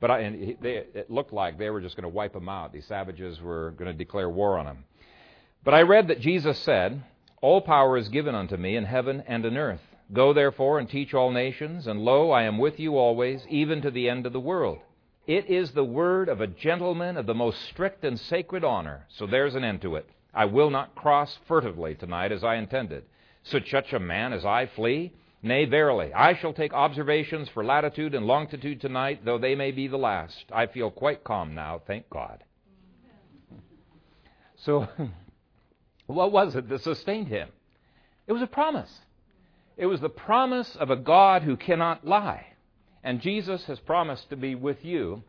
But 0.00 0.10
I, 0.10 0.56
they, 0.60 0.84
it 0.94 1.10
looked 1.10 1.34
like 1.34 1.58
they 1.58 1.68
were 1.68 1.82
just 1.82 1.96
going 1.96 2.04
to 2.04 2.08
wipe 2.08 2.32
them 2.32 2.48
out. 2.48 2.72
These 2.72 2.86
savages 2.86 3.42
were 3.42 3.72
going 3.72 3.90
to 3.90 3.96
declare 3.96 4.30
war 4.30 4.58
on 4.58 4.64
them. 4.64 4.84
But 5.62 5.74
I 5.74 5.82
read 5.82 6.08
that 6.08 6.20
Jesus 6.20 6.58
said, 6.60 7.02
all 7.40 7.60
power 7.60 7.96
is 7.96 8.08
given 8.08 8.34
unto 8.34 8.56
me 8.56 8.76
in 8.76 8.84
heaven 8.84 9.22
and 9.26 9.44
in 9.44 9.56
earth. 9.56 9.80
Go 10.12 10.32
therefore 10.32 10.78
and 10.78 10.88
teach 10.88 11.14
all 11.14 11.30
nations, 11.30 11.86
and 11.86 12.00
lo, 12.00 12.30
I 12.30 12.42
am 12.42 12.58
with 12.58 12.80
you 12.80 12.98
always, 12.98 13.46
even 13.48 13.80
to 13.82 13.90
the 13.90 14.08
end 14.08 14.26
of 14.26 14.32
the 14.32 14.40
world. 14.40 14.78
It 15.26 15.48
is 15.48 15.72
the 15.72 15.84
word 15.84 16.28
of 16.28 16.40
a 16.40 16.46
gentleman 16.46 17.16
of 17.16 17.26
the 17.26 17.34
most 17.34 17.60
strict 17.66 18.04
and 18.04 18.18
sacred 18.18 18.64
honor, 18.64 19.06
so 19.08 19.26
there's 19.26 19.54
an 19.54 19.64
end 19.64 19.82
to 19.82 19.94
it. 19.96 20.08
I 20.34 20.46
will 20.46 20.70
not 20.70 20.94
cross 20.94 21.38
furtively 21.46 21.94
tonight 21.94 22.32
as 22.32 22.42
I 22.42 22.56
intended. 22.56 23.04
Should 23.44 23.68
such 23.68 23.92
a 23.92 24.00
man 24.00 24.32
as 24.32 24.44
I 24.44 24.66
flee? 24.66 25.12
Nay, 25.42 25.64
verily, 25.64 26.12
I 26.12 26.34
shall 26.34 26.52
take 26.52 26.74
observations 26.74 27.48
for 27.48 27.64
latitude 27.64 28.14
and 28.14 28.26
longitude 28.26 28.80
tonight, 28.80 29.24
though 29.24 29.38
they 29.38 29.54
may 29.54 29.70
be 29.70 29.88
the 29.88 29.96
last. 29.96 30.44
I 30.52 30.66
feel 30.66 30.90
quite 30.90 31.24
calm 31.24 31.54
now, 31.54 31.80
thank 31.86 32.10
God. 32.10 32.44
So 34.56 34.86
What 36.10 36.32
was 36.32 36.54
it 36.54 36.68
that 36.68 36.82
sustained 36.82 37.28
him? 37.28 37.48
It 38.26 38.32
was 38.32 38.42
a 38.42 38.46
promise. 38.46 38.90
It 39.76 39.86
was 39.86 40.00
the 40.00 40.08
promise 40.08 40.76
of 40.76 40.90
a 40.90 40.96
God 40.96 41.42
who 41.42 41.56
cannot 41.56 42.06
lie. 42.06 42.46
And 43.02 43.20
Jesus 43.20 43.64
has 43.64 43.78
promised 43.80 44.28
to 44.30 44.36
be 44.36 44.54
with 44.54 44.84
you 44.84 45.22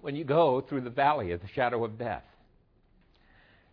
when 0.00 0.16
you 0.16 0.24
go 0.24 0.60
through 0.60 0.80
the 0.80 0.90
valley 0.90 1.32
of 1.32 1.40
the 1.40 1.48
shadow 1.48 1.84
of 1.84 1.98
death. 1.98 2.24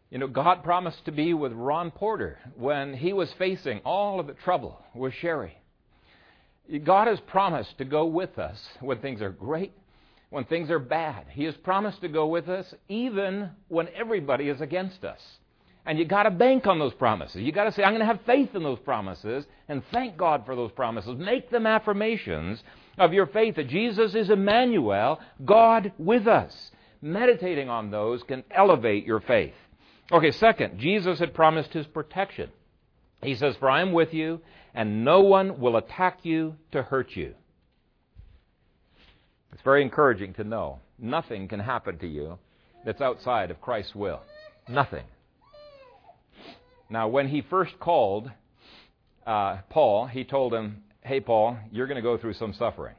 You 0.09 0.19
know, 0.19 0.27
God 0.27 0.63
promised 0.63 1.03
to 1.05 1.11
be 1.11 1.33
with 1.33 1.51
Ron 1.53 1.91
Porter 1.91 2.39
when 2.55 2.93
he 2.93 3.13
was 3.13 3.31
facing 3.33 3.79
all 3.79 4.19
of 4.19 4.27
the 4.27 4.33
trouble 4.33 4.79
with 4.93 5.13
Sherry. 5.13 5.57
God 6.83 7.07
has 7.07 7.19
promised 7.21 7.77
to 7.77 7.85
go 7.85 8.05
with 8.05 8.37
us 8.37 8.57
when 8.79 8.99
things 8.99 9.21
are 9.21 9.29
great 9.29 9.73
when 10.29 10.45
things 10.45 10.69
are 10.69 10.79
bad. 10.79 11.25
He 11.29 11.45
has 11.45 11.55
promised 11.55 12.01
to 12.01 12.07
go 12.07 12.27
with 12.27 12.49
us 12.49 12.73
even 12.89 13.49
when 13.67 13.87
everybody 13.95 14.49
is 14.49 14.61
against 14.61 15.03
us. 15.03 15.21
And 15.85 15.97
you 15.97 16.03
got 16.03 16.23
to 16.23 16.31
bank 16.31 16.67
on 16.67 16.79
those 16.79 16.93
promises. 16.93 17.41
You 17.41 17.53
got 17.53 17.63
to 17.63 17.71
say, 17.71 17.81
I'm 17.81 17.93
going 17.93 18.01
to 18.01 18.05
have 18.05 18.19
faith 18.25 18.53
in 18.53 18.63
those 18.63 18.79
promises 18.79 19.45
and 19.69 19.81
thank 19.91 20.17
God 20.17 20.45
for 20.45 20.53
those 20.53 20.71
promises. 20.71 21.15
Make 21.17 21.49
them 21.49 21.65
affirmations 21.65 22.61
of 22.97 23.13
your 23.13 23.27
faith 23.27 23.55
that 23.55 23.69
Jesus 23.69 24.13
is 24.13 24.29
Emmanuel, 24.29 25.21
God 25.45 25.93
with 25.97 26.27
us. 26.27 26.71
Meditating 27.01 27.69
on 27.69 27.89
those 27.89 28.21
can 28.23 28.43
elevate 28.51 29.05
your 29.05 29.21
faith. 29.21 29.53
Okay, 30.11 30.31
second, 30.31 30.79
Jesus 30.79 31.19
had 31.19 31.33
promised 31.33 31.71
his 31.71 31.87
protection. 31.87 32.49
He 33.21 33.35
says, 33.35 33.55
For 33.57 33.69
I 33.69 33.81
am 33.81 33.93
with 33.93 34.13
you, 34.13 34.41
and 34.73 35.05
no 35.05 35.21
one 35.21 35.59
will 35.59 35.77
attack 35.77 36.19
you 36.23 36.55
to 36.71 36.83
hurt 36.83 37.15
you. 37.15 37.33
It's 39.57 39.63
very 39.63 39.81
encouraging 39.81 40.35
to 40.35 40.43
know 40.43 40.81
nothing 40.99 41.47
can 41.47 41.59
happen 41.59 41.97
to 41.97 42.07
you 42.07 42.37
that's 42.85 43.01
outside 43.01 43.49
of 43.49 43.59
Christ's 43.59 43.95
will. 43.95 44.21
Nothing. 44.69 45.03
Now, 46.91 47.07
when 47.07 47.27
he 47.27 47.41
first 47.41 47.79
called 47.79 48.29
uh, 49.25 49.57
Paul, 49.71 50.05
he 50.05 50.23
told 50.23 50.53
him, 50.53 50.83
Hey, 51.01 51.21
Paul, 51.21 51.57
you're 51.71 51.87
going 51.87 51.95
to 51.95 52.03
go 52.03 52.19
through 52.19 52.35
some 52.35 52.53
suffering. 52.53 52.93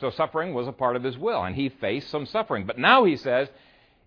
So, 0.00 0.10
suffering 0.10 0.52
was 0.52 0.66
a 0.66 0.72
part 0.72 0.96
of 0.96 1.04
his 1.04 1.16
will, 1.16 1.44
and 1.44 1.54
he 1.54 1.68
faced 1.68 2.10
some 2.10 2.26
suffering. 2.26 2.66
But 2.66 2.76
now 2.76 3.04
he 3.04 3.16
says, 3.16 3.46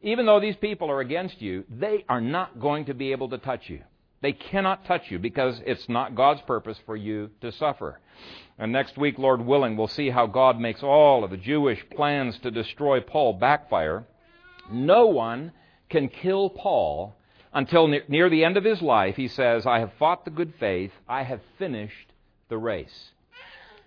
even 0.01 0.25
though 0.25 0.41
these 0.41 0.57
people 0.57 0.91
are 0.91 0.99
against 0.99 1.41
you, 1.41 1.63
they 1.69 2.03
are 2.09 2.19
not 2.19 2.59
going 2.59 2.83
to 2.85 2.93
be 2.93 3.13
able 3.13 3.29
to 3.29 3.37
touch 3.37 3.69
you. 3.69 3.79
They 4.23 4.31
cannot 4.31 4.85
touch 4.85 5.11
you 5.11 5.19
because 5.19 5.61
it's 5.65 5.89
not 5.89 6.15
God's 6.15 6.41
purpose 6.43 6.79
for 6.85 6.95
you 6.95 7.29
to 7.41 7.51
suffer. 7.51 7.99
And 8.57 8.71
next 8.71 8.97
week, 8.97 9.19
Lord 9.19 9.41
willing, 9.41 9.75
we'll 9.75 9.89
see 9.89 10.09
how 10.09 10.27
God 10.27 10.57
makes 10.57 10.81
all 10.81 11.25
of 11.25 11.31
the 11.31 11.37
Jewish 11.37 11.83
plans 11.89 12.39
to 12.39 12.49
destroy 12.49 13.01
Paul 13.01 13.33
backfire. 13.33 14.05
No 14.71 15.07
one 15.07 15.51
can 15.89 16.07
kill 16.07 16.49
Paul 16.49 17.17
until 17.51 17.89
near 18.07 18.29
the 18.29 18.45
end 18.45 18.55
of 18.55 18.63
his 18.63 18.81
life. 18.81 19.17
He 19.17 19.27
says, 19.27 19.65
I 19.65 19.79
have 19.79 19.91
fought 19.99 20.23
the 20.23 20.31
good 20.31 20.53
faith, 20.57 20.91
I 21.05 21.23
have 21.23 21.41
finished 21.59 22.13
the 22.47 22.57
race. 22.57 23.11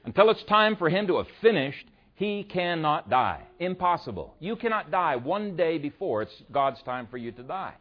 Until 0.04 0.28
it's 0.28 0.42
time 0.42 0.76
for 0.76 0.90
him 0.90 1.06
to 1.06 1.16
have 1.16 1.28
finished, 1.40 1.86
he 2.14 2.44
cannot 2.44 3.08
die. 3.08 3.40
Impossible. 3.58 4.34
You 4.38 4.56
cannot 4.56 4.90
die 4.90 5.16
one 5.16 5.56
day 5.56 5.78
before 5.78 6.20
it's 6.20 6.42
God's 6.52 6.82
time 6.82 7.06
for 7.10 7.16
you 7.16 7.32
to 7.32 7.42
die. 7.42 7.72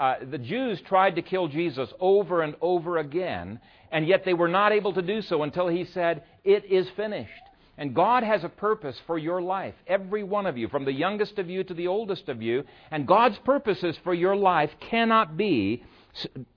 Uh, 0.00 0.14
the 0.30 0.38
Jews 0.38 0.80
tried 0.80 1.16
to 1.16 1.22
kill 1.22 1.46
Jesus 1.46 1.92
over 2.00 2.40
and 2.40 2.54
over 2.62 2.96
again, 2.96 3.60
and 3.92 4.06
yet 4.06 4.24
they 4.24 4.32
were 4.32 4.48
not 4.48 4.72
able 4.72 4.94
to 4.94 5.02
do 5.02 5.20
so 5.20 5.42
until 5.42 5.68
he 5.68 5.84
said, 5.84 6.22
It 6.42 6.64
is 6.64 6.88
finished. 6.96 7.30
And 7.76 7.94
God 7.94 8.22
has 8.22 8.42
a 8.42 8.48
purpose 8.48 8.98
for 9.06 9.18
your 9.18 9.42
life, 9.42 9.74
every 9.86 10.22
one 10.22 10.46
of 10.46 10.56
you, 10.56 10.68
from 10.68 10.86
the 10.86 10.92
youngest 10.92 11.38
of 11.38 11.50
you 11.50 11.64
to 11.64 11.74
the 11.74 11.86
oldest 11.88 12.30
of 12.30 12.40
you. 12.40 12.64
And 12.90 13.06
God's 13.06 13.38
purposes 13.44 13.94
for 14.02 14.14
your 14.14 14.34
life 14.34 14.70
cannot 14.80 15.36
be 15.36 15.84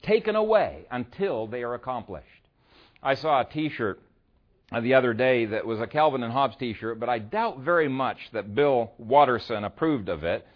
taken 0.03 0.37
away 0.37 0.85
until 0.89 1.47
they 1.47 1.63
are 1.63 1.73
accomplished. 1.73 2.27
I 3.01 3.15
saw 3.15 3.41
a 3.41 3.45
t 3.45 3.69
shirt 3.69 4.01
the 4.71 4.93
other 4.93 5.13
day 5.13 5.47
that 5.47 5.65
was 5.65 5.81
a 5.81 5.87
Calvin 5.87 6.23
and 6.23 6.31
Hobbes 6.31 6.55
t 6.55 6.73
shirt, 6.73 6.97
but 6.97 7.09
I 7.09 7.19
doubt 7.19 7.59
very 7.59 7.89
much 7.89 8.19
that 8.31 8.55
Bill 8.55 8.93
Watterson 8.97 9.65
approved 9.65 10.07
of 10.07 10.23
it. 10.23 10.47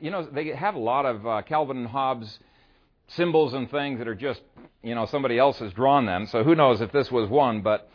You 0.00 0.10
know, 0.10 0.24
they 0.24 0.48
have 0.48 0.74
a 0.74 0.78
lot 0.78 1.06
of 1.06 1.26
uh, 1.26 1.42
Calvin 1.42 1.76
and 1.78 1.86
Hobbes 1.86 2.38
symbols 3.08 3.54
and 3.54 3.70
things 3.70 3.98
that 3.98 4.08
are 4.08 4.14
just, 4.14 4.40
you 4.82 4.94
know, 4.94 5.06
somebody 5.06 5.38
else 5.38 5.58
has 5.58 5.72
drawn 5.72 6.06
them. 6.06 6.26
So 6.26 6.42
who 6.42 6.54
knows 6.54 6.80
if 6.80 6.92
this 6.92 7.10
was 7.10 7.28
one, 7.28 7.62
but 7.62 7.88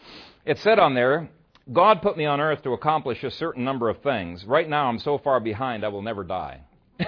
it 0.45 0.59
said 0.59 0.79
on 0.79 0.93
there, 0.93 1.29
God 1.71 2.01
put 2.01 2.17
me 2.17 2.25
on 2.25 2.41
earth 2.41 2.63
to 2.63 2.73
accomplish 2.73 3.23
a 3.23 3.32
certain 3.32 3.63
number 3.63 3.89
of 3.89 4.01
things. 4.01 4.45
Right 4.45 4.67
now 4.67 4.88
I'm 4.88 4.99
so 4.99 5.17
far 5.17 5.39
behind 5.39 5.86
I 5.86 5.89
will 5.89 6.01
never 6.01 6.23
die. 6.23 6.61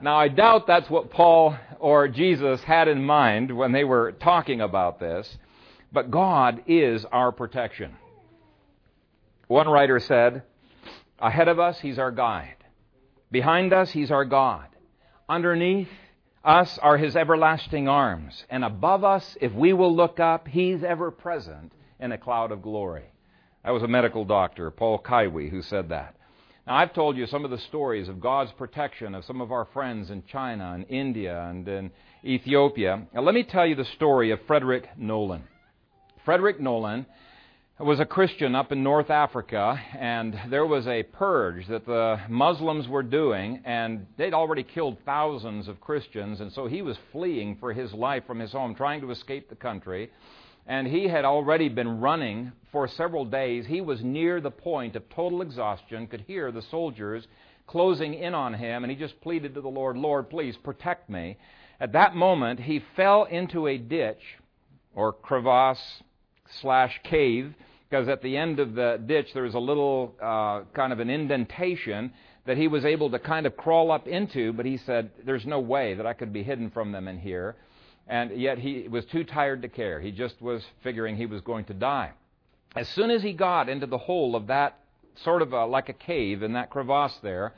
now 0.00 0.16
I 0.16 0.28
doubt 0.28 0.66
that's 0.66 0.88
what 0.90 1.10
Paul 1.10 1.56
or 1.78 2.08
Jesus 2.08 2.62
had 2.62 2.88
in 2.88 3.04
mind 3.04 3.56
when 3.56 3.72
they 3.72 3.84
were 3.84 4.12
talking 4.12 4.60
about 4.60 5.00
this, 5.00 5.36
but 5.92 6.10
God 6.10 6.62
is 6.66 7.04
our 7.06 7.32
protection. 7.32 7.96
One 9.48 9.68
writer 9.68 10.00
said, 10.00 10.42
Ahead 11.18 11.48
of 11.48 11.58
us, 11.58 11.80
He's 11.80 11.98
our 11.98 12.10
guide. 12.10 12.55
Behind 13.30 13.72
us, 13.72 13.90
He's 13.90 14.10
our 14.10 14.24
God. 14.24 14.66
Underneath 15.28 15.88
us 16.44 16.78
are 16.78 16.96
His 16.96 17.16
everlasting 17.16 17.88
arms. 17.88 18.44
And 18.48 18.64
above 18.64 19.04
us, 19.04 19.36
if 19.40 19.52
we 19.52 19.72
will 19.72 19.94
look 19.94 20.20
up, 20.20 20.46
He's 20.48 20.84
ever 20.84 21.10
present 21.10 21.72
in 21.98 22.12
a 22.12 22.18
cloud 22.18 22.52
of 22.52 22.62
glory. 22.62 23.04
That 23.64 23.72
was 23.72 23.82
a 23.82 23.88
medical 23.88 24.24
doctor, 24.24 24.70
Paul 24.70 25.00
Kaiwi, 25.00 25.50
who 25.50 25.62
said 25.62 25.88
that. 25.88 26.14
Now, 26.66 26.76
I've 26.76 26.94
told 26.94 27.16
you 27.16 27.26
some 27.26 27.44
of 27.44 27.50
the 27.50 27.58
stories 27.58 28.08
of 28.08 28.20
God's 28.20 28.52
protection 28.52 29.14
of 29.14 29.24
some 29.24 29.40
of 29.40 29.52
our 29.52 29.66
friends 29.66 30.10
in 30.10 30.24
China 30.26 30.72
and 30.72 30.84
India 30.88 31.40
and 31.48 31.66
in 31.66 31.90
Ethiopia. 32.24 33.06
Now, 33.14 33.22
let 33.22 33.34
me 33.34 33.42
tell 33.44 33.66
you 33.66 33.74
the 33.74 33.84
story 33.84 34.30
of 34.30 34.40
Frederick 34.46 34.88
Nolan. 34.96 35.44
Frederick 36.24 36.60
Nolan 36.60 37.06
was 37.84 38.00
a 38.00 38.06
Christian 38.06 38.54
up 38.54 38.72
in 38.72 38.82
North 38.82 39.10
Africa, 39.10 39.78
and 39.98 40.34
there 40.48 40.64
was 40.64 40.86
a 40.86 41.02
purge 41.02 41.68
that 41.68 41.84
the 41.84 42.18
Muslims 42.26 42.88
were 42.88 43.02
doing, 43.02 43.60
and 43.66 44.06
they'd 44.16 44.32
already 44.32 44.62
killed 44.62 44.96
thousands 45.04 45.68
of 45.68 45.78
Christians, 45.78 46.40
and 46.40 46.50
so 46.50 46.66
he 46.66 46.80
was 46.80 46.96
fleeing 47.12 47.54
for 47.56 47.74
his 47.74 47.92
life 47.92 48.26
from 48.26 48.38
his 48.38 48.52
home, 48.52 48.74
trying 48.74 49.02
to 49.02 49.10
escape 49.10 49.50
the 49.50 49.56
country. 49.56 50.10
And 50.66 50.86
he 50.86 51.06
had 51.06 51.26
already 51.26 51.68
been 51.68 52.00
running 52.00 52.50
for 52.72 52.88
several 52.88 53.26
days. 53.26 53.66
He 53.66 53.82
was 53.82 54.02
near 54.02 54.40
the 54.40 54.50
point 54.50 54.96
of 54.96 55.06
total 55.10 55.42
exhaustion, 55.42 56.06
could 56.06 56.22
hear 56.22 56.50
the 56.50 56.62
soldiers 56.62 57.28
closing 57.66 58.14
in 58.14 58.32
on 58.32 58.54
him, 58.54 58.84
and 58.84 58.90
he 58.90 58.96
just 58.96 59.20
pleaded 59.20 59.52
to 59.52 59.60
the 59.60 59.68
Lord, 59.68 59.98
Lord, 59.98 60.30
please 60.30 60.56
protect 60.56 61.10
me. 61.10 61.36
At 61.78 61.92
that 61.92 62.16
moment, 62.16 62.58
he 62.58 62.82
fell 62.96 63.24
into 63.24 63.66
a 63.66 63.76
ditch 63.76 64.22
or 64.94 65.12
crevasse 65.12 66.00
slash 66.62 66.98
cave 67.04 67.54
because 67.88 68.08
at 68.08 68.22
the 68.22 68.36
end 68.36 68.58
of 68.58 68.74
the 68.74 69.00
ditch 69.06 69.32
there 69.32 69.44
was 69.44 69.54
a 69.54 69.58
little 69.58 70.14
uh, 70.20 70.62
kind 70.74 70.92
of 70.92 71.00
an 71.00 71.10
indentation 71.10 72.12
that 72.46 72.56
he 72.56 72.68
was 72.68 72.84
able 72.84 73.10
to 73.10 73.18
kind 73.18 73.46
of 73.46 73.56
crawl 73.56 73.90
up 73.90 74.06
into, 74.06 74.52
but 74.52 74.64
he 74.66 74.76
said, 74.76 75.10
There's 75.24 75.46
no 75.46 75.60
way 75.60 75.94
that 75.94 76.06
I 76.06 76.12
could 76.12 76.32
be 76.32 76.42
hidden 76.42 76.70
from 76.70 76.92
them 76.92 77.08
in 77.08 77.18
here. 77.18 77.56
And 78.08 78.40
yet 78.40 78.58
he 78.58 78.86
was 78.88 79.04
too 79.06 79.24
tired 79.24 79.62
to 79.62 79.68
care. 79.68 80.00
He 80.00 80.12
just 80.12 80.40
was 80.40 80.64
figuring 80.82 81.16
he 81.16 81.26
was 81.26 81.40
going 81.40 81.64
to 81.64 81.74
die. 81.74 82.12
As 82.76 82.88
soon 82.90 83.10
as 83.10 83.22
he 83.22 83.32
got 83.32 83.68
into 83.68 83.86
the 83.86 83.98
hole 83.98 84.36
of 84.36 84.46
that 84.46 84.78
sort 85.16 85.42
of 85.42 85.52
a, 85.52 85.66
like 85.66 85.88
a 85.88 85.92
cave 85.92 86.42
in 86.42 86.52
that 86.52 86.70
crevasse 86.70 87.18
there, 87.22 87.54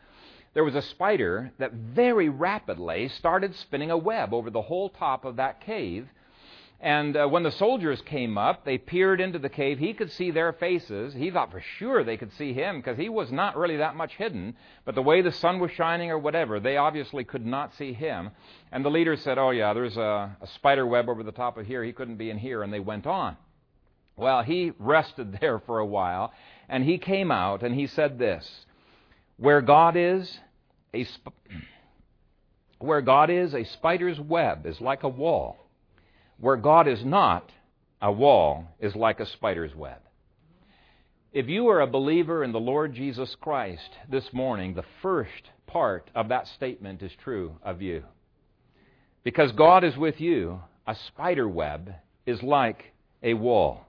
there 0.54 0.64
was 0.64 0.74
a 0.74 0.82
spider 0.82 1.52
that 1.58 1.72
very 1.72 2.30
rapidly 2.30 3.08
started 3.08 3.54
spinning 3.54 3.90
a 3.90 3.96
web 3.96 4.32
over 4.32 4.48
the 4.48 4.62
whole 4.62 4.88
top 4.88 5.24
of 5.24 5.36
that 5.36 5.60
cave 5.60 6.08
and 6.80 7.16
uh, 7.16 7.26
when 7.26 7.42
the 7.42 7.50
soldiers 7.50 8.00
came 8.02 8.38
up, 8.38 8.64
they 8.64 8.78
peered 8.78 9.20
into 9.20 9.40
the 9.40 9.48
cave. 9.48 9.80
He 9.80 9.94
could 9.94 10.12
see 10.12 10.30
their 10.30 10.52
faces. 10.52 11.12
He 11.12 11.28
thought 11.28 11.50
for 11.50 11.60
sure 11.60 12.04
they 12.04 12.16
could 12.16 12.32
see 12.34 12.52
him 12.52 12.78
because 12.78 12.96
he 12.96 13.08
was 13.08 13.32
not 13.32 13.56
really 13.56 13.78
that 13.78 13.96
much 13.96 14.14
hidden. 14.14 14.54
But 14.84 14.94
the 14.94 15.02
way 15.02 15.20
the 15.20 15.32
sun 15.32 15.58
was 15.58 15.72
shining 15.72 16.12
or 16.12 16.18
whatever, 16.18 16.60
they 16.60 16.76
obviously 16.76 17.24
could 17.24 17.44
not 17.44 17.74
see 17.74 17.92
him. 17.92 18.30
And 18.70 18.84
the 18.84 18.90
leader 18.90 19.16
said, 19.16 19.38
Oh, 19.38 19.50
yeah, 19.50 19.72
there's 19.72 19.96
a, 19.96 20.36
a 20.40 20.46
spider 20.54 20.86
web 20.86 21.08
over 21.08 21.24
the 21.24 21.32
top 21.32 21.58
of 21.58 21.66
here. 21.66 21.82
He 21.82 21.92
couldn't 21.92 22.16
be 22.16 22.30
in 22.30 22.38
here. 22.38 22.62
And 22.62 22.72
they 22.72 22.80
went 22.80 23.08
on. 23.08 23.36
Well, 24.16 24.42
he 24.44 24.72
rested 24.78 25.38
there 25.40 25.58
for 25.58 25.80
a 25.80 25.86
while. 25.86 26.32
And 26.68 26.84
he 26.84 26.98
came 26.98 27.32
out 27.32 27.64
and 27.64 27.74
he 27.74 27.88
said 27.88 28.20
this 28.20 28.66
Where 29.36 29.62
God 29.62 29.96
is, 29.96 30.38
a 30.94 31.02
sp- 31.02 31.34
where 32.78 33.00
God 33.00 33.30
is, 33.30 33.52
a 33.52 33.64
spider's 33.64 34.20
web 34.20 34.64
is 34.64 34.80
like 34.80 35.02
a 35.02 35.08
wall 35.08 35.56
where 36.40 36.56
God 36.56 36.86
is 36.88 37.04
not, 37.04 37.50
a 38.00 38.12
wall 38.12 38.66
is 38.78 38.94
like 38.94 39.20
a 39.20 39.26
spider's 39.26 39.74
web. 39.74 39.98
If 41.32 41.48
you 41.48 41.68
are 41.68 41.80
a 41.80 41.86
believer 41.86 42.42
in 42.42 42.52
the 42.52 42.60
Lord 42.60 42.94
Jesus 42.94 43.36
Christ 43.40 43.90
this 44.08 44.32
morning, 44.32 44.74
the 44.74 44.84
first 45.02 45.50
part 45.66 46.10
of 46.14 46.28
that 46.28 46.46
statement 46.48 47.02
is 47.02 47.12
true 47.22 47.56
of 47.62 47.82
you. 47.82 48.04
Because 49.24 49.52
God 49.52 49.84
is 49.84 49.96
with 49.96 50.20
you, 50.20 50.62
a 50.86 50.94
spider 50.94 51.48
web 51.48 51.92
is 52.24 52.42
like 52.42 52.92
a 53.22 53.34
wall. 53.34 53.86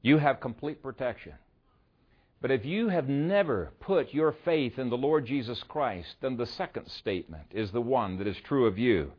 You 0.00 0.18
have 0.18 0.40
complete 0.40 0.82
protection. 0.82 1.34
But 2.40 2.50
if 2.50 2.64
you 2.64 2.88
have 2.88 3.08
never 3.08 3.72
put 3.80 4.14
your 4.14 4.34
faith 4.44 4.78
in 4.78 4.90
the 4.90 4.96
Lord 4.96 5.26
Jesus 5.26 5.62
Christ, 5.66 6.16
then 6.20 6.36
the 6.36 6.46
second 6.46 6.88
statement 6.88 7.46
is 7.50 7.72
the 7.72 7.80
one 7.80 8.18
that 8.18 8.26
is 8.26 8.36
true 8.44 8.66
of 8.66 8.78
you. 8.78 9.12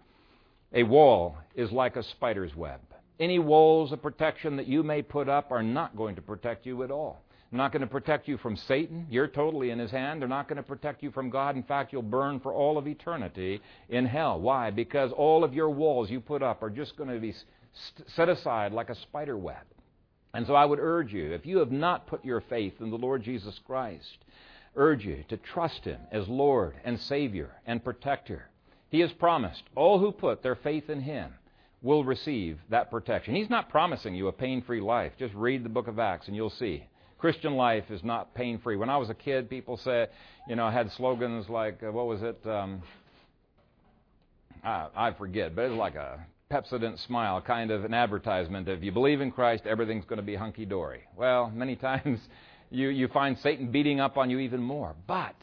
A 0.76 0.84
wall 0.84 1.38
is 1.56 1.72
like 1.72 1.96
a 1.96 2.04
spider's 2.04 2.54
web. 2.54 2.82
Any 3.18 3.40
walls 3.40 3.94
of 3.94 4.02
protection 4.02 4.58
that 4.58 4.68
you 4.68 4.84
may 4.84 5.02
put 5.02 5.30
up 5.30 5.52
are 5.52 5.64
not 5.64 5.96
going 5.96 6.16
to 6.16 6.22
protect 6.22 6.66
you 6.66 6.84
at 6.84 6.92
all. 6.92 7.22
Not 7.50 7.72
going 7.72 7.82
to 7.82 7.88
protect 7.88 8.28
you 8.28 8.38
from 8.38 8.58
Satan. 8.58 9.08
You're 9.10 9.30
totally 9.30 9.70
in 9.70 9.80
his 9.80 9.92
hand. 9.92 10.22
They're 10.22 10.28
not 10.28 10.50
going 10.50 10.58
to 10.58 10.64
protect 10.64 11.02
you 11.02 11.12
from 11.12 11.30
God. 11.30 11.56
In 11.56 11.64
fact, 11.64 11.94
you'll 11.94 12.02
burn 12.02 12.42
for 12.42 12.54
all 12.54 12.78
of 12.78 12.90
eternity 12.90 13.62
in 13.88 14.06
hell. 14.06 14.38
Why? 14.42 14.70
Because 14.70 15.14
all 15.14 15.46
of 15.46 15.54
your 15.54 15.70
walls 15.70 16.10
you 16.10 16.20
put 16.20 16.44
up 16.44 16.62
are 16.62 16.70
just 16.70 16.98
going 16.98 17.10
to 17.10 17.20
be 17.20 17.34
set 18.08 18.28
aside 18.28 18.74
like 18.74 18.90
a 18.90 18.96
spider 18.96 19.38
web. 19.38 19.64
And 20.34 20.46
so 20.46 20.56
I 20.56 20.66
would 20.66 20.80
urge 20.80 21.14
you, 21.14 21.32
if 21.32 21.46
you 21.46 21.60
have 21.60 21.72
not 21.72 22.08
put 22.08 22.26
your 22.26 22.42
faith 22.42 22.82
in 22.82 22.90
the 22.90 22.98
Lord 22.98 23.24
Jesus 23.24 23.58
Christ, 23.66 24.18
urge 24.76 25.06
you 25.06 25.24
to 25.30 25.38
trust 25.38 25.86
him 25.86 26.02
as 26.12 26.28
Lord 26.28 26.74
and 26.84 27.00
Savior 27.00 27.52
and 27.66 27.82
protector. 27.82 28.50
He 28.96 29.02
has 29.02 29.12
promised 29.12 29.64
all 29.76 30.00
who 30.00 30.14
put 30.14 30.42
their 30.42 30.56
faith 30.56 30.90
in 30.90 31.02
Him 31.02 31.34
will 31.82 32.06
receive 32.06 32.58
that 32.70 32.90
protection. 32.90 33.36
He's 33.36 33.50
not 33.50 33.68
promising 33.68 34.16
you 34.16 34.30
a 34.30 34.32
pain 34.32 34.62
free 34.62 34.80
life. 34.80 35.12
Just 35.20 35.34
read 35.34 35.66
the 35.66 35.70
book 35.70 35.90
of 35.90 36.00
Acts 36.00 36.28
and 36.28 36.36
you'll 36.38 36.50
see. 36.50 36.88
Christian 37.18 37.56
life 37.56 37.92
is 37.92 38.06
not 38.06 38.34
pain 38.34 38.58
free. 38.58 38.78
When 38.78 38.90
I 38.90 38.96
was 38.96 39.10
a 39.10 39.14
kid, 39.14 39.50
people 39.50 39.76
said, 39.84 40.12
you 40.48 40.56
know, 40.56 40.64
I 40.64 40.72
had 40.72 40.90
slogans 40.94 41.50
like, 41.50 41.84
uh, 41.84 41.92
what 41.92 42.08
was 42.08 42.22
it? 42.24 42.40
Um, 42.48 42.84
I, 44.64 44.88
I 44.96 45.12
forget, 45.12 45.58
but 45.58 45.64
it 45.64 45.70
was 45.72 45.78
like 45.78 45.96
a 45.96 46.26
Pepsodent 46.50 47.06
smile 47.06 47.42
kind 47.42 47.72
of 47.72 47.84
an 47.84 47.94
advertisement. 47.94 48.70
If 48.70 48.82
you 48.82 48.94
believe 48.94 49.20
in 49.20 49.30
Christ, 49.30 49.66
everything's 49.66 50.06
going 50.06 50.20
to 50.22 50.26
be 50.26 50.36
hunky 50.36 50.64
dory. 50.64 51.02
Well, 51.18 51.52
many 51.54 51.76
times 51.92 52.22
you, 52.72 52.88
you 52.88 53.10
find 53.10 53.38
Satan 53.40 53.72
beating 53.72 54.00
up 54.00 54.16
on 54.16 54.30
you 54.30 54.40
even 54.40 54.62
more. 54.62 54.96
But 55.06 55.36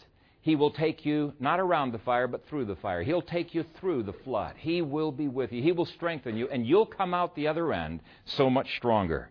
he 0.42 0.56
will 0.56 0.72
take 0.72 1.06
you 1.06 1.32
not 1.38 1.60
around 1.60 1.92
the 1.92 2.00
fire, 2.00 2.26
but 2.26 2.46
through 2.46 2.64
the 2.64 2.76
fire. 2.76 3.02
He'll 3.04 3.22
take 3.22 3.54
you 3.54 3.64
through 3.78 4.02
the 4.02 4.12
flood. 4.12 4.56
He 4.58 4.82
will 4.82 5.12
be 5.12 5.28
with 5.28 5.52
you. 5.52 5.62
He 5.62 5.70
will 5.70 5.86
strengthen 5.86 6.36
you, 6.36 6.48
and 6.48 6.66
you'll 6.66 6.84
come 6.84 7.14
out 7.14 7.36
the 7.36 7.46
other 7.46 7.72
end 7.72 8.00
so 8.24 8.50
much 8.50 8.76
stronger. 8.76 9.30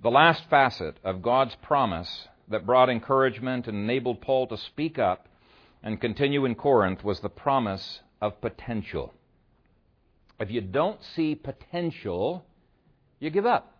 The 0.00 0.10
last 0.10 0.48
facet 0.48 0.96
of 1.02 1.22
God's 1.22 1.56
promise 1.56 2.28
that 2.48 2.64
brought 2.64 2.88
encouragement 2.88 3.66
and 3.66 3.76
enabled 3.76 4.20
Paul 4.20 4.46
to 4.46 4.56
speak 4.56 4.96
up 4.96 5.28
and 5.82 6.00
continue 6.00 6.44
in 6.44 6.54
Corinth 6.54 7.02
was 7.02 7.18
the 7.18 7.28
promise 7.28 8.00
of 8.20 8.40
potential. 8.40 9.12
If 10.38 10.52
you 10.52 10.60
don't 10.60 11.02
see 11.02 11.34
potential, 11.34 12.44
you 13.18 13.30
give 13.30 13.46
up. 13.46 13.75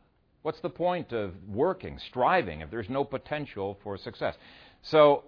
What's 0.46 0.60
the 0.60 0.70
point 0.70 1.12
of 1.12 1.32
working, 1.48 1.98
striving, 1.98 2.60
if 2.60 2.70
there's 2.70 2.88
no 2.88 3.02
potential 3.02 3.80
for 3.82 3.98
success? 3.98 4.36
So 4.80 5.24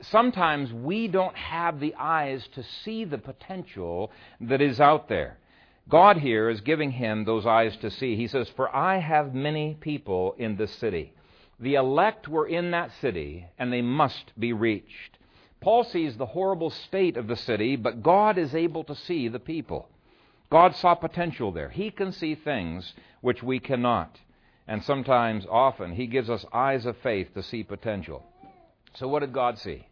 sometimes 0.00 0.72
we 0.72 1.06
don't 1.06 1.36
have 1.36 1.80
the 1.80 1.94
eyes 1.96 2.48
to 2.54 2.62
see 2.82 3.04
the 3.04 3.18
potential 3.18 4.10
that 4.40 4.62
is 4.62 4.80
out 4.80 5.10
there. 5.10 5.36
God 5.90 6.16
here 6.16 6.48
is 6.48 6.62
giving 6.62 6.92
him 6.92 7.26
those 7.26 7.44
eyes 7.44 7.76
to 7.82 7.90
see. 7.90 8.16
He 8.16 8.26
says, 8.26 8.48
For 8.56 8.74
I 8.74 9.00
have 9.00 9.34
many 9.34 9.76
people 9.78 10.34
in 10.38 10.56
this 10.56 10.72
city. 10.76 11.12
The 11.60 11.74
elect 11.74 12.26
were 12.26 12.46
in 12.48 12.70
that 12.70 12.90
city, 13.02 13.46
and 13.58 13.70
they 13.70 13.82
must 13.82 14.32
be 14.40 14.54
reached. 14.54 15.18
Paul 15.60 15.84
sees 15.84 16.16
the 16.16 16.24
horrible 16.24 16.70
state 16.70 17.18
of 17.18 17.26
the 17.26 17.36
city, 17.36 17.76
but 17.76 18.02
God 18.02 18.38
is 18.38 18.54
able 18.54 18.84
to 18.84 18.94
see 18.94 19.28
the 19.28 19.38
people. 19.38 19.90
God 20.50 20.74
saw 20.74 20.94
potential 20.94 21.52
there. 21.52 21.68
He 21.68 21.90
can 21.90 22.12
see 22.12 22.34
things 22.34 22.94
which 23.20 23.42
we 23.42 23.58
cannot. 23.58 24.20
And 24.66 24.82
sometimes, 24.82 25.46
often, 25.50 25.92
He 25.92 26.06
gives 26.06 26.30
us 26.30 26.44
eyes 26.52 26.86
of 26.86 26.96
faith 26.98 27.34
to 27.34 27.42
see 27.42 27.62
potential. 27.62 28.24
So, 28.94 29.08
what 29.08 29.20
did 29.20 29.32
God 29.32 29.58
see? 29.58 29.86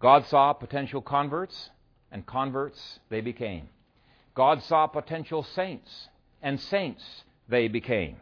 God 0.00 0.26
saw 0.26 0.52
potential 0.52 1.02
converts, 1.02 1.70
and 2.10 2.24
converts 2.24 3.00
they 3.08 3.20
became. 3.20 3.68
God 4.34 4.62
saw 4.62 4.86
potential 4.86 5.42
saints, 5.42 6.08
and 6.42 6.60
saints 6.60 7.24
they 7.48 7.68
became. 7.68 8.16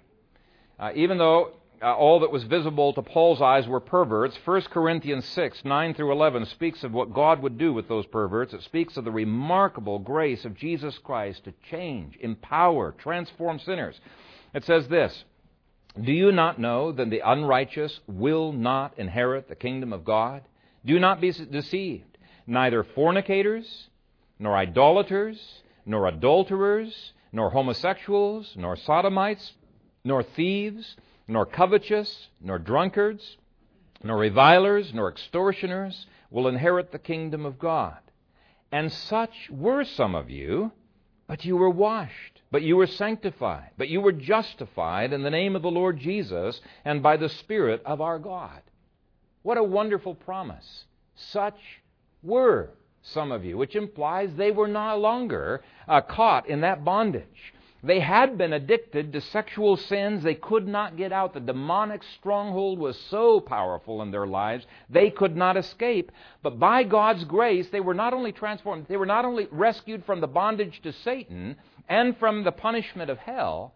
Uh, 0.79 0.91
even 0.95 1.19
though 1.19 1.53
uh, 1.83 1.95
all 1.95 2.21
that 2.21 2.31
was 2.31 2.45
visible 2.45 2.93
to 2.93 3.03
Paul's 3.03 3.43
eyes 3.43 3.69
were 3.69 3.81
perverts, 3.81 4.39
1 4.45 4.63
Corinthians 4.63 5.25
6, 5.27 5.65
9 5.65 5.95
through 5.95 6.13
11 6.13 6.47
speaks 6.47 6.83
of 6.83 6.93
what 6.93 7.13
God 7.13 7.43
would 7.43 7.59
do 7.59 7.73
with 7.73 7.89
those 7.89 8.07
perverts. 8.07 8.55
It 8.55 8.63
speaks 8.63 8.97
of 8.97 9.05
the 9.05 9.11
remarkable 9.11 9.99
grace 9.99 10.45
of 10.45 10.55
Jesus 10.55 10.99
Christ 10.99 11.45
to 11.45 11.55
change, 11.71 12.17
empower, 12.21 12.93
transform 12.93 13.59
sinners. 13.59 14.01
It 14.55 14.65
says 14.65 14.89
this 14.89 15.25
do 16.01 16.13
you 16.13 16.33
not 16.33 16.59
know 16.59 16.91
that 16.91 17.11
the 17.11 17.23
unrighteous 17.25 18.01
will 18.07 18.53
not 18.53 18.99
inherit 18.99 19.49
the 19.49 19.55
kingdom 19.55 19.93
of 19.93 20.05
God? 20.05 20.43
Do 20.85 20.99
not 20.99 21.21
be 21.21 21.31
deceived. 21.31 22.19
Neither 22.47 22.83
fornicators, 22.83 23.89
nor 24.39 24.57
idolaters, 24.57 25.63
nor 25.87 26.09
adulterers, 26.09 27.13
nor 27.33 27.51
homosexuals, 27.51 28.55
nor 28.57 28.77
sodomites, 28.77 29.53
nor 30.05 30.23
thieves, 30.23 30.97
nor 31.29 31.47
covetous, 31.47 32.29
nor 32.41 32.59
drunkards, 32.59 33.37
nor 34.03 34.19
revilers, 34.19 34.93
nor 34.93 35.09
extortioners 35.09 36.07
will 36.31 36.49
inherit 36.49 36.91
the 36.91 36.99
kingdom 36.99 37.47
of 37.47 37.59
God. 37.59 37.99
And 38.73 38.93
such 38.93 39.49
were 39.51 39.85
some 39.85 40.15
of 40.15 40.29
you, 40.29 40.73
but 41.27 41.45
you 41.45 41.57
were 41.57 41.71
washed, 41.71 42.34
but 42.55 42.63
you 42.63 42.77
were 42.77 42.87
sanctified, 42.87 43.71
but 43.77 43.89
you 43.89 44.01
were 44.01 44.13
justified 44.13 45.13
in 45.13 45.25
the 45.25 45.31
name 45.31 45.57
of 45.57 45.63
the 45.63 45.71
Lord 45.73 45.99
Jesus 45.99 46.61
and 46.85 47.03
by 47.03 47.17
the 47.17 47.29
Spirit 47.29 47.83
of 47.85 48.01
our 48.01 48.17
God. 48.17 48.63
What 49.43 49.59
a 49.59 49.65
wonderful 49.65 50.15
promise. 50.15 50.85
Such 51.17 51.59
were 52.23 52.71
some 53.03 53.33
of 53.33 53.45
you, 53.45 53.59
which 53.59 53.75
implies 53.75 54.33
they 54.37 54.53
were 54.53 54.69
no 54.69 54.97
longer 54.97 55.65
uh, 55.89 56.03
caught 56.03 56.49
in 56.49 56.61
that 56.61 56.85
bondage. 56.85 57.55
They 57.83 57.99
had 57.99 58.39
been 58.39 58.53
addicted 58.53 59.13
to 59.13 59.21
sexual 59.21 59.77
sins. 59.77 60.23
They 60.23 60.37
could 60.37 60.67
not 60.67 60.97
get 60.97 61.13
out. 61.13 61.35
The 61.35 61.41
demonic 61.41 62.03
stronghold 62.19 62.79
was 62.79 62.97
so 63.11 63.41
powerful 63.41 64.01
in 64.01 64.13
their 64.13 64.29
lives, 64.29 64.65
they 64.89 65.11
could 65.11 65.37
not 65.37 65.57
escape. 65.57 66.13
But 66.43 66.61
by 66.61 66.85
God's 66.85 67.25
grace, 67.25 67.69
they 67.71 67.81
were 67.81 67.95
not 67.95 68.15
only 68.15 68.31
transformed, 68.31 68.87
they 68.89 68.97
were 68.97 69.05
not 69.05 69.25
only 69.25 69.49
rescued 69.51 70.05
from 70.05 70.21
the 70.21 70.29
bondage 70.29 70.81
to 70.83 70.93
Satan 70.93 71.57
and 71.89 72.16
from 72.18 72.45
the 72.45 72.53
punishment 72.53 73.11
of 73.11 73.18
hell, 73.18 73.74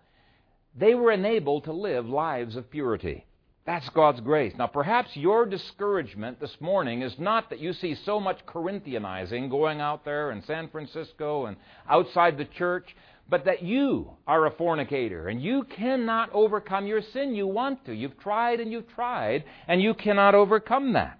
they 0.74 0.94
were 0.94 1.12
enabled 1.12 1.64
to 1.64 1.72
live 1.72 2.08
lives 2.08 2.56
of 2.56 2.70
purity. 2.70 3.24
That's 3.66 3.88
God's 3.90 4.20
grace. 4.20 4.54
Now, 4.56 4.66
perhaps 4.66 5.14
your 5.14 5.44
discouragement 5.44 6.40
this 6.40 6.56
morning 6.58 7.02
is 7.02 7.18
not 7.18 7.50
that 7.50 7.58
you 7.58 7.74
see 7.74 7.94
so 7.94 8.18
much 8.18 8.46
Corinthianizing 8.46 9.50
going 9.50 9.80
out 9.80 10.06
there 10.06 10.30
in 10.30 10.42
San 10.42 10.68
Francisco 10.68 11.44
and 11.46 11.56
outside 11.86 12.38
the 12.38 12.46
church, 12.46 12.96
but 13.28 13.44
that 13.44 13.62
you 13.62 14.12
are 14.26 14.46
a 14.46 14.50
fornicator 14.52 15.28
and 15.28 15.42
you 15.42 15.64
cannot 15.64 16.32
overcome 16.32 16.86
your 16.86 17.02
sin. 17.02 17.34
You 17.34 17.46
want 17.46 17.84
to. 17.84 17.92
You've 17.92 18.18
tried 18.18 18.60
and 18.60 18.72
you've 18.72 18.88
tried, 18.88 19.44
and 19.66 19.82
you 19.82 19.92
cannot 19.92 20.34
overcome 20.34 20.94
that. 20.94 21.18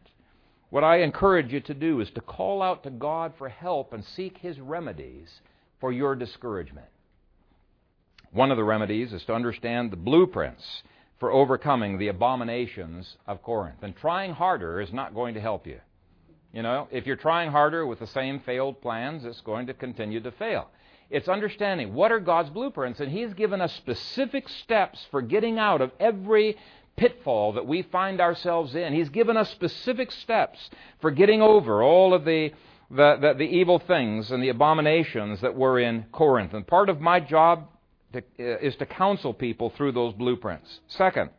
What 0.71 0.85
I 0.85 1.01
encourage 1.01 1.53
you 1.53 1.61
to 1.61 1.75
do 1.75 2.01
is 2.01 2.11
to 2.13 2.23
call 2.23 2.63
out 2.63 2.83
to 2.85 2.91
God 2.91 3.35
for 3.37 3.51
help 3.51 3.93
and 3.93 4.03
seek 4.03 4.39
His 4.39 4.59
remedies 4.59 5.41
for 5.81 5.93
your 5.93 6.15
discouragement. 6.15 6.87
One 8.33 8.51
of 8.51 8.57
the 8.57 8.65
remedies 8.65 9.13
is 9.13 9.25
to 9.25 9.35
understand 9.35 9.91
the 9.91 9.97
blueprints 9.97 10.83
for 11.19 11.33
overcoming 11.33 11.99
the 11.99 12.09
abominations 12.09 13.17
of 13.27 13.43
Corinth. 13.43 13.83
And 13.83 13.97
trying 13.97 14.33
harder 14.33 14.81
is 14.81 14.93
not 14.93 15.15
going 15.15 15.35
to 15.35 15.41
help 15.41 15.67
you. 15.67 15.81
You 16.53 16.63
know, 16.63 16.89
if 16.91 17.07
you're 17.07 17.17
trying 17.17 17.51
harder 17.51 17.87
with 17.87 17.99
the 17.99 18.07
same 18.07 18.41
failed 18.41 18.81
plans, 18.81 19.25
it's 19.25 19.41
going 19.41 19.67
to 19.67 19.75
continue 19.75 20.21
to 20.21 20.31
fail. 20.33 20.69
It's 21.11 21.29
understanding 21.29 21.95
what 21.95 22.13
are 22.13 22.21
God's 22.21 22.51
blueprints, 22.51 23.01
and 23.01 23.11
He's 23.11 23.33
given 23.35 23.61
us 23.61 23.75
specific 23.77 24.49
steps 24.49 25.07
for 25.11 25.23
getting 25.23 25.59
out 25.59 25.81
of 25.81 25.91
every 25.99 26.57
pitfall 26.97 27.53
that 27.53 27.67
we 27.67 27.83
find 27.83 28.21
ourselves 28.21 28.75
in. 28.75 28.93
He's 28.93 29.09
given 29.09 29.37
us 29.37 29.51
specific 29.51 30.11
steps 30.11 30.71
for 31.01 31.11
getting 31.11 31.41
over 31.41 31.83
all 31.83 32.13
of 32.13 32.25
the, 32.25 32.53
the, 32.91 33.17
the, 33.21 33.35
the 33.35 33.45
evil 33.45 33.79
things 33.79 34.31
and 34.31 34.43
the 34.43 34.49
abominations 34.49 35.41
that 35.41 35.55
were 35.55 35.79
in 35.79 36.07
Corinth. 36.13 36.55
And 36.55 36.67
part 36.67 36.89
of 36.89 37.01
my 37.01 37.21
job 37.21 37.69
to, 38.13 38.21
uh, 38.21 38.59
is 38.59 38.77
to 38.77 38.87
counsel 38.87 39.35
people 39.35 39.71
through 39.71 39.93
those 39.93 40.15
blueprints. 40.15 40.81
Second, 40.89 41.31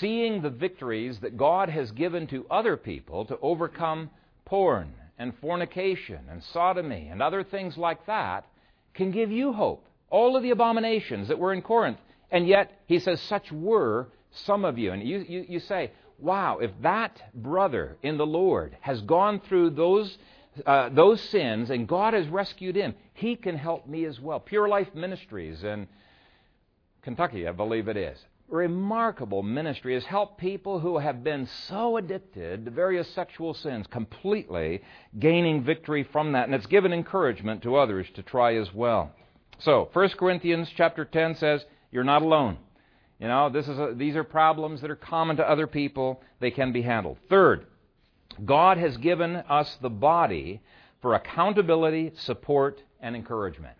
seeing 0.00 0.42
the 0.42 0.50
victories 0.50 1.18
that 1.20 1.36
God 1.36 1.68
has 1.68 1.90
given 1.92 2.26
to 2.28 2.46
other 2.50 2.76
people 2.76 3.24
to 3.26 3.38
overcome 3.40 4.10
porn 4.44 4.92
and 5.18 5.34
fornication 5.40 6.20
and 6.30 6.42
sodomy 6.42 7.08
and 7.10 7.22
other 7.22 7.44
things 7.44 7.76
like 7.76 8.06
that 8.06 8.46
can 8.94 9.10
give 9.10 9.30
you 9.30 9.52
hope. 9.52 9.84
All 10.10 10.36
of 10.36 10.42
the 10.42 10.50
abominations 10.50 11.28
that 11.28 11.38
were 11.38 11.52
in 11.52 11.60
Corinth. 11.60 11.98
And 12.30 12.46
yet, 12.46 12.80
he 12.86 12.98
says, 12.98 13.20
such 13.22 13.50
were 13.52 14.08
some 14.30 14.64
of 14.64 14.78
you. 14.78 14.92
And 14.92 15.06
you, 15.06 15.24
you, 15.28 15.44
you 15.48 15.60
say, 15.60 15.90
wow, 16.18 16.58
if 16.58 16.70
that 16.82 17.20
brother 17.34 17.96
in 18.02 18.18
the 18.18 18.26
Lord 18.26 18.76
has 18.80 19.00
gone 19.02 19.40
through 19.40 19.70
those, 19.70 20.18
uh, 20.66 20.88
those 20.90 21.20
sins 21.20 21.70
and 21.70 21.86
God 21.86 22.14
has 22.14 22.26
rescued 22.28 22.76
him, 22.76 22.94
he 23.14 23.36
can 23.36 23.56
help 23.56 23.86
me 23.86 24.04
as 24.04 24.20
well. 24.20 24.40
Pure 24.40 24.68
Life 24.68 24.94
Ministries 24.94 25.62
in 25.62 25.86
Kentucky, 27.02 27.46
I 27.46 27.52
believe 27.52 27.88
it 27.88 27.96
is, 27.96 28.18
remarkable 28.48 29.42
ministry. 29.42 29.94
Has 29.94 30.04
helped 30.04 30.38
people 30.38 30.80
who 30.80 30.98
have 30.98 31.22
been 31.22 31.46
so 31.68 31.96
addicted 31.96 32.64
to 32.64 32.70
various 32.70 33.08
sexual 33.14 33.54
sins 33.54 33.86
completely 33.86 34.82
gaining 35.18 35.62
victory 35.62 36.02
from 36.02 36.32
that. 36.32 36.46
And 36.46 36.54
it's 36.54 36.66
given 36.66 36.92
encouragement 36.92 37.62
to 37.62 37.76
others 37.76 38.06
to 38.14 38.22
try 38.22 38.56
as 38.56 38.72
well. 38.74 39.12
So 39.58 39.88
1 39.92 40.10
corinthians 40.10 40.70
chapter 40.74 41.04
10 41.04 41.36
says 41.36 41.64
you're 41.90 42.04
not 42.04 42.22
alone 42.22 42.58
you 43.18 43.28
know 43.28 43.48
this 43.48 43.68
is 43.68 43.78
a, 43.78 43.92
these 43.94 44.16
are 44.16 44.24
problems 44.24 44.80
that 44.80 44.90
are 44.90 44.96
common 44.96 45.36
to 45.36 45.48
other 45.48 45.66
people 45.66 46.22
they 46.40 46.50
can 46.50 46.72
be 46.72 46.82
handled 46.82 47.16
third 47.28 47.66
god 48.44 48.78
has 48.78 48.96
given 48.96 49.36
us 49.36 49.78
the 49.82 49.90
body 49.90 50.60
for 51.02 51.14
accountability 51.14 52.12
support 52.16 52.82
and 53.00 53.14
encouragement 53.14 53.74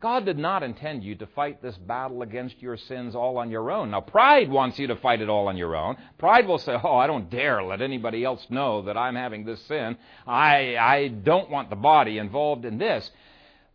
God 0.00 0.24
did 0.24 0.38
not 0.38 0.62
intend 0.62 1.02
you 1.02 1.16
to 1.16 1.26
fight 1.26 1.60
this 1.60 1.76
battle 1.76 2.22
against 2.22 2.62
your 2.62 2.76
sins 2.76 3.16
all 3.16 3.36
on 3.36 3.50
your 3.50 3.72
own. 3.72 3.90
Now, 3.90 4.00
pride 4.00 4.48
wants 4.48 4.78
you 4.78 4.86
to 4.86 4.96
fight 4.96 5.20
it 5.20 5.28
all 5.28 5.48
on 5.48 5.56
your 5.56 5.74
own. 5.74 5.96
Pride 6.18 6.46
will 6.46 6.58
say, 6.58 6.76
Oh, 6.84 6.96
I 6.96 7.08
don't 7.08 7.28
dare 7.28 7.64
let 7.64 7.82
anybody 7.82 8.22
else 8.22 8.46
know 8.48 8.82
that 8.82 8.96
I'm 8.96 9.16
having 9.16 9.44
this 9.44 9.60
sin. 9.62 9.96
I, 10.24 10.76
I 10.76 11.08
don't 11.08 11.50
want 11.50 11.68
the 11.68 11.76
body 11.76 12.18
involved 12.18 12.64
in 12.64 12.78
this. 12.78 13.10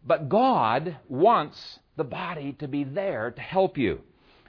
But 0.06 0.30
God 0.30 0.95
wants 1.10 1.80
the 1.97 2.06
body 2.06 2.54
to 2.60 2.70
be 2.70 2.86
there 2.86 3.32
to 3.32 3.41
help 3.41 3.78
you. 3.78 4.01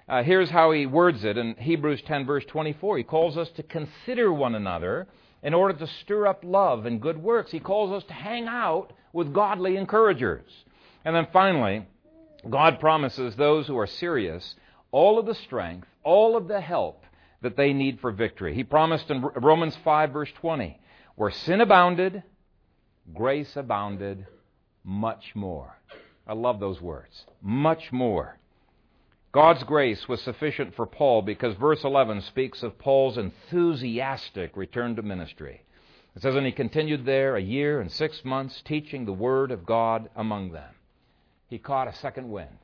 Uh, 0.07 0.23
here's 0.23 0.51
how 0.51 0.71
he 0.71 0.85
words 0.85 1.25
it 1.25 1.39
in 1.39 1.55
Hebrews 1.55 2.03
10, 2.03 2.27
verse 2.27 2.45
24. 2.47 2.99
He 2.99 3.05
calls 3.05 3.39
us 3.39 3.49
to 3.57 3.63
consider 3.63 4.33
one 4.33 4.55
another 4.55 5.07
in 5.43 5.55
order 5.55 5.79
to 5.79 5.87
stir 6.03 6.27
up 6.27 6.43
love 6.45 6.85
and 6.85 7.01
good 7.01 7.23
works. 7.23 7.51
He 7.51 7.61
calls 7.61 7.91
us 7.91 8.07
to 8.09 8.15
hang 8.15 8.47
out 8.47 8.93
with 9.15 9.33
godly 9.33 9.77
encouragers. 9.77 10.51
And 11.07 11.17
then 11.17 11.27
finally, 11.33 11.87
God 12.49 12.81
promises 12.81 13.35
those 13.37 13.67
who 13.67 13.79
are 13.79 13.87
serious 13.87 14.55
all 14.91 15.19
of 15.19 15.27
the 15.27 15.35
strength, 15.35 15.89
all 16.05 16.37
of 16.37 16.49
the 16.49 16.61
help 16.61 17.05
that 17.43 17.57
they 17.57 17.73
need 17.73 17.99
for 18.01 18.13
victory. 18.13 18.55
He 18.55 18.63
promised 18.63 19.11
in 19.11 19.23
Romans 19.23 19.77
5, 19.83 20.13
verse 20.13 20.31
20, 20.41 20.79
where 21.17 21.31
sin 21.31 21.61
abounded, 21.61 22.23
grace 23.13 23.57
abounded 23.57 24.27
much 24.85 25.33
more. 25.35 25.77
I 26.27 26.35
love 26.35 26.61
those 26.61 26.81
words. 26.81 27.27
Much 27.43 27.91
more. 27.91 28.39
God's 29.35 29.65
grace 29.65 30.09
was 30.09 30.23
sufficient 30.23 30.75
for 30.75 30.87
Paul 30.87 31.21
because 31.21 31.57
verse 31.57 31.85
11 31.85 32.23
speaks 32.23 32.63
of 32.63 32.79
Paul's 32.79 33.19
enthusiastic 33.19 34.57
return 34.57 34.97
to 34.97 35.03
ministry. 35.03 35.63
It 36.17 36.23
says, 36.23 36.37
And 36.37 36.47
he 36.47 36.53
continued 36.53 37.05
there 37.05 37.37
a 37.37 37.43
year 37.43 37.81
and 37.81 37.91
six 37.91 38.25
months, 38.25 38.63
teaching 38.65 39.05
the 39.05 39.13
word 39.13 39.51
of 39.51 39.67
God 39.67 40.09
among 40.17 40.53
them 40.53 40.75
he 41.55 41.59
caught 41.59 41.87
a 41.87 41.95
second 41.95 42.29
wind. 42.29 42.59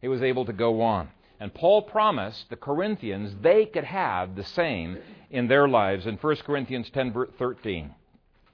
He 0.00 0.08
was 0.08 0.22
able 0.22 0.46
to 0.46 0.54
go 0.54 0.80
on. 0.80 1.10
And 1.38 1.52
Paul 1.52 1.82
promised 1.82 2.48
the 2.48 2.56
Corinthians 2.56 3.34
they 3.42 3.66
could 3.66 3.84
have 3.84 4.34
the 4.34 4.44
same 4.44 4.96
in 5.30 5.46
their 5.46 5.68
lives 5.68 6.06
in 6.06 6.16
1 6.16 6.36
Corinthians 6.46 6.88
10 6.88 7.26
13. 7.38 7.94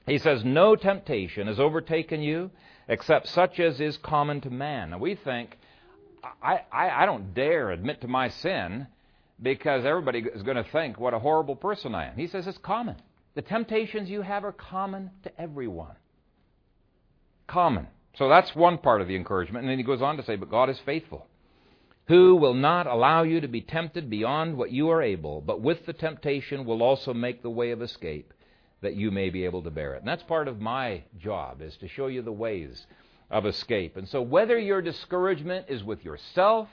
He 0.07 0.19
says, 0.19 0.45
No 0.45 0.75
temptation 0.75 1.47
has 1.47 1.61
overtaken 1.61 2.21
you 2.21 2.51
except 2.89 3.29
such 3.29 3.61
as 3.61 3.81
is 3.81 3.97
common 3.97 4.41
to 4.41 4.51
man. 4.51 4.91
Now 4.91 4.99
we 4.99 5.15
think, 5.15 5.57
I, 6.43 6.61
I, 6.73 7.03
I 7.03 7.07
don't 7.07 7.35
dare 7.35 7.71
admit 7.71 8.01
to 8.03 8.09
my 8.09 8.29
sin 8.29 8.87
because 9.43 9.85
everybody 9.85 10.21
is 10.21 10.43
going 10.43 10.57
to 10.57 10.71
think 10.71 10.99
what 10.99 11.15
a 11.15 11.19
horrible 11.19 11.57
person 11.57 11.95
I 11.95 12.09
am. 12.09 12.17
He 12.17 12.27
says 12.27 12.47
it's 12.47 12.59
common. 12.59 12.97
The 13.35 13.43
temptations 13.43 14.09
you 14.09 14.23
have 14.23 14.45
are 14.45 14.53
common 14.53 15.11
to 15.25 15.41
everyone. 15.41 15.97
Common. 17.47 17.87
So 18.17 18.29
that's 18.29 18.57
one 18.57 18.79
part 18.79 19.03
of 19.03 19.09
the 19.09 19.17
encouragement. 19.17 19.65
And 19.65 19.71
then 19.71 19.79
he 19.79 19.85
goes 19.85 20.01
on 20.01 20.17
to 20.17 20.25
say, 20.25 20.37
But 20.37 20.51
God 20.51 20.71
is 20.71 20.79
faithful, 20.87 21.27
who 22.09 22.37
will 22.37 22.55
not 22.55 22.87
allow 22.87 23.25
you 23.25 23.41
to 23.43 23.49
be 23.49 23.61
tempted 23.61 24.09
beyond 24.09 24.57
what 24.57 24.73
you 24.73 24.89
are 24.89 25.03
able, 25.03 25.43
but 25.43 25.61
with 25.61 25.85
the 25.85 25.93
temptation 25.93 26.65
will 26.65 26.83
also 26.83 27.13
make 27.13 27.43
the 27.43 27.51
way 27.51 27.73
of 27.73 27.83
escape 27.83 28.33
that 28.81 28.97
you 28.97 29.11
may 29.11 29.29
be 29.29 29.45
able 29.45 29.63
to 29.63 29.71
bear 29.71 29.95
it. 29.95 29.99
And 29.99 30.09
that's 30.09 30.23
part 30.23 30.49
of 30.49 30.61
my 30.61 31.03
job, 31.19 31.61
is 31.61 31.77
to 31.79 31.89
show 31.89 32.07
you 32.07 32.23
the 32.23 32.33
ways 32.33 32.87
of 33.31 33.47
escape. 33.47 33.97
And 33.97 34.09
so 34.09 34.23
whether 34.23 34.59
your 34.59 34.83
discouragement 34.83 35.67
is 35.69 35.83
with 35.83 36.05
yourself, 36.05 36.69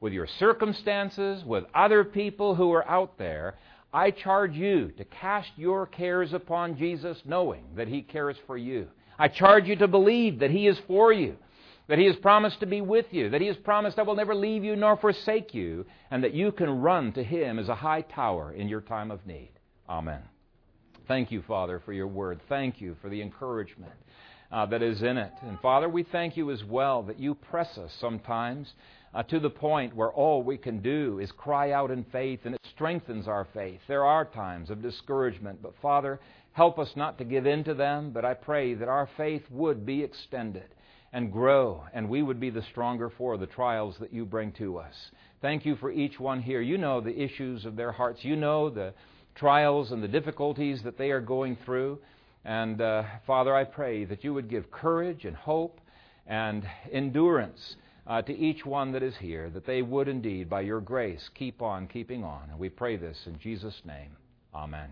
with 0.00 0.12
your 0.12 0.26
circumstances, 0.26 1.44
with 1.44 1.64
other 1.74 2.04
people 2.04 2.54
who 2.54 2.72
are 2.72 2.88
out 2.88 3.18
there, 3.18 3.56
I 3.92 4.10
charge 4.10 4.54
you 4.54 4.92
to 4.98 5.04
cast 5.04 5.50
your 5.56 5.86
cares 5.86 6.32
upon 6.32 6.76
Jesus, 6.76 7.22
knowing 7.24 7.64
that 7.76 7.88
He 7.88 8.02
cares 8.02 8.36
for 8.46 8.56
you. 8.56 8.88
I 9.18 9.28
charge 9.28 9.66
you 9.66 9.76
to 9.76 9.88
believe 9.88 10.40
that 10.40 10.50
He 10.50 10.66
is 10.66 10.78
for 10.86 11.12
you, 11.12 11.36
that 11.88 11.98
He 11.98 12.04
has 12.04 12.16
promised 12.16 12.60
to 12.60 12.66
be 12.66 12.82
with 12.82 13.06
you, 13.10 13.30
that 13.30 13.40
He 13.40 13.46
has 13.46 13.56
promised, 13.56 13.98
I 13.98 14.02
will 14.02 14.14
never 14.14 14.34
leave 14.34 14.64
you 14.64 14.76
nor 14.76 14.96
forsake 14.96 15.54
you, 15.54 15.86
and 16.10 16.22
that 16.22 16.34
you 16.34 16.52
can 16.52 16.82
run 16.82 17.12
to 17.12 17.24
Him 17.24 17.58
as 17.58 17.68
a 17.68 17.74
high 17.74 18.02
tower 18.02 18.52
in 18.52 18.68
your 18.68 18.82
time 18.82 19.10
of 19.10 19.26
need. 19.26 19.52
Amen. 19.88 20.20
Thank 21.08 21.30
you, 21.30 21.42
Father, 21.42 21.80
for 21.84 21.92
your 21.92 22.08
word. 22.08 22.40
Thank 22.48 22.80
you 22.80 22.96
for 23.00 23.08
the 23.08 23.22
encouragement 23.22 23.92
uh, 24.50 24.66
that 24.66 24.82
is 24.82 25.02
in 25.02 25.16
it. 25.16 25.32
And 25.42 25.58
Father, 25.60 25.88
we 25.88 26.02
thank 26.04 26.36
you 26.36 26.50
as 26.50 26.62
well 26.64 27.02
that 27.04 27.18
you 27.18 27.34
press 27.34 27.78
us 27.78 27.92
sometimes 28.00 28.72
uh, 29.14 29.22
to 29.24 29.40
the 29.40 29.50
point 29.50 29.96
where 29.96 30.10
all 30.10 30.42
we 30.42 30.58
can 30.58 30.80
do 30.82 31.18
is 31.18 31.30
cry 31.32 31.72
out 31.72 31.90
in 31.90 32.04
faith 32.04 32.40
and 32.44 32.54
it 32.54 32.60
strengthens 32.74 33.26
our 33.26 33.46
faith. 33.54 33.80
There 33.88 34.04
are 34.04 34.24
times 34.24 34.70
of 34.70 34.82
discouragement, 34.82 35.60
but 35.62 35.74
Father, 35.80 36.20
help 36.52 36.78
us 36.78 36.90
not 36.96 37.18
to 37.18 37.24
give 37.24 37.46
in 37.46 37.64
to 37.64 37.74
them, 37.74 38.10
but 38.10 38.24
I 38.24 38.34
pray 38.34 38.74
that 38.74 38.88
our 38.88 39.08
faith 39.16 39.42
would 39.50 39.86
be 39.86 40.02
extended 40.02 40.68
and 41.12 41.32
grow, 41.32 41.84
and 41.94 42.08
we 42.08 42.22
would 42.22 42.38
be 42.38 42.50
the 42.50 42.64
stronger 42.70 43.10
for 43.16 43.38
the 43.38 43.46
trials 43.46 43.96
that 44.00 44.12
you 44.12 44.26
bring 44.26 44.52
to 44.52 44.78
us. 44.78 44.94
Thank 45.40 45.64
you 45.64 45.76
for 45.76 45.90
each 45.90 46.20
one 46.20 46.42
here. 46.42 46.60
You 46.60 46.76
know 46.76 47.00
the 47.00 47.18
issues 47.18 47.64
of 47.64 47.76
their 47.76 47.92
hearts. 47.92 48.24
You 48.24 48.36
know 48.36 48.68
the 48.68 48.92
trials 49.34 49.92
and 49.92 50.02
the 50.02 50.08
difficulties 50.08 50.82
that 50.82 50.98
they 50.98 51.10
are 51.10 51.20
going 51.20 51.56
through. 51.64 51.98
And 52.46 52.80
uh, 52.80 53.02
Father, 53.26 53.56
I 53.56 53.64
pray 53.64 54.04
that 54.04 54.22
you 54.22 54.32
would 54.32 54.48
give 54.48 54.70
courage 54.70 55.24
and 55.24 55.34
hope 55.34 55.80
and 56.28 56.64
endurance 56.92 57.74
uh, 58.06 58.22
to 58.22 58.32
each 58.32 58.64
one 58.64 58.92
that 58.92 59.02
is 59.02 59.16
here, 59.16 59.50
that 59.50 59.66
they 59.66 59.82
would 59.82 60.06
indeed, 60.06 60.48
by 60.48 60.60
your 60.60 60.80
grace, 60.80 61.28
keep 61.34 61.60
on 61.60 61.88
keeping 61.88 62.22
on. 62.22 62.48
And 62.48 62.58
we 62.58 62.68
pray 62.68 62.96
this 62.96 63.18
in 63.26 63.36
Jesus' 63.40 63.82
name. 63.84 64.16
Amen. 64.54 64.90